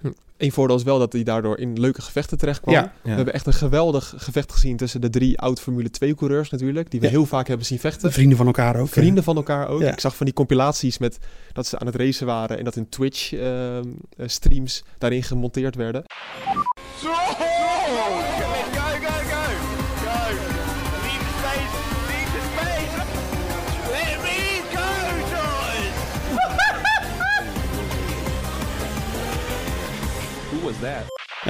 Hm. 0.00 0.10
Eén 0.36 0.52
voordeel 0.52 0.76
is 0.76 0.82
wel 0.82 0.98
dat 0.98 1.12
hij 1.12 1.22
daardoor 1.22 1.58
in 1.58 1.80
leuke 1.80 2.02
gevechten 2.02 2.38
terecht 2.38 2.60
kwam. 2.60 2.74
Ja. 2.74 2.80
Ja. 2.80 2.90
We 3.02 3.10
hebben 3.10 3.34
echt 3.34 3.46
een 3.46 3.52
geweldig 3.52 4.14
gevecht 4.16 4.52
gezien 4.52 4.76
tussen 4.76 5.00
de 5.00 5.10
drie 5.10 5.38
oud 5.38 5.60
Formule 5.60 5.88
2-coureurs 6.04 6.50
natuurlijk. 6.50 6.90
Die 6.90 7.00
we 7.00 7.06
Ja. 7.06 7.12
heel 7.12 7.26
vaak 7.26 7.48
hebben 7.48 7.66
zien 7.66 7.78
vechten. 7.78 8.12
Vrienden 8.12 8.36
van 8.36 8.46
elkaar 8.46 8.76
ook. 8.76 8.88
Vrienden 8.88 9.24
van 9.24 9.36
elkaar 9.36 9.68
ook. 9.68 9.80
Ja. 9.80 9.92
Ik 9.92 10.00
zag 10.00 10.16
van 10.16 10.26
die 10.26 10.34
compilaties 10.34 10.98
met 10.98 11.18
dat 11.52 11.66
ze 11.66 11.78
aan 11.78 11.86
het 11.86 11.96
racen 11.96 12.26
waren 12.26 12.58
en 12.58 12.64
dat 12.64 12.74
hun 12.74 12.88
Twitch-streams 12.88 14.84
daarin 14.98 15.22
gemonteerd 15.22 15.74
werden. 15.74 16.04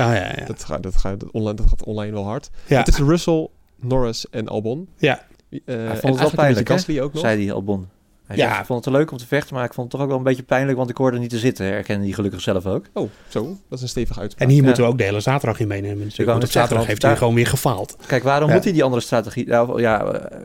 Ja, 0.01 0.15
ja, 0.15 0.33
ja. 0.37 0.45
Dat, 0.47 0.65
gaat, 0.65 0.83
dat, 0.83 0.97
gaat, 0.97 1.21
dat, 1.21 1.31
online, 1.31 1.55
dat 1.57 1.67
gaat 1.69 1.85
online 1.85 2.13
wel 2.13 2.25
hard. 2.25 2.51
Ja. 2.67 2.79
Het 2.79 2.89
is 2.89 2.97
Russell, 2.99 3.49
Norris 3.77 4.27
en 4.31 4.49
Albon. 4.49 4.89
ja. 4.99 5.23
Uh, 5.51 5.61
Hij 5.65 5.97
vond 5.97 6.13
het 6.13 6.23
wel 6.23 6.31
pijnlijk, 6.35 6.69
Gasly 6.69 7.01
ook 7.01 7.13
nog. 7.13 7.23
zei 7.23 7.45
hij 7.45 7.55
Albon. 7.55 7.89
Hij 8.27 8.37
Ja. 8.37 8.47
zegt, 8.49 8.61
ik 8.61 8.67
vond 8.67 8.85
het 8.85 8.95
leuk 8.95 9.11
om 9.11 9.19
te 9.19 9.27
vechten, 9.27 9.55
maar 9.55 9.65
ik 9.65 9.75
vond 9.75 9.87
het 9.87 9.95
toch 9.97 10.01
ook 10.01 10.09
wel 10.09 10.19
een 10.19 10.25
beetje 10.25 10.43
pijnlijk, 10.43 10.79
want 10.79 10.91
ik 10.91 10.97
hoorde 10.97 11.19
niet 11.19 11.31
te 11.31 11.39
zitten. 11.39 11.67
Herkende 11.67 12.05
hij 12.05 12.13
gelukkig 12.15 12.41
zelf 12.41 12.67
ook. 12.67 12.85
Oh, 12.93 13.09
zo. 13.29 13.43
Dat 13.69 13.79
is 13.79 13.83
een 13.83 13.89
stevige 13.89 14.21
uitspraak. 14.21 14.43
En 14.49 14.53
hier 14.55 14.61
Ja. 14.61 14.67
moeten 14.67 14.85
we 14.85 14.91
ook 14.91 14.99
de 14.99 15.05
hele 15.05 15.21
zaterdag 15.21 15.61
in 15.61 15.69
meenemen. 15.69 15.99
Natuurlijk. 15.99 16.29
Want 16.29 16.43
op 16.43 16.51
zeggen, 16.51 16.61
zaterdag 16.61 16.87
heeft 16.87 17.03
hij 17.03 17.17
gewoon 17.17 17.35
weer 17.35 17.47
gefaald. 17.47 17.97
Kijk, 18.07 18.23
waarom 18.23 18.49
Ja. 18.49 18.55
moet 18.55 18.65
hij 18.65 18.73
die 18.73 18.85
andere 18.85 19.03
strategie? 19.03 19.47
Nou, 19.47 19.81
ja, 19.81 20.05
eh, 20.05 20.39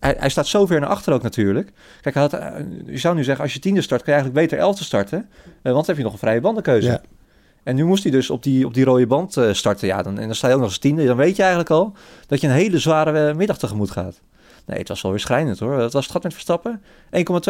hij, 0.00 0.14
hij 0.18 0.28
staat 0.28 0.46
zo 0.46 0.66
ver 0.66 0.80
naar 0.80 0.88
achter 0.88 1.12
ook 1.12 1.22
natuurlijk. 1.22 1.72
Kijk, 2.00 2.14
hij 2.14 2.22
had, 2.24 2.32
eh, 2.32 2.48
je 2.86 2.98
zou 2.98 3.14
nu 3.14 3.24
zeggen, 3.24 3.44
als 3.44 3.52
je 3.52 3.58
tiende 3.60 3.80
start, 3.82 4.02
kan 4.02 4.14
je 4.14 4.20
eigenlijk 4.20 4.48
beter 4.48 4.66
elfde 4.66 4.84
starten. 4.84 5.18
eh, 5.44 5.72
want 5.72 5.74
dan 5.74 5.84
heb 5.86 5.96
je 5.96 6.02
nog 6.02 6.12
een 6.12 6.18
vrije 6.18 6.40
bandenkeuze. 6.40 6.88
Ja. 6.88 7.00
En 7.66 7.74
nu 7.74 7.84
moest 7.84 8.02
hij 8.02 8.12
dus 8.12 8.30
op 8.30 8.42
die, 8.42 8.66
op 8.66 8.74
die 8.74 8.84
rode 8.84 9.06
band 9.06 9.36
eh, 9.36 9.52
starten. 9.52 9.86
Ja, 9.86 10.02
dan, 10.02 10.18
en 10.18 10.26
dan 10.26 10.34
sta 10.34 10.48
je 10.48 10.54
ook 10.54 10.60
nog 10.60 10.68
eens 10.68 10.78
tiende. 10.78 11.04
Dan 11.04 11.16
weet 11.16 11.36
je 11.36 11.42
eigenlijk 11.42 11.70
al 11.70 11.92
dat 12.26 12.40
je 12.40 12.46
een 12.46 12.52
hele 12.52 12.78
zware 12.78 13.28
eh, 13.28 13.36
middag 13.36 13.58
tegemoet 13.58 13.90
gaat. 13.90 14.20
Nee, 14.66 14.78
het 14.78 14.88
was 14.88 15.02
wel 15.02 15.10
weer 15.10 15.20
schrijnend 15.20 15.58
hoor. 15.58 15.76
Dat 15.76 15.92
was 15.92 16.08
het 16.12 16.22
met 16.22 16.32
Verstappen. 16.32 16.80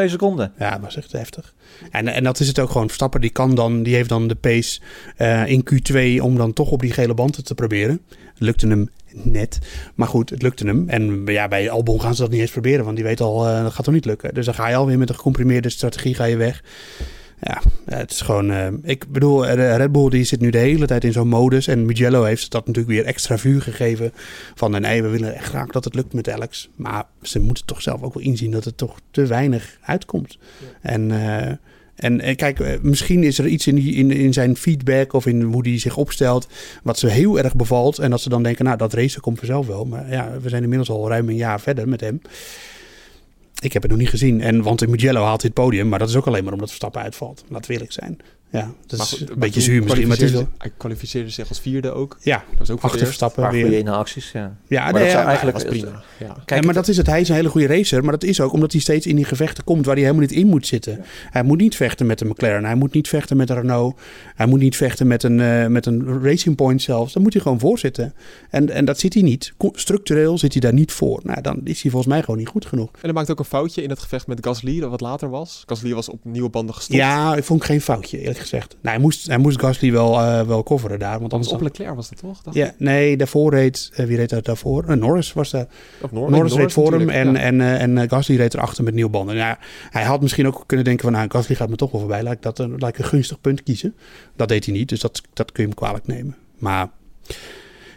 1,2 0.01 0.05
seconden. 0.07 0.53
Ja, 0.59 0.81
was 0.81 0.97
echt 0.97 1.13
heftig. 1.13 1.55
En, 1.91 2.09
en 2.09 2.25
dat 2.25 2.41
is 2.41 2.49
het 2.49 2.59
ook 2.59 2.71
gewoon. 2.71 2.87
Verstappen 2.87 3.21
die 3.21 3.31
kan 3.31 3.55
dan, 3.55 3.83
die 3.83 3.95
heeft 3.95 4.09
dan 4.09 4.29
de 4.29 4.35
pace 4.35 4.81
eh, 5.17 5.47
in 5.47 5.65
Q2 5.73 6.23
om 6.23 6.37
dan 6.37 6.53
toch 6.53 6.71
op 6.71 6.81
die 6.81 6.93
gele 6.93 7.15
band 7.15 7.45
te 7.47 7.55
proberen. 7.55 8.01
Lukte 8.39 8.67
hem 8.67 8.91
net. 9.13 9.59
Maar 9.95 10.09
goed, 10.09 10.31
het 10.31 10.43
lukte 10.43 10.67
hem. 10.67 10.89
En 10.89 11.23
ja, 11.27 11.49
bij 11.49 11.71
Albon 11.71 12.01
gaan 12.01 12.15
ze 12.15 12.23
dat 12.23 12.31
niet 12.31 12.41
eens 12.41 12.51
proberen, 12.51 12.85
want 12.85 12.97
die 12.97 13.05
weet 13.05 13.21
al, 13.21 13.43
dat 13.43 13.73
gaat 13.73 13.85
toch 13.85 13.95
niet 13.95 14.05
lukken. 14.05 14.35
Dus 14.35 14.45
dan 14.45 14.55
ga 14.55 14.69
je 14.69 14.77
alweer 14.77 14.99
met 14.99 15.09
een 15.09 15.15
gecomprimeerde 15.15 15.69
strategie 15.69 16.15
ga 16.15 16.25
je 16.25 16.37
weg. 16.37 16.63
Ja, 17.41 17.63
het 17.85 18.11
is 18.11 18.21
gewoon. 18.21 18.51
eh, 18.51 18.67
ik 18.83 19.05
bedoel, 19.09 19.47
eh, 19.47 19.77
Red 19.77 19.93
Bull 19.93 20.09
die 20.09 20.25
zit 20.25 20.41
nu 20.41 20.51
de 20.51 20.59
hele 20.59 20.87
tijd 20.87 21.05
in 21.05 21.13
zo'n 21.13 21.29
modus. 21.29 21.67
En 21.67 21.87
Mugello 21.87 22.25
heeft 22.25 22.51
dat 22.51 22.67
natuurlijk 22.67 22.95
weer 22.95 23.05
extra 23.05 23.39
vuur 23.39 23.63
gegeven. 23.63 24.13
Van 24.55 24.75
eh, 24.75 24.81
nee, 24.81 25.03
we 25.03 25.09
willen 25.09 25.35
echt 25.35 25.49
graag 25.49 25.67
dat 25.67 25.85
het 25.85 25.95
lukt 25.95 26.13
met 26.13 26.31
Alex. 26.31 26.71
Maar 26.77 27.05
ze 27.23 27.41
moeten 27.41 27.65
toch 27.65 27.83
zelf 27.83 28.03
ook 28.03 28.15
wel 28.15 28.23
inzien 28.23 28.51
dat 28.51 28.65
het 28.65 28.77
toch 28.77 28.99
te 29.11 29.27
weinig 29.27 29.79
uitkomt. 29.83 30.39
En, 30.81 31.11
en 31.97 32.37
kijk, 32.37 32.83
misschien 32.83 33.23
is 33.23 33.39
er 33.39 33.47
iets 33.47 33.67
in, 33.67 33.75
die, 33.75 33.95
in, 33.95 34.11
in 34.11 34.33
zijn 34.33 34.57
feedback 34.57 35.13
of 35.13 35.27
in 35.27 35.43
hoe 35.43 35.69
hij 35.69 35.79
zich 35.79 35.97
opstelt. 35.97 36.49
wat 36.83 36.99
ze 36.99 37.09
heel 37.09 37.39
erg 37.39 37.55
bevalt. 37.55 37.99
En 37.99 38.11
dat 38.11 38.21
ze 38.21 38.29
dan 38.29 38.43
denken, 38.43 38.65
nou, 38.65 38.77
dat 38.77 38.93
racen 38.93 39.21
komt 39.21 39.39
vanzelf 39.39 39.67
wel. 39.67 39.85
Maar 39.85 40.11
ja, 40.11 40.31
we 40.43 40.49
zijn 40.49 40.63
inmiddels 40.63 40.91
al 40.91 41.09
ruim 41.09 41.29
een 41.29 41.37
jaar 41.37 41.61
verder 41.61 41.89
met 41.89 42.01
hem. 42.01 42.21
Ik 43.61 43.73
heb 43.73 43.83
het 43.83 43.91
nog 43.91 44.01
niet 44.01 44.09
gezien. 44.09 44.41
En, 44.41 44.63
want 44.63 44.83
in 44.83 44.91
Mugello 44.91 45.23
haalt 45.23 45.43
het 45.43 45.53
podium. 45.53 45.89
Maar 45.89 45.99
dat 45.99 46.09
is 46.09 46.17
ook 46.17 46.27
alleen 46.27 46.45
maar 46.45 46.53
omdat 46.53 46.69
Verstappen 46.69 47.03
uitvalt. 47.03 47.45
We 47.49 47.73
eerlijk 47.73 47.93
zijn. 47.93 48.19
Ja, 48.51 48.71
dat 48.87 48.99
Maar 48.99 49.07
is 49.07 49.19
goed, 49.19 49.31
een 49.31 49.39
beetje 49.39 49.61
zuur 49.61 49.83
misschien. 49.83 50.09
Maar 50.09 50.17
het 50.17 50.27
is 50.27 50.33
wel... 50.33 50.49
Hij 50.59 50.73
kwalificeerde 50.77 51.31
zich 51.31 51.49
als 51.49 51.61
vierde 51.61 51.91
ook. 51.91 52.17
Ja, 52.21 52.45
Dat 52.49 52.59
was 52.59 52.71
ook 52.71 52.81
voor 52.81 52.91
achter 52.91 53.07
het 53.07 53.21
eerst. 53.21 53.37
Een 53.37 53.45
goede 53.45 53.69
weer. 53.69 53.79
ene 53.79 53.91
acties, 53.91 54.33
ja. 54.33 54.57
Ja, 54.67 54.83
Maar 54.83 54.93
nee, 54.93 55.03
dat 55.03 55.11
zou 55.11 55.23
ja, 55.23 55.29
eigenlijk... 55.29 55.57
Was 55.57 55.67
prima. 55.67 56.03
Ja. 56.19 56.37
Kijk, 56.45 56.61
ja, 56.61 56.67
maar 56.67 56.75
dat 56.75 56.89
is 56.89 56.97
het. 56.97 57.07
Hij 57.07 57.21
is 57.21 57.29
een 57.29 57.35
hele 57.35 57.49
goede 57.49 57.67
racer. 57.67 58.03
Maar 58.03 58.13
dat 58.13 58.25
is 58.25 58.41
ook 58.41 58.53
omdat 58.53 58.73
hij 58.73 58.81
steeds 58.81 59.07
in 59.07 59.17
die 59.17 59.25
gevechten 59.25 59.65
komt 59.65 59.85
waar 59.87 59.95
hij 59.95 60.05
helemaal 60.05 60.27
niet 60.27 60.37
in 60.39 60.47
moet 60.47 60.67
zitten. 60.67 61.05
Hij 61.31 61.43
moet 61.43 61.59
niet 61.59 61.77
vechten 61.77 62.07
met 62.07 62.21
een 62.21 62.27
McLaren. 62.27 62.65
Hij 62.65 62.75
moet 62.75 62.95
niet 62.95 63.09
vechten 63.09 63.37
met 63.37 63.51
een 63.51 63.57
Renault. 63.57 64.01
Hij 64.35 64.47
moet 64.47 64.61
niet 64.61 64.77
vechten 64.77 65.07
met 65.07 65.23
een, 65.23 65.41
eh, 65.41 65.67
met 65.67 65.87
een 65.87 66.23
Racing 66.23 66.57
Point 66.57 66.83
zelfs. 66.83 67.13
Dan 67.13 67.23
moet 67.23 67.33
hij 67.33 67.43
gewoon 67.43 67.61
voor 67.61 67.79
zitten. 67.79 68.15
En, 68.51 68.71
en 68.71 68.85
dat 68.85 69.01
zit 69.01 69.15
hij 69.15 69.23
niet. 69.23 69.53
Structureel 69.73 70.39
zit 70.39 70.53
hij 70.53 70.61
daar 70.61 70.73
niet 70.73 70.93
voor. 70.93 71.21
Nou, 71.23 71.41
dan 71.41 71.61
is 71.65 71.83
hij 71.83 71.91
volgens 71.91 72.13
mij 72.13 72.23
gewoon 72.23 72.39
niet 72.39 72.49
goed 72.49 72.67
genoeg. 72.67 72.91
En 72.93 72.99
hij 73.01 73.13
maakte 73.13 73.33
ook 73.33 73.39
een 73.39 73.45
foutje 73.45 73.83
in 73.83 73.91
het 73.91 73.99
gevecht 73.99 74.27
met 74.27 74.39
Gasly, 74.47 74.81
dat 74.81 74.91
wat 74.91 75.01
later 75.01 75.31
was. 75.31 75.63
Gasly 75.67 75.95
was 75.95 76.09
op 76.09 76.25
nieuwe 76.25 76.49
banden 76.49 76.75
gestopt. 76.75 76.99
Ja, 76.99 77.37
ik 77.37 77.45
vond 77.45 77.65
geen 77.65 77.81
foutje, 77.81 78.21
eerlijk 78.37 78.51
gezegd. 78.51 78.77
Nou, 78.83 78.95
hij, 78.95 78.99
moest, 79.05 79.27
hij 79.27 79.39
moest 79.39 79.61
Gasly 79.61 79.93
wel, 79.93 80.21
eh, 80.21 80.43
wel 80.47 80.63
coveren 80.63 80.99
daar. 80.99 81.21
Want 81.21 81.33
anders 81.33 81.53
op 81.53 81.61
Leclerc 81.61 81.95
was 81.95 82.09
dat 82.09 82.19
toch? 82.45 82.55
Ja, 82.55 82.75
nee, 82.79 83.17
daarvoor 83.17 83.51
reed... 83.55 83.91
eh, 83.95 84.07
wie 84.07 84.17
reed 84.17 84.29
daar 84.31 84.43
daarvoor? 84.43 84.85
Eh, 84.85 84.97
Norris 84.97 85.33
was 85.33 85.51
daar. 85.51 85.67
Of 86.01 86.13
Norris 86.13 86.53
reed 86.55 86.73
voor 86.73 86.93
hem 86.93 87.09
en, 87.09 87.33
ja. 87.33 87.39
en, 87.39 87.61
eh, 87.61 87.83
en 87.83 88.09
Gasly 88.11 88.37
reed 88.37 88.55
erachter 88.55 88.85
met 88.85 88.95
nieuwe 88.95 89.11
banden. 89.11 89.35
Nou, 89.37 89.49
ja, 89.49 89.59
hij 89.91 90.03
had 90.05 90.21
misschien 90.21 90.47
ook 90.47 90.63
kunnen 90.67 90.85
denken 90.85 91.05
van... 91.05 91.13
Nou, 91.13 91.31
Gasly 91.31 91.55
gaat 91.55 91.69
me 91.69 91.77
toch 91.77 91.91
wel 91.91 92.01
voorbij. 92.01 92.23
Laat 92.23 92.33
ik, 92.33 92.43
dat, 92.43 92.59
een- 92.59 92.75
laat 92.79 92.89
ik 92.91 92.99
een 92.99 93.05
gunstig 93.05 93.41
punt 93.41 93.63
kiezen. 93.63 93.95
Dat 94.37 94.49
deed 94.49 94.65
hij 94.65 94.75
niet, 94.75 94.89
dus 94.89 95.01
dat, 95.01 95.23
dat 95.33 95.53
kun 95.53 95.63
je 95.63 95.69
hem 95.69 95.79
kwalijk 95.79 96.07
nemen. 96.07 96.37
Maar 96.59 96.89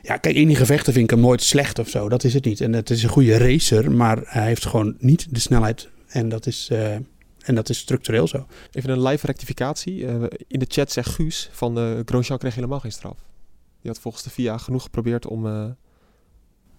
ja, 0.01 0.17
kijk, 0.17 0.35
in 0.35 0.47
die 0.47 0.55
gevechten 0.55 0.93
vind 0.93 1.03
ik 1.05 1.09
hem 1.11 1.19
nooit 1.19 1.43
slecht 1.43 1.79
of 1.79 1.89
zo. 1.89 2.09
Dat 2.09 2.23
is 2.23 2.33
het 2.33 2.45
niet. 2.45 2.61
En 2.61 2.73
het 2.73 2.89
is 2.89 3.03
een 3.03 3.09
goede 3.09 3.37
racer, 3.37 3.91
maar 3.91 4.19
hij 4.23 4.45
heeft 4.45 4.65
gewoon 4.65 4.95
niet 4.99 5.27
de 5.29 5.39
snelheid. 5.39 5.89
En 6.07 6.29
dat 6.29 6.45
is, 6.47 6.67
eh, 6.71 6.95
en 7.49 7.55
dat 7.55 7.69
is 7.69 7.77
structureel 7.77 8.27
zo. 8.27 8.45
Even 8.71 8.89
een 8.89 9.01
live 9.03 9.25
rectificatie. 9.25 10.07
Eh, 10.07 10.15
in 10.47 10.59
de 10.59 10.65
chat 10.67 10.91
zegt 10.91 11.09
Guus 11.09 11.49
van 11.51 11.77
uh, 11.79 11.99
Grosjean 12.05 12.37
kreeg 12.39 12.55
helemaal 12.55 12.79
geen 12.79 12.91
straf. 12.91 13.17
Die 13.81 13.91
had 13.91 13.99
volgens 13.99 14.23
de 14.23 14.29
VIA 14.29 14.57
genoeg 14.57 14.83
geprobeerd 14.83 15.27
om, 15.27 15.45
eh, 15.47 15.65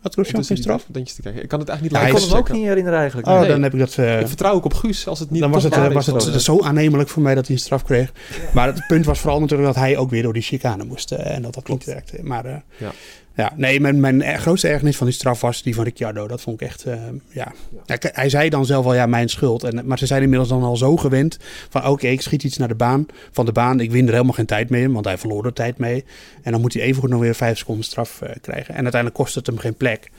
Had 0.00 0.12
Grosjean 0.14 0.44
geen 0.44 0.56
straf? 0.56 0.85
Dentjes 0.88 1.16
te 1.16 1.22
kijken. 1.22 1.42
Ik 1.42 1.48
kan 1.48 1.59
het 1.59 1.68
eigenlijk 1.68 1.98
Ja, 1.98 2.06
niet 2.06 2.12
Ik 2.12 2.20
hij 2.20 2.28
kon 2.28 2.37
live 2.38 2.46
hem 2.46 2.54
ook 2.56 2.59
niet 2.61 2.68
herinneren 2.68 2.98
eigenlijk. 2.98 3.28
Oh, 3.28 3.38
Nee. 3.38 3.48
dan 3.48 3.62
heb 3.62 3.72
ik 3.72 3.78
dat... 3.78 3.98
eh, 3.98 4.20
Ik 4.20 4.26
vertrouw 4.26 4.52
ook 4.52 4.64
op 4.64 4.74
Guus 4.74 5.06
als 5.06 5.18
het 5.18 5.30
niet 5.30 5.40
dan 5.40 5.50
was 5.50 5.62
het, 5.62 5.74
was 5.92 6.06
het 6.06 6.42
zo 6.42 6.61
aannemelijk 6.62 7.09
voor 7.09 7.22
mij 7.22 7.35
dat 7.35 7.46
hij 7.46 7.54
een 7.56 7.62
straf 7.62 7.85
kreeg. 7.85 8.12
Maar 8.54 8.66
het 8.66 8.87
punt 8.87 9.04
was 9.04 9.18
vooral 9.20 9.40
natuurlijk 9.40 9.68
dat 9.74 9.83
hij 9.83 9.96
ook 9.96 10.11
weer 10.11 10.22
door 10.22 10.33
die 10.33 10.42
chicane 10.42 10.85
moest. 10.85 11.12
en 11.12 11.42
dat 11.42 11.54
dat 11.54 11.68
niet 11.68 11.85
werkte. 11.85 12.18
Maar 12.22 12.44
eh, 12.44 12.56
Ja. 12.76 12.92
Ja. 13.40 13.53
nee, 13.57 13.81
mijn, 13.81 14.00
mijn 14.00 14.38
grootste 14.38 14.68
ergernis 14.68 14.96
van 14.96 15.07
die 15.07 15.14
straf 15.14 15.40
was 15.40 15.62
die 15.62 15.74
van 15.74 15.85
Ricciardo. 15.85 16.29
Dat 16.29 16.40
vond 16.40 16.61
ik 16.61 16.68
echt, 16.68 16.85
eh, 16.85 17.03
ja. 17.29 17.53
Hij 17.87 18.29
zei 18.29 18.48
dan 18.48 18.66
zelf 18.66 18.85
al, 18.85 18.94
ja, 18.94 19.07
mijn 19.07 19.29
schuld. 19.29 19.64
En, 19.64 19.86
maar 19.86 19.99
ze 19.99 20.07
zijn 20.07 20.22
inmiddels 20.22 20.49
dan 20.49 20.62
al 20.62 20.76
zo 20.76 20.97
gewend 20.97 21.38
van, 21.68 21.86
oké, 21.86 22.07
ik 22.07 22.20
schiet 22.20 22.45
iets 22.45 22.57
naar 22.57 22.68
de 22.68 22.74
baan. 22.74 23.07
Van 23.30 23.47
de 23.47 23.53
baan, 23.53 23.80
ik 23.80 23.91
win 23.91 24.07
er 24.07 24.12
helemaal 24.12 24.32
geen 24.32 24.47
tijd 24.47 24.70
mee, 24.70 24.91
want 24.91 25.05
hij 25.05 25.18
verloor 25.18 25.45
er 25.45 25.53
tijd 25.53 25.78
mee. 25.78 26.05
En 26.43 26.53
dan 26.53 26.61
moet 26.61 26.72
hij 26.72 26.82
evengoed 26.82 27.11
nog 27.11 27.20
weer 27.20 27.34
vijf 27.34 27.59
seconden 27.59 27.84
straf 27.84 28.22
eh, 28.22 28.34
krijgen. 28.41 28.74
En 28.74 28.82
uiteindelijk 28.82 29.14
kost 29.14 29.34
het 29.34 29.47
hem 29.47 29.59
geen 29.59 29.74
plek. 29.74 30.11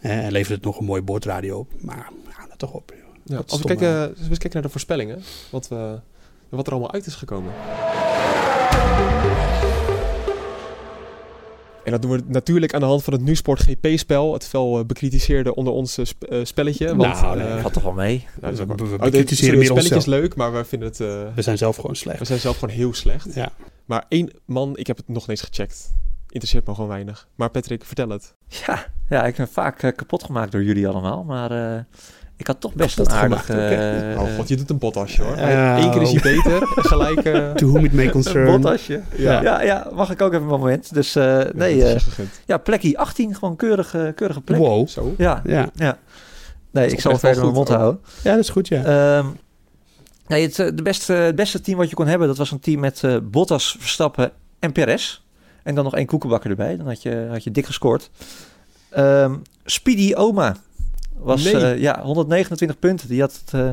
Eh, 0.00 0.24
en 0.24 0.32
levert 0.32 0.54
het 0.54 0.64
nog 0.64 0.78
een 0.78 0.84
mooie 0.84 1.02
bordradio 1.02 1.58
op. 1.58 1.68
Maar 1.80 2.10
ja, 2.28 2.46
dat 2.48 2.58
toch 2.58 2.72
op. 2.72 2.92
joh. 2.96 3.14
Ja, 3.24 3.36
Dat 3.36 3.50
als 3.50 3.60
we 3.60 3.66
kijken, 3.66 4.08
als 4.08 4.18
we 4.18 4.28
eens 4.28 4.38
kijken 4.38 4.52
naar 4.52 4.62
de 4.62 4.68
voorspellingen, 4.68 5.22
wat, 5.50 5.68
we, 5.68 5.98
wat 6.48 6.66
er 6.66 6.72
allemaal 6.72 6.92
uit 6.92 7.06
is 7.06 7.14
gekomen. 7.14 7.52
En 11.94 12.00
dat 12.00 12.02
doen 12.10 12.10
we 12.20 12.22
natuurlijk 12.32 12.74
aan 12.74 12.80
de 12.80 12.86
hand 12.86 13.04
van 13.04 13.12
het 13.12 13.22
NuSport 13.22 13.60
GP-spel. 13.60 14.32
Het 14.32 14.44
fel 14.46 14.78
eh, 14.78 14.84
bekritiseerde 14.84 15.54
onder 15.54 15.72
ons 15.72 15.98
eh, 15.98 16.04
sp- 16.04 16.22
eh, 16.24 16.44
spelletje. 16.44 16.96
Want, 16.96 17.20
Nou, 17.20 17.38
nee, 17.38 17.60
Valt 17.60 17.72
toch 17.72 17.82
wel 17.82 17.92
mee. 17.92 18.26
nou, 18.40 18.40
dat 18.40 18.52
is 18.52 18.60
ook 18.60 18.78
we- 18.88 18.94
Oh, 19.06 19.10
dit- 19.12 19.28
sorry, 19.30 19.56
het 19.58 19.66
spelletje 19.66 19.94
is 19.96 20.06
leuk, 20.06 20.34
maar 20.36 20.52
we 20.52 20.64
vinden 20.64 20.88
het... 20.88 21.00
eh, 21.00 21.34
We 21.34 21.42
zijn 21.42 21.58
zelf 21.58 21.76
gewoon 21.76 21.96
slecht. 21.96 22.18
we 22.18 22.24
zijn 22.24 22.38
zelf 22.40 22.58
gewoon 22.58 22.74
heel 22.74 22.94
slecht. 22.94 23.34
Ja. 23.34 23.50
Maar 23.84 24.04
één 24.08 24.30
man, 24.44 24.76
ik 24.76 24.86
heb 24.86 24.96
het 24.96 25.08
nog 25.08 25.28
eens 25.28 25.40
gecheckt. 25.40 25.90
Interesseert 26.30 26.66
me 26.66 26.74
gewoon 26.74 26.88
weinig. 26.88 27.28
Maar 27.34 27.50
Patrick, 27.50 27.84
vertel 27.84 28.08
het. 28.08 28.34
Ja, 28.66 28.86
ja 29.08 29.24
ik 29.26 29.36
ben 29.36 29.48
vaak 29.48 29.78
kapot 29.96 30.22
gemaakt 30.24 30.52
door 30.52 30.62
jullie 30.62 30.88
allemaal. 30.88 31.24
Maar 31.24 31.50
eh, 31.76 31.82
ik 32.38 32.46
had 32.46 32.60
toch 32.60 32.74
best 32.74 32.98
een 32.98 33.08
aardig... 33.10 33.48
eh, 33.48 34.20
oh 34.20 34.34
god, 34.36 34.48
je 34.48 34.56
doet 34.56 34.70
een 34.70 34.78
botasje 34.78 35.22
hoor. 35.22 35.36
Eh, 35.36 35.76
Eén 35.78 35.90
keer 35.90 36.02
is 36.02 36.10
hij 36.12 36.34
oh. 36.36 36.42
beter. 36.42 36.60
Gelijk... 36.92 37.24
eh, 37.24 37.50
To 37.50 37.66
whom 37.66 37.84
it 37.84 37.92
may 37.92 38.04
een 38.04 38.10
concern. 38.10 38.60
botasje. 38.60 39.02
ja, 39.16 39.42
Ja, 39.42 39.62
ja, 39.62 39.90
mag 39.94 40.10
ik 40.10 40.22
ook 40.22 40.32
even 40.32 40.42
een 40.42 40.48
moment. 40.48 40.94
Dus 40.94 41.16
eh, 41.16 41.40
nee, 41.54 41.84
eh, 41.84 42.00
ja, 42.46 42.58
plekje 42.58 42.98
18, 42.98 43.34
gewoon 43.34 43.56
keurige, 43.56 44.12
keurige 44.16 44.40
plek. 44.40 44.58
Wow. 44.58 44.88
Zo. 44.88 45.14
Ja, 45.18 45.42
Ja. 45.44 45.68
ja. 45.74 45.98
Nee, 46.70 46.90
ik 46.90 47.00
zal 47.00 47.10
wel 47.10 47.20
verder 47.20 47.42
mijn 47.42 47.54
mond 47.54 47.70
ook. 47.70 47.76
houden. 47.76 48.00
ja, 48.22 48.30
dat 48.30 48.40
is 48.40 48.48
goed, 48.48 48.68
ja. 48.68 48.84
Ehm, 49.18 49.26
nee, 50.26 50.42
het, 50.42 50.58
eh, 50.58 50.66
de 50.74 50.82
beste, 50.82 51.12
het 51.12 51.36
beste 51.36 51.60
team 51.60 51.78
wat 51.78 51.88
je 51.88 51.94
kon 51.96 52.06
hebben, 52.06 52.28
dat 52.28 52.36
was 52.36 52.50
een 52.50 52.60
team 52.60 52.80
met 52.80 53.04
eh, 53.04 53.16
Bottas, 53.22 53.76
Verstappen 53.78 54.32
en 54.58 54.72
Perez. 54.72 55.20
En 55.62 55.74
dan 55.74 55.84
nog 55.84 55.94
één 55.94 56.06
koekenbakker 56.06 56.50
erbij. 56.50 56.76
Dan 56.76 56.86
had 56.86 57.02
je, 57.02 57.26
had 57.30 57.44
je 57.44 57.50
dik 57.50 57.66
gescoord. 57.66 58.10
Ehm, 58.90 59.34
Speedy 59.64 60.14
Oma 60.14 60.56
was 61.20 61.44
Nee. 61.44 61.56
eh, 61.56 61.78
ja, 61.80 62.02
129 62.02 62.78
punten. 62.78 63.08
Die 63.08 63.20
had 63.20 63.40
het, 63.44 63.54
eh, 63.54 63.68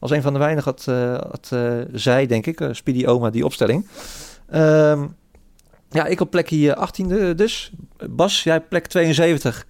als 0.00 0.10
een 0.10 0.22
van 0.22 0.32
de 0.32 0.38
weinigen 0.38 0.70
had, 0.70 0.84
eh, 0.88 1.12
had 1.30 1.48
eh, 1.52 1.72
zij, 1.92 2.26
denk 2.26 2.46
ik, 2.46 2.60
eh, 2.60 2.68
Speedy 2.72 3.06
Oma, 3.06 3.30
die 3.30 3.44
opstelling. 3.44 3.86
Ehm, 4.50 5.04
ja, 5.90 6.06
ik 6.06 6.20
op 6.20 6.30
plekje 6.30 6.76
18e 6.76 7.34
dus. 7.34 7.72
Bas, 8.10 8.42
jij 8.42 8.60
plek 8.60 8.86
72. 8.86 9.66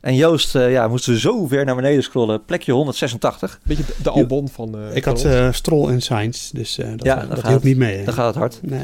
En 0.00 0.14
Joost, 0.14 0.54
eh, 0.54 0.70
ja, 0.70 0.88
moesten 0.88 1.12
we 1.12 1.18
zo 1.18 1.46
ver 1.46 1.64
naar 1.64 1.74
beneden 1.74 2.02
scrollen. 2.02 2.44
Plekje 2.44 2.72
186. 2.72 3.60
Beetje 3.64 3.84
de, 4.02 4.10
Albon 4.10 4.48
van... 4.48 4.78
eh, 4.78 4.96
ik 4.96 5.04
had 5.04 5.24
eh 5.24 5.52
Stroll 5.52 5.88
en 5.90 6.00
Sainz, 6.02 6.50
dus 6.50 6.78
eh, 6.78 6.90
dat, 6.90 7.02
Ja, 7.04 7.26
dat 7.26 7.46
hielp 7.46 7.62
niet 7.62 7.76
mee. 7.76 7.96
hè. 7.98 8.04
Dan 8.04 8.14
gaat 8.14 8.26
het 8.26 8.36
hard. 8.36 8.58
Nee. 8.62 8.80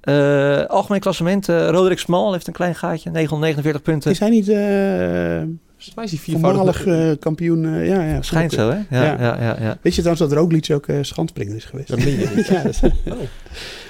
Eh, 0.00 0.64
algemeen 0.66 1.00
klassement, 1.00 1.48
eh, 1.48 1.68
Roderick 1.68 1.98
Smal 1.98 2.32
heeft 2.32 2.46
een 2.46 2.52
klein 2.52 2.74
gaatje, 2.74 3.10
949 3.10 3.82
punten. 3.82 4.10
Is 4.10 4.18
hij 4.18 4.30
niet 4.30 4.48
eh 4.48 5.42
Volgens 5.82 5.94
mij 5.94 6.04
is 6.04 6.10
hij 6.10 6.20
viervoudig... 6.20 6.76
voormalig 6.82 7.10
eh, 7.12 7.20
kampioen? 7.20 7.64
eh, 7.64 7.86
ja, 7.88 8.02
ja. 8.02 8.22
Schijnt 8.22 8.52
zo, 8.52 8.70
hè? 8.70 8.76
Ja, 8.76 8.84
Ja. 9.04 9.20
ja. 9.20 9.42
Ja, 9.42 9.56
ja, 9.60 9.78
Weet 9.82 9.94
je 9.94 10.02
trouwens 10.02 10.28
dat 10.30 10.38
Roglic 10.38 10.70
ook 10.72 10.86
eh 10.86 10.98
schanspringer 11.00 11.56
is 11.56 11.64
geweest? 11.64 11.88
Dat 11.88 11.98
meen 11.98 12.18
je 12.18 12.30
niet. 12.34 12.46
ja, 12.54 12.62
dat 12.62 12.72
is- 12.72 12.80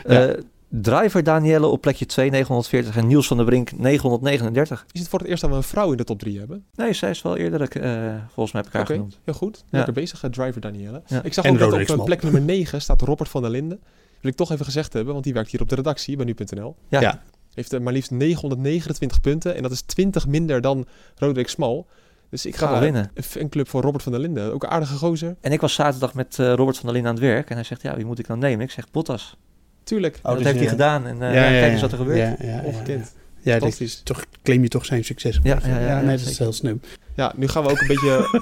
Eh, 0.05 0.29
driver 0.69 1.23
Danielle 1.25 1.67
op 1.67 1.81
plekje 1.81 2.07
2, 2.07 2.31
940 2.31 2.97
en 2.97 3.07
Niels 3.07 3.27
van 3.27 3.37
der 3.37 3.47
Brink 3.47 3.73
939. 3.79 4.87
Is 4.93 5.01
het 5.01 5.09
voor 5.09 5.19
het 5.19 5.29
eerst 5.29 5.41
dat 5.43 5.51
we 5.51 5.57
een 5.57 5.63
vrouw 5.63 5.91
in 5.91 5.97
de 5.97 6.05
top 6.05 6.19
3 6.19 6.39
hebben? 6.39 6.65
Nee, 6.75 6.93
zij 6.93 7.11
is 7.11 7.23
wel 7.23 7.37
eerder, 7.37 7.61
eh, 7.61 7.93
volgens 8.33 8.53
mij 8.53 8.63
heb 8.63 8.67
ik 8.67 8.73
haar 8.73 8.83
Oké, 8.83 8.93
genoemd. 8.93 9.19
heel 9.25 9.35
goed. 9.35 9.57
Ja. 9.57 9.77
Lekker 9.77 9.93
bezig, 9.95 10.21
driver 10.31 10.61
Danielle. 10.61 11.03
Ja. 11.07 11.23
Ik 11.23 11.33
zag 11.33 11.45
En 11.45 11.53
ook 11.53 11.59
dat 11.87 11.99
op 11.99 12.05
plek 12.05 12.23
nummer 12.23 12.41
9 12.41 12.81
staat 12.81 13.03
Robert 13.03 13.29
van 13.29 13.43
der 13.43 13.51
Linden. 13.51 13.81
Wil 14.21 14.31
ik 14.31 14.37
toch 14.37 14.53
even 14.53 14.65
gezegd 14.65 14.93
hebben, 14.93 15.13
want 15.13 15.25
die 15.25 15.35
werkt 15.35 15.51
hier 15.51 15.61
op 15.61 15.69
de 15.69 15.75
redactie 15.75 16.17
bij 16.17 16.25
nu.nl. 16.25 16.77
Ja. 16.89 17.01
Ja. 17.01 17.23
Heeft 17.55 17.73
eh, 17.73 17.81
maar 17.81 17.93
liefst 17.93 18.11
929 18.11 19.21
punten 19.21 19.57
en 19.57 19.63
dat 19.63 19.71
is 19.71 19.81
20 19.81 20.27
minder 20.27 20.61
dan 20.61 20.87
Roderick 21.17 21.49
Smal. 21.49 21.87
Dus 22.31 22.47
ik 22.47 22.57
ga 22.57 22.71
wel 22.71 22.81
winnen. 22.81 23.11
een 23.15 23.23
fanclub 23.23 23.69
voor 23.69 23.83
Robert 23.83 24.03
van 24.03 24.13
der 24.13 24.21
Linden. 24.21 24.53
Ook 24.53 24.63
een 24.63 24.69
aardige 24.69 24.95
gozer. 24.95 25.37
En 25.41 25.53
ik 25.53 25.61
was 25.61 25.75
zaterdag 25.75 26.15
met 26.15 26.39
eh, 26.39 26.53
Robert 26.55 26.77
van 26.77 26.85
der 26.85 26.93
Linden 26.93 27.11
aan 27.11 27.17
het 27.17 27.25
werk 27.25 27.49
en 27.49 27.55
hij 27.55 27.65
zegt, 27.65 27.83
ja, 27.83 27.97
wie 27.97 28.05
moet 28.05 28.19
ik 28.19 28.27
dan 28.27 28.39
nemen? 28.39 28.65
Ik 28.65 28.71
zeg, 28.71 28.91
Bottas. 28.91 29.37
Tuurlijk, 29.85 30.19
dat 30.23 30.37
dus, 30.37 30.45
heeft 30.45 30.57
hij 30.57 30.65
eh, 30.65 30.71
gedaan 30.71 31.07
en 31.07 31.23
eh, 31.23 31.35
ja, 31.35 31.49
kijk 31.49 31.73
eens 31.73 31.81
wat 31.81 31.93
er 31.93 31.99
gebeurt. 31.99 32.19
Ja, 32.19 32.47
ja, 32.47 32.55
ja, 32.55 32.63
ongekend. 32.63 33.15
Ja, 33.43 33.53
dit- 33.53 33.61
Fantastisch. 33.61 34.01
toch 34.05 34.25
claim 34.43 34.63
je 34.63 34.69
toch 34.69 34.85
zijn 34.85 35.05
succes. 35.05 35.41
Ja, 35.43 35.59
ja, 35.63 35.69
ja, 35.69 35.87
ja, 35.87 36.01
nee, 36.01 36.17
dat 36.17 36.27
is 36.27 36.39
heel 36.39 36.53
sneu. 36.53 36.75
Ja, 37.15 37.33
nu 37.37 37.49
gaan 37.49 37.63
we 37.63 37.71
ook 37.71 37.81
een 37.81 37.87
beetje... 37.87 38.41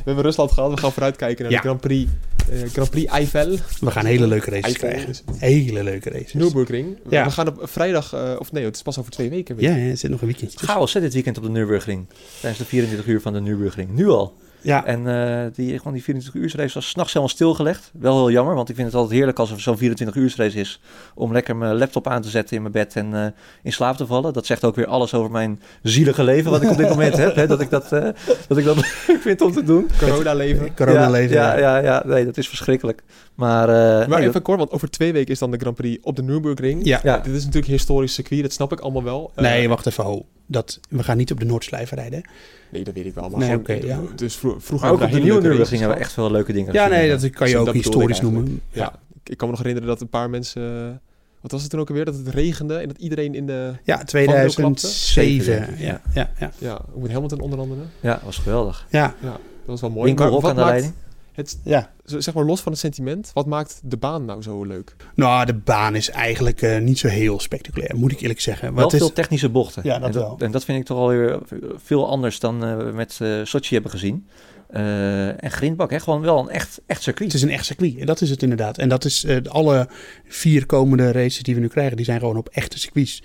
we, 0.05 0.11
hebben, 0.11 0.23
Rusland 0.23 0.51
gehad, 0.51 0.71
we 0.71 0.77
gaan 0.77 0.91
vooruitkijken 0.91 1.43
naar 1.43 1.51
Ja. 1.51 1.57
de 1.57 1.63
Grand 1.63 1.81
Prix, 1.81 2.11
eh, 2.51 2.59
Grand 2.73 2.89
Prix 2.89 3.11
Eiffel. 3.11 3.57
We 3.79 3.91
gaan 3.91 4.05
hele 4.05 4.27
leuke 4.27 4.49
races 4.49 4.63
Eiffel 4.65 4.87
krijgen. 4.89 5.07
het. 5.09 5.23
Hele 5.39 5.83
leuke 5.83 6.09
races. 6.09 6.33
Nürburgring. 6.33 6.97
Ja. 7.09 7.23
We 7.25 7.31
gaan 7.31 7.47
op 7.47 7.59
vrijdag, 7.63 8.13
eh, 8.13 8.35
of 8.39 8.51
nee, 8.51 8.63
het 8.65 8.75
is 8.75 8.81
pas 8.81 8.99
over 8.99 9.11
twee 9.11 9.29
weken. 9.29 9.55
weer. 9.55 9.69
Ja, 9.69 9.75
ja, 9.75 9.89
er 9.89 9.97
zit 9.97 10.09
nog 10.11 10.21
een 10.21 10.27
weekendje. 10.27 10.57
Chaos 10.67 10.93
hè, 10.93 10.99
dit 10.99 11.13
weekend 11.13 11.37
op 11.37 11.43
de 11.43 11.49
Nürburgring. 11.49 12.05
Tijdens 12.39 12.57
de 12.61 12.65
24 12.67 13.07
uur 13.07 13.21
van 13.21 13.33
de 13.33 13.41
Nürburgring. 13.41 13.89
Nu 13.89 14.07
al. 14.09 14.33
Ja, 14.65 14.85
En 14.85 15.07
eh, 15.07 15.51
die, 15.53 15.77
gewoon 15.77 15.93
die 15.93 16.03
24 16.03 16.41
uur 16.41 16.61
race 16.61 16.73
was 16.73 16.89
s'nachts 16.89 17.13
helemaal 17.13 17.35
stilgelegd. 17.35 17.91
Wel 17.99 18.17
heel 18.17 18.31
jammer, 18.31 18.55
want 18.55 18.69
ik 18.69 18.75
vind 18.75 18.87
het 18.87 18.95
altijd 18.95 19.15
heerlijk 19.15 19.39
als 19.39 19.51
er 19.51 19.61
zo'n 19.61 19.77
24 19.77 20.15
uur 20.15 20.33
race 20.37 20.59
is. 20.59 20.81
Om 21.13 21.31
lekker 21.31 21.55
mijn 21.55 21.77
laptop 21.77 22.07
aan 22.07 22.21
te 22.21 22.29
zetten 22.29 22.55
in 22.55 22.61
mijn 22.61 22.73
bed 22.73 22.95
en 22.95 23.13
eh, 23.13 23.25
in 23.63 23.73
slaap 23.73 23.97
te 23.97 24.05
vallen. 24.05 24.33
Dat 24.33 24.45
zegt 24.45 24.63
ook 24.63 24.75
weer 24.75 24.87
alles 24.87 25.13
over 25.13 25.31
mijn 25.31 25.61
zielige 25.81 26.23
leven 26.23 26.51
wat 26.51 26.61
ik 26.61 26.69
op 26.69 26.77
dit 26.77 26.89
moment 26.89 27.17
heb. 27.17 27.35
Hè, 27.35 27.47
dat 27.47 27.61
ik 27.61 27.69
dat, 27.69 27.91
eh, 27.91 28.09
dat, 28.47 28.57
ik 28.57 28.65
dat 28.65 28.75
leuk 28.75 29.21
vind 29.21 29.41
om 29.41 29.51
te 29.51 29.63
doen. 29.63 29.89
Corona-leven. 29.99 30.75
corona 30.75 31.09
leven. 31.09 31.35
Ja, 31.35 31.57
ja, 31.57 31.77
ja, 31.77 32.03
nee, 32.05 32.25
dat 32.25 32.37
is 32.37 32.47
verschrikkelijk. 32.47 33.03
Maar, 33.35 33.69
eh, 34.01 34.07
Maar 34.07 34.21
even 34.21 34.41
kort, 34.41 34.57
want 34.57 34.71
over 34.71 34.89
twee 34.89 35.13
weken 35.13 35.31
is 35.33 35.39
dan 35.39 35.51
de 35.51 35.57
Grand 35.57 35.75
Prix 35.75 36.03
op 36.03 36.15
de 36.15 36.23
Nürburgring. 36.23 36.85
Ja. 36.85 36.99
Ja. 37.03 37.17
Dit 37.17 37.33
is 37.33 37.39
natuurlijk 37.39 37.65
een 37.67 37.73
historisch 37.73 38.13
circuit, 38.13 38.41
dat 38.41 38.51
snap 38.53 38.71
ik 38.71 38.79
allemaal 38.79 39.03
wel. 39.03 39.31
Eh, 39.35 39.43
Nee, 39.43 39.69
wacht 39.69 39.85
even. 39.85 40.05
Oh, 40.05 40.23
dat, 40.45 40.79
we 40.89 41.03
gaan 41.03 41.17
niet 41.17 41.31
op 41.31 41.39
de 41.39 41.45
Noordslijven 41.45 41.97
rijden. 41.97 42.21
Nee, 42.71 42.83
dat 42.83 42.93
weet 42.93 43.05
ik 43.05 43.13
wel. 43.13 43.29
Maar 43.29 43.39
Nee, 43.39 43.55
oké, 43.57 43.73
ja. 43.73 43.99
Dus 44.15 44.35
vro- 44.35 44.55
vroeger 44.59 44.87
maar 44.87 44.97
ook 44.97 45.03
op 45.03 45.11
de 45.11 45.19
nieuwe 45.19 45.41
Nürburgring 45.41 45.79
hebben 45.79 45.97
we 45.97 46.03
echt 46.03 46.13
veel 46.13 46.31
leuke 46.31 46.53
dingen 46.53 46.73
Ja, 46.73 46.83
gezien. 46.85 46.99
nee, 46.99 47.09
dat 47.09 47.29
kan 47.29 47.47
je 47.47 47.53
Zo, 47.53 47.61
ook 47.65 47.73
historisch 47.73 48.21
noemen. 48.21 48.61
Ja, 48.71 48.93
ik, 49.23 49.29
ik 49.29 49.37
kan 49.37 49.47
me 49.47 49.53
nog 49.53 49.63
herinneren 49.63 49.89
dat 49.89 50.01
een 50.01 50.09
paar 50.09 50.29
mensen... 50.29 50.61
eh, 50.87 50.87
Wat 51.41 51.51
was 51.51 51.61
het 51.61 51.71
toen 51.71 51.79
ook 51.79 51.89
alweer? 51.89 52.05
Dat 52.05 52.15
het 52.15 52.27
regende 52.27 52.75
en 52.77 52.87
dat 52.87 52.97
iedereen 52.97 53.35
in 53.35 53.45
de... 53.45 53.71
Ja, 53.83 53.95
Vangrail 53.97 54.49
2007. 54.49 55.55
klapte? 55.65 55.83
Ja, 55.83 56.01
ja, 56.13 56.29
ja. 56.39 56.51
Ja, 56.57 56.81
met 56.95 57.11
Hamilton 57.11 57.39
onder 57.39 57.59
andere. 57.59 57.81
Ja, 57.99 58.13
dat 58.13 58.21
was 58.23 58.37
geweldig. 58.37 58.85
Ja, 58.89 59.13
Ja, 59.21 59.29
dat 59.31 59.39
was 59.65 59.81
wel 59.81 59.89
mooi. 59.89 60.05
Winkel 60.05 60.25
Maar 60.25 60.33
ook 60.33 60.41
wat 60.41 60.49
aan 60.49 60.55
de 60.57 60.61
maakt 60.63 60.73
leiding. 60.73 60.93
Het, 61.35 61.59
ja. 61.63 61.91
zeg 62.03 62.33
maar 62.33 62.45
los 62.45 62.61
van 62.61 62.71
het 62.71 62.81
sentiment, 62.81 63.31
wat 63.33 63.45
maakt 63.45 63.81
de 63.83 63.97
baan 63.97 64.25
nou 64.25 64.41
zo 64.41 64.63
leuk? 64.63 64.95
Nou, 65.15 65.45
de 65.45 65.53
baan 65.53 65.95
is 65.95 66.09
eigenlijk 66.09 66.61
eh, 66.61 66.79
niet 66.79 66.99
zo 66.99 67.07
heel 67.07 67.39
spectaculair, 67.39 67.95
moet 67.95 68.11
ik 68.11 68.19
eerlijk 68.19 68.41
zeggen. 68.41 68.73
Wel 68.73 68.83
Wat 68.83 68.93
is, 68.93 68.99
veel 68.99 69.13
technische 69.13 69.49
bochten. 69.49 69.81
Ja, 69.85 69.99
dat 69.99 70.07
en, 70.07 70.13
dat, 70.13 70.23
wel. 70.23 70.37
en 70.39 70.51
dat 70.51 70.65
vind 70.65 70.79
ik 70.79 70.85
toch 70.85 70.97
alweer 70.97 71.39
veel 71.75 72.09
anders 72.09 72.39
dan 72.39 72.65
eh, 72.65 72.77
we 72.77 72.91
met 72.91 73.17
eh 73.21 73.39
Sochi 73.43 73.73
hebben 73.73 73.91
gezien. 73.91 74.27
Eh, 74.75 75.43
en 75.43 75.51
Grindbak, 75.51 75.91
hè, 75.91 75.99
gewoon 75.99 76.21
wel 76.21 76.39
een 76.39 76.49
echt, 76.49 76.81
echt 76.85 77.01
circuit. 77.03 77.31
het 77.31 77.41
is 77.41 77.47
een 77.47 77.53
echt 77.53 77.65
circuit. 77.65 77.97
En 77.97 78.05
dat 78.05 78.21
is 78.21 78.29
het 78.29 78.41
inderdaad. 78.43 78.77
En 78.77 78.89
dat 78.89 79.05
is 79.05 79.23
eh, 79.23 79.37
alle 79.43 79.87
vier 80.27 80.65
komende 80.65 81.11
races 81.11 81.43
die 81.43 81.55
we 81.55 81.61
nu 81.61 81.67
krijgen, 81.67 81.95
die 81.95 82.05
zijn 82.05 82.19
gewoon 82.19 82.37
op 82.37 82.49
echte 82.49 82.79
circuits. 82.79 83.23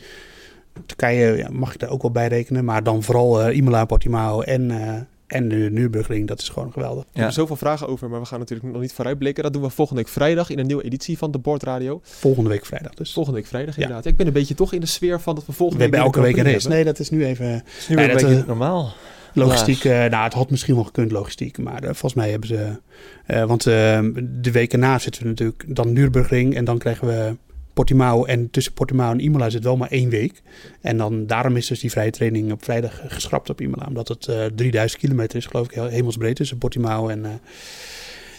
Turkije 0.87 1.37
ja, 1.37 1.49
mag 1.51 1.73
ik 1.73 1.79
daar 1.79 1.91
ook 1.91 2.03
wel 2.03 2.11
bij 2.11 2.29
rekenen, 2.29 2.65
maar 2.65 2.83
dan 2.83 3.03
vooral 3.03 3.43
eh 3.43 3.57
Imola, 3.57 3.85
Portimao 3.85 4.41
en, 4.41 4.71
eh, 4.71 5.01
en 5.31 5.49
de 5.49 5.57
Nürburgring. 5.71 6.29
Dat 6.29 6.41
is 6.41 6.49
gewoon 6.49 6.73
geweldig. 6.73 7.03
Ik 7.05 7.09
Ja. 7.13 7.19
heb 7.19 7.29
er 7.29 7.35
zoveel 7.35 7.57
vragen 7.57 7.89
over, 7.89 8.11
maar 8.11 8.21
we 8.21 8.27
gaan 8.27 8.39
natuurlijk 8.39 8.73
nog 8.73 8.81
niet 8.81 8.93
vooruitblikken. 8.93 9.43
Dat 9.43 9.53
doen 9.53 9.63
we 9.63 9.71
volgende 9.71 10.03
week 10.03 10.11
vrijdag 10.13 10.51
in 10.51 10.59
een 10.59 10.67
nieuwe 10.67 10.83
editie 10.83 11.19
van 11.19 11.31
de 11.31 11.39
Bordradio. 11.39 12.01
Volgende 12.03 12.49
week 12.51 12.67
vrijdag 12.67 12.95
dus. 12.95 13.13
Volgende 13.13 13.39
week 13.39 13.49
vrijdag 13.49 13.75
Ja. 13.77 13.81
inderdaad. 13.83 14.07
Ik 14.07 14.17
ben 14.17 14.27
een 14.27 14.33
beetje 14.33 14.55
toch 14.55 14.73
in 14.73 14.81
de 14.81 14.87
sfeer 14.87 15.21
van 15.21 15.35
dat 15.35 15.47
we 15.47 15.53
We 15.53 15.57
volgende 15.57 15.83
hebben 15.83 16.01
week 16.01 16.09
elke 16.09 16.21
weer 16.27 16.35
week 16.37 16.45
een 16.47 16.53
race. 16.53 16.69
Nee, 16.69 16.85
dat 16.85 16.99
is 16.99 17.11
nu 17.11 17.25
even 17.25 17.47
Het 17.51 17.63
is 17.79 17.89
nu 17.89 17.97
Ja, 17.97 18.01
weer 18.03 18.11
een 18.11 18.17
dat, 18.17 18.27
beetje 18.27 18.41
eh, 18.43 18.49
normaal. 18.49 18.93
logistiek. 19.35 19.85
eh, 19.85 19.91
nou, 20.05 20.25
het 20.25 20.33
had 20.33 20.51
misschien 20.51 20.75
wel 20.75 20.85
gekund, 20.85 21.11
logistiek. 21.13 21.59
Maar 21.59 21.79
eh, 21.83 21.85
volgens 21.85 22.15
mij 22.15 22.31
hebben 22.31 22.49
ze... 22.49 22.81
eh, 23.27 23.45
want 23.45 23.67
eh, 23.67 24.01
de 24.23 24.51
weken 24.53 24.79
na 24.79 24.99
zitten 24.99 25.23
we 25.23 25.29
natuurlijk 25.29 25.65
dan 25.67 25.93
Nürburgring 25.93 26.55
en 26.55 26.65
dan 26.65 26.79
krijgen 26.79 27.07
we 27.09 27.37
Portimao. 27.81 28.25
En 28.25 28.51
tussen 28.51 28.73
Portimao 28.73 29.13
en 29.13 29.21
Imola 29.21 29.51
zit 29.51 29.65
wel 29.65 29.77
maar 29.77 29.91
één 29.91 30.09
week. 30.09 30.43
En 30.81 30.97
dan, 30.97 31.27
daarom 31.27 31.57
is 31.57 31.67
dus 31.67 31.81
die 31.81 31.91
vrije 31.91 32.11
training 32.11 32.53
op 32.53 32.65
vrijdag 32.65 33.01
geschrapt 33.07 33.51
op 33.51 33.61
Imola. 33.61 33.85
Omdat 33.89 34.09
het 34.09 34.27
eh 34.27 34.45
3000 34.45 35.01
kilometer 35.01 35.37
is, 35.37 35.47
geloof 35.47 35.67
ik, 35.67 35.75
hemelsbreed 35.75 36.37
tussen 36.37 36.59
Portimao 36.59 37.09
en, 37.09 37.25
eh, 37.25 37.31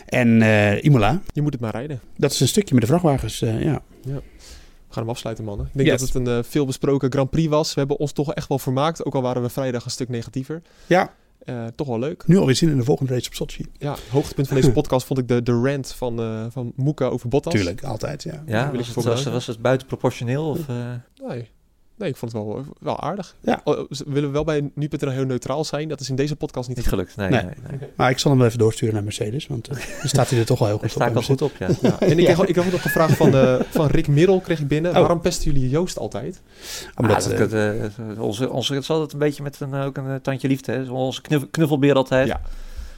en 0.06 0.42
eh, 0.42 0.84
Imola. 0.84 1.22
Je 1.34 1.42
moet 1.42 1.52
het 1.52 1.62
maar 1.62 1.72
rijden. 1.72 2.02
Dat 2.18 2.32
is 2.32 2.40
een 2.40 2.48
stukje 2.48 2.74
met 2.74 2.84
de 2.84 2.90
vrachtwagens, 2.90 3.42
eh, 3.42 3.62
ja. 3.62 3.82
We 4.04 4.98
gaan 4.98 5.04
hem 5.04 5.10
afsluiten, 5.10 5.46
mannen. 5.46 5.66
Ik 5.66 5.72
denk 5.74 5.90
Yes. 5.90 6.00
dat 6.00 6.14
het 6.14 6.28
een 6.28 6.38
uh, 6.38 6.44
veel 6.44 6.66
besproken 6.66 7.12
Grand 7.12 7.30
Prix 7.30 7.50
was. 7.50 7.74
We 7.74 7.80
hebben 7.80 7.98
ons 8.00 8.12
toch 8.12 8.34
echt 8.34 8.48
wel 8.48 8.60
vermaakt. 8.60 9.06
Ook 9.06 9.16
al 9.16 9.22
waren 9.22 9.42
we 9.42 9.50
vrijdag 9.50 9.86
een 9.86 9.92
stuk 9.92 10.10
negatiever. 10.10 10.62
Ja. 10.88 11.14
Uh, 11.46 11.66
toch 11.76 11.88
wel 11.88 12.00
leuk. 12.00 12.28
Nu 12.28 12.38
alweer 12.38 12.56
zin 12.56 12.70
in 12.70 12.78
de 12.78 12.84
volgende 12.84 13.14
race 13.14 13.28
op 13.28 13.34
Sochi. 13.34 13.66
Ja, 13.78 13.96
hoogtepunt 14.10 14.48
van 14.48 14.56
deze 14.56 14.72
podcast 14.72 15.06
vond 15.06 15.20
ik 15.20 15.28
de, 15.28 15.44
de 15.44 15.52
rant 15.52 15.94
van, 15.94 16.22
uh, 16.22 16.46
van 16.50 16.74
Moeka 16.76 17.06
over 17.06 17.30
Bottas. 17.30 17.54
Tuurlijk, 17.54 17.84
altijd, 17.84 18.24
ja. 18.24 18.44
Ja, 18.46 18.72
was 18.72 18.88
het, 18.88 19.04
was, 19.04 19.24
was 19.24 19.48
het 19.48 19.62
buitenproportioneel? 19.62 20.50
Of, 20.50 20.68
uh... 20.70 20.94
Nee. 21.28 21.50
Nee, 22.02 22.10
ik 22.10 22.16
vond 22.16 22.32
het 22.32 22.44
wel, 22.44 22.66
wel 22.80 23.00
aardig. 23.00 23.36
Ja. 23.42 23.62
Oh, 23.64 23.90
we 23.90 24.04
willen 24.06 24.32
wel 24.32 24.44
bij 24.44 24.72
nu.nl 24.76 25.10
heel 25.10 25.26
neutraal 25.26 25.64
zijn. 25.64 25.88
Dat 25.88 26.00
is 26.00 26.10
in 26.10 26.16
deze 26.16 26.36
podcast 26.36 26.68
niet, 26.68 26.78
niet 26.78 26.88
gelukt. 26.88 27.16
Nee, 27.16 27.30
nee. 27.30 27.44
nee, 27.44 27.54
nee. 27.80 27.90
Maar 27.96 28.10
ik 28.10 28.20
zal 28.20 28.32
hem 28.32 28.40
wel 28.40 28.48
even 28.50 28.60
doorsturen 28.60 28.94
naar 28.94 29.04
Mercedes. 29.04 29.48
Want 29.48 29.72
uh, 29.72 29.76
dan 29.76 30.08
staat 30.10 30.30
hij 30.30 30.40
er 30.40 30.46
toch 30.46 30.60
wel 30.60 30.68
heel 30.68 30.78
goed 30.78 30.86
op. 30.86 30.92
Staat 30.92 31.14
wel 31.14 31.22
goed 31.22 31.42
op, 31.42 31.52
ja. 31.60 31.68
ja. 31.82 32.00
En 32.00 32.20
ik 32.20 32.26
kreeg, 32.26 32.40
ik 32.40 32.54
kreeg 32.54 32.66
ook 32.66 32.72
nog 32.72 32.84
een 32.84 32.92
vraag 32.92 33.16
van, 33.16 33.36
uh, 33.36 33.60
van 33.70 33.88
Rick 33.88 34.08
Middel 34.08 34.40
kreeg 34.40 34.60
ik 34.60 34.68
binnen. 34.68 34.92
Oh. 34.92 34.98
Waarom 34.98 35.22
pesten 35.22 35.52
jullie 35.52 35.70
Joost 35.70 35.98
altijd? 35.98 36.42
Omdat, 36.96 37.32
ah, 37.32 37.38
dat, 37.38 37.54
uh, 37.54 38.22
onze, 38.22 38.50
onze, 38.50 38.74
het 38.74 38.84
is 38.84 38.90
altijd 38.90 39.14
een 39.14 39.20
beetje 39.20 39.44
met 39.44 39.60
een, 39.60 39.74
ook 39.74 39.98
een 39.98 40.22
tandje 40.22 40.48
liefde. 40.48 40.72
Hè. 40.72 40.92
Onze 40.92 41.22
knuffel, 41.22 41.48
knuffelbeer 41.52 41.96
altijd. 41.96 42.28
Ja. 42.28 42.42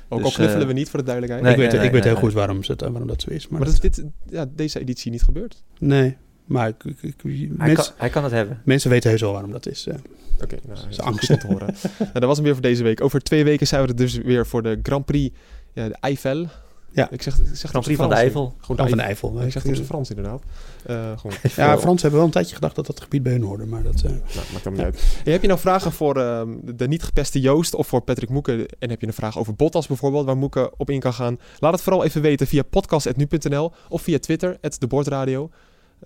Ook 0.10 0.18
dus, 0.18 0.28
al 0.28 0.34
knuffelen 0.34 0.68
we 0.68 0.74
niet, 0.74 0.89
voor 0.89 0.99
de 0.99 1.06
duidelijkheid. 1.06 1.45
Nee, 1.45 1.54
ik 1.66 1.72
weet, 1.72 1.80
nee, 1.80 1.88
ik 1.88 1.93
weet 1.93 2.04
heel 2.04 2.16
goed 2.16 2.34
waarom, 2.34 2.60
het, 2.62 2.82
waarom 2.82 3.08
dat 3.08 3.22
zo 3.22 3.30
is. 3.30 3.47
Maar, 3.47 3.60
maar 3.60 3.68
dat 3.68 3.84
is 3.84 3.95
dit, 3.95 4.06
ja, 4.30 4.45
deze 4.56 4.80
editie 4.80 5.12
niet 5.12 5.24
gebeurd. 5.24 5.64
Nee, 5.80 6.18
maar 6.46 6.68
ik, 6.68 6.84
ik, 6.84 6.98
ik, 7.02 7.14
hij, 7.24 7.50
mens, 7.50 7.88
kan, 7.88 7.96
hij 7.98 8.10
kan 8.10 8.24
het 8.24 8.32
hebben. 8.32 8.62
Mensen 8.66 8.89
weten 8.89 9.10
heus 9.10 9.22
wel 9.22 9.32
waarom 9.32 9.52
dat 9.52 9.68
is. 9.68 9.88
Uh. 9.88 9.94
Oké, 9.94 10.44
okay, 10.44 10.60
nou, 10.68 10.80
dat 10.80 10.89
is 10.89 11.00
angst 11.00 11.30
om 11.30 11.38
te 11.38 11.48
horen. 11.48 11.68
nou, 12.00 12.14
dat 12.14 12.24
was 12.24 12.36
hem 12.36 12.46
weer 12.46 12.54
voor 12.54 12.62
deze 12.62 12.84
week. 12.84 13.02
Over 13.02 13.22
twee 13.22 13.44
weken 13.44 13.68
zijn 13.68 13.82
we 13.82 13.88
er 13.88 13.96
dus 13.96 14.16
weer 14.18 14.48
voor 14.48 14.64
de 14.64 14.80
Grand 14.84 15.06
Prix 15.06 15.36
ja, 15.74 15.88
de 15.88 15.98
Eiffel. 16.00 16.48
Ja, 16.94 17.08
ik 17.12 17.22
zeg, 17.22 17.39
ik 17.39 17.56
zeg 17.56 17.70
Grand 17.70 17.86
Prix 17.86 18.00
van 18.00 18.10
de 18.10 18.16
Eifel. 18.16 18.56
Gewoon 18.60 18.78
de 18.78 18.89
van 18.89 18.98
de 18.98 19.04
Eifel. 19.04 19.41
Ik 19.41 19.52
zeg 19.52 19.64
het 19.64 19.76
zijn 19.76 19.88
Frans 19.88 20.10
inderdaad. 20.10 20.44
Uh, 20.89 21.18
gewoon. 21.18 21.36
Ja, 21.56 21.78
Frans 21.78 22.02
hebben 22.02 22.20
wel 22.20 22.28
een 22.28 22.34
tijdje 22.34 22.56
gedacht 22.56 22.76
dat 22.76 22.86
dat 22.86 23.02
gebied 23.02 23.24
bij 23.24 23.32
hun 23.32 23.41
hoorde, 23.41 23.66
maar 23.66 23.84
dat... 23.84 23.96
Uh... 23.96 24.02
Nou, 24.04 24.20
maakt 24.34 24.64
helemaal 24.64 24.72
niet 24.72 24.82
uit. 24.82 25.18
En 25.26 25.32
heb 25.32 25.41
je 25.41 25.48
nou 25.48 25.60
vragen 25.60 25.91
voor 25.91 26.18
uh, 26.18 26.41
de 26.64 26.88
niet 26.88 27.04
gepeste 27.04 27.39
Joost 27.39 27.76
of 27.76 27.88
voor 27.88 28.02
Patrick 28.02 28.30
Moeken? 28.30 28.66
En 28.80 28.89
heb 28.89 29.02
je 29.02 29.08
een 29.08 29.14
vraag 29.14 29.38
over 29.38 29.56
Bottas 29.56 29.88
bijvoorbeeld, 29.88 30.26
waar 30.26 30.38
Moeken 30.38 30.80
op 30.80 30.89
in 30.89 31.00
kan 31.00 31.14
gaan? 31.14 31.39
Laat 31.60 31.74
het 31.74 31.82
vooral 31.82 32.04
even 32.04 32.22
weten 32.22 32.48
via 32.48 32.64
podcast.nu.nl 32.64 33.72
of 33.89 34.02
via 34.02 34.20
Twitter, 34.20 34.58
de 34.78 34.88
Bordradio. 34.88 35.50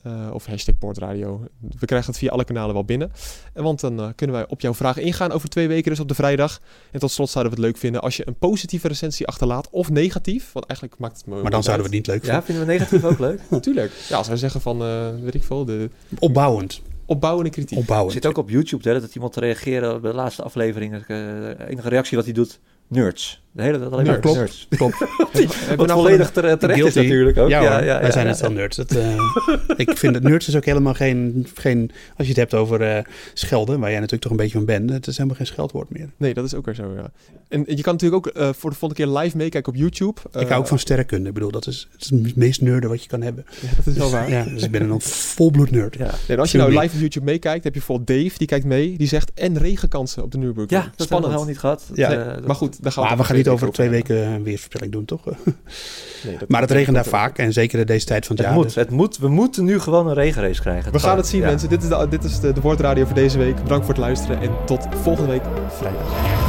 Uh, 0.06 0.30
of 0.34 0.46
hashtag 0.46 0.78
Boordradio. 0.78 1.48
We 1.80 1.86
krijgen 1.86 2.10
het 2.10 2.18
via 2.18 2.30
alle 2.30 2.44
kanalen 2.44 2.74
wel 2.74 2.86
binnen. 2.86 3.12
En 3.54 3.64
want 3.64 3.80
dan 3.80 4.00
uh, 4.00 4.08
kunnen 4.16 4.36
wij 4.36 4.48
op 4.48 4.62
jouw 4.62 4.74
vragen 4.74 5.02
ingaan 5.02 5.32
over 5.32 5.50
twee 5.50 5.68
weken, 5.68 5.90
dus 5.90 6.00
op 6.00 6.08
de 6.08 6.16
vrijdag. 6.16 6.62
En 6.92 7.00
tot 7.00 7.12
slot 7.12 7.30
zouden 7.30 7.54
we 7.54 7.60
het 7.60 7.68
leuk 7.68 7.78
vinden 7.82 8.02
als 8.02 8.18
je 8.18 8.28
een 8.28 8.36
positieve 8.36 8.88
recensie 8.88 9.28
achterlaat 9.28 9.70
of 9.70 9.90
negatief. 9.90 10.52
Want 10.52 10.66
eigenlijk 10.66 11.00
maakt 11.00 11.18
het 11.18 11.26
me. 11.26 11.42
Maar 11.42 11.52
dan 11.52 11.64
zouden 11.64 11.90
we 11.90 11.96
het 11.96 12.06
niet 12.06 12.08
leuk 12.08 12.24
vinden. 12.24 12.40
Ja, 12.40 12.46
vinden 12.46 12.66
we 12.66 12.72
negatief 12.72 13.04
ook 13.04 13.20
leuk? 13.20 13.42
Tuurlijk. 13.62 13.92
Ja, 14.10 14.18
als 14.18 14.28
wij 14.28 14.38
zeggen 14.38 14.62
van, 14.62 14.82
uh, 14.82 15.10
weet 15.22 15.36
ik 15.36 15.44
veel, 15.44 15.66
de. 15.66 15.90
Opbouwend. 16.20 16.82
Opbouwende 17.06 17.50
kritiek. 17.50 17.78
Opbouwend. 17.78 18.16
Er 18.16 18.22
zit 18.22 18.32
ook 18.32 18.38
op 18.38 18.50
YouTube 18.50 18.90
hè, 18.90 19.00
dat 19.00 19.16
iemand 19.16 19.34
te 19.34 19.40
reageren 19.40 19.96
op 19.96 20.02
de 20.02 20.14
laatste 20.14 20.44
aflevering. 20.44 21.06
De 21.06 21.56
enige 21.68 21.90
reactie 21.90 22.18
wat 22.18 22.26
hij 22.26 22.34
doet, 22.34 22.60
nerds. 22.88 23.42
De 23.58 23.64
hele 23.64 23.80
dat 23.80 23.92
alleen 23.92 24.06
maar 24.06 24.20
klopt. 24.20 24.38
nerds. 24.38 24.68
Klopt. 24.78 24.98
Wat 25.76 25.88
nou 25.88 26.00
volledig 26.00 26.32
terecht 26.32 26.64
is 26.64 26.74
guilty. 26.74 27.00
natuurlijk 27.00 27.38
ook. 27.38 27.50
Ja, 27.50 27.62
ja, 27.62 27.70
wij 27.70 27.86
ja, 27.86 28.12
zijn 28.12 28.26
ja. 28.26 28.32
het 28.32 28.42
wel 28.42 28.52
nerds. 28.52 28.78
Dat, 28.78 28.96
uh, 28.96 29.20
ik 29.78 29.98
vind 29.98 30.14
dat 30.14 30.24
nerds 30.24 30.48
is 30.48 30.56
ook 30.56 30.66
helemaal 30.66 30.94
geen, 30.94 31.48
geen... 31.54 31.92
Als 32.18 32.28
je 32.28 32.34
het 32.34 32.36
hebt 32.36 32.54
over 32.54 32.82
uh, 32.82 33.04
schelden, 33.34 33.80
waar 33.80 33.90
jij 33.90 34.00
natuurlijk 34.00 34.22
toch 34.22 34.32
een 34.32 34.38
beetje 34.38 34.58
van 34.58 34.66
bent. 34.66 34.90
Het 34.90 35.08
is 35.08 35.16
helemaal 35.16 35.38
geen 35.38 35.46
scheldwoord 35.46 35.90
meer. 35.90 36.10
Nee, 36.18 36.34
dat 36.34 36.46
is 36.46 36.54
ook 36.54 36.66
weer 36.66 36.76
zo, 36.76 36.94
ja. 36.96 37.12
En 37.48 37.64
je 37.68 37.82
kan 37.82 37.94
natuurlijk 37.94 38.28
ook 38.28 38.38
uh, 38.38 38.50
voor 38.54 38.70
de 38.70 38.76
volgende 38.76 39.04
keer 39.04 39.18
live 39.18 39.38
meekijken 39.38 39.74
op 39.74 39.80
YouTube. 39.80 40.22
ik 40.40 40.48
hou 40.48 40.62
ook 40.62 40.68
van 40.68 40.80
sterrenkunde. 40.80 41.28
Ik 41.28 41.34
bedoel, 41.34 41.52
dat 41.52 41.68
is, 41.68 41.88
het, 41.92 42.02
is 42.02 42.10
het 42.10 42.36
meest 42.36 42.62
nerden 42.62 42.90
wat 42.90 43.04
je 43.04 43.10
kan 43.10 43.22
hebben. 43.22 43.46
Ja, 43.62 43.68
dat 43.76 43.86
is 43.86 43.98
wel 43.98 44.10
waar. 44.10 44.30
Ja, 44.30 44.44
dus 44.44 44.64
ik 44.64 44.72
ben 44.72 44.90
een 44.90 45.02
volbloed 45.02 45.72
nerd. 45.72 45.96
Ja. 45.98 46.12
Nee, 46.28 46.38
als 46.38 46.52
je 46.52 46.58
nou 46.58 46.80
live 46.80 46.96
op 46.96 47.02
YouTube 47.02 47.26
meekijkt, 47.26 47.64
heb 47.64 47.74
je 47.74 47.80
bijvoorbeeld 47.80 48.24
Dave, 48.24 48.38
die 48.38 48.48
kijkt 48.48 48.66
mee. 48.66 48.98
Die 48.98 49.08
zegt, 49.08 49.32
en 49.34 49.58
regenkansen 49.58 50.24
op 50.24 50.32
de 50.32 50.38
Nürburgring. 50.38 50.84
Ja, 50.84 50.92
dat 50.96 51.10
hebben 51.10 51.18
we 51.18 51.26
helemaal 51.26 51.48
niet 51.48 51.60
gehad. 51.60 51.86
Ja, 51.94 52.40
maar 52.46 52.56
goed, 52.56 52.84
daar 52.84 52.92
gaan 52.92 53.04
we, 53.04 53.10
maar 53.10 53.18
we 53.18 53.24
gaan 53.24 53.36
niet 53.36 53.47
over 53.50 53.72
twee 53.72 53.90
weken 53.90 54.16
een 54.16 54.44
weersvoorspelling 54.44 54.92
doen, 54.92 55.06
toch? 55.06 55.26
Nee, 55.26 56.38
dat 56.40 56.50
maar 56.50 56.62
het 56.62 56.72
regent 56.72 56.96
daar 56.96 57.06
vaak 57.06 57.38
en 57.38 57.54
zeker 57.54 57.80
in 57.80 57.86
deze 57.86 58.06
tijd 58.06 58.26
van 58.26 58.36
het, 58.36 58.46
het 58.46 58.56
jaar. 58.56 58.64
Moet, 58.64 58.76
het 58.76 58.90
moet, 58.90 59.18
we 59.18 59.28
moeten 59.28 59.64
nu 59.64 59.80
gewoon 59.80 60.08
een 60.08 60.14
regenrace 60.14 60.62
krijgen. 60.62 60.92
We 60.92 61.00
gaan 61.00 61.18
het 61.18 61.28
zien, 61.28 61.42
ja. 61.42 61.48
mensen. 61.48 61.70
Dit 61.70 61.84
is, 61.84 61.90
de, 61.90 62.08
dit 62.10 62.24
is 62.24 62.40
de, 62.40 62.54
de 62.54 62.62
Woordradio 62.62 63.06
voor 63.06 63.16
deze 63.16 63.38
week. 63.38 63.56
Bedankt 63.64 63.86
voor 63.86 63.94
het 63.94 64.04
luisteren 64.04 64.42
en 64.42 64.52
tot 64.66 64.88
volgende 65.02 65.32
week 65.32 65.44
vrijdag. 65.78 66.47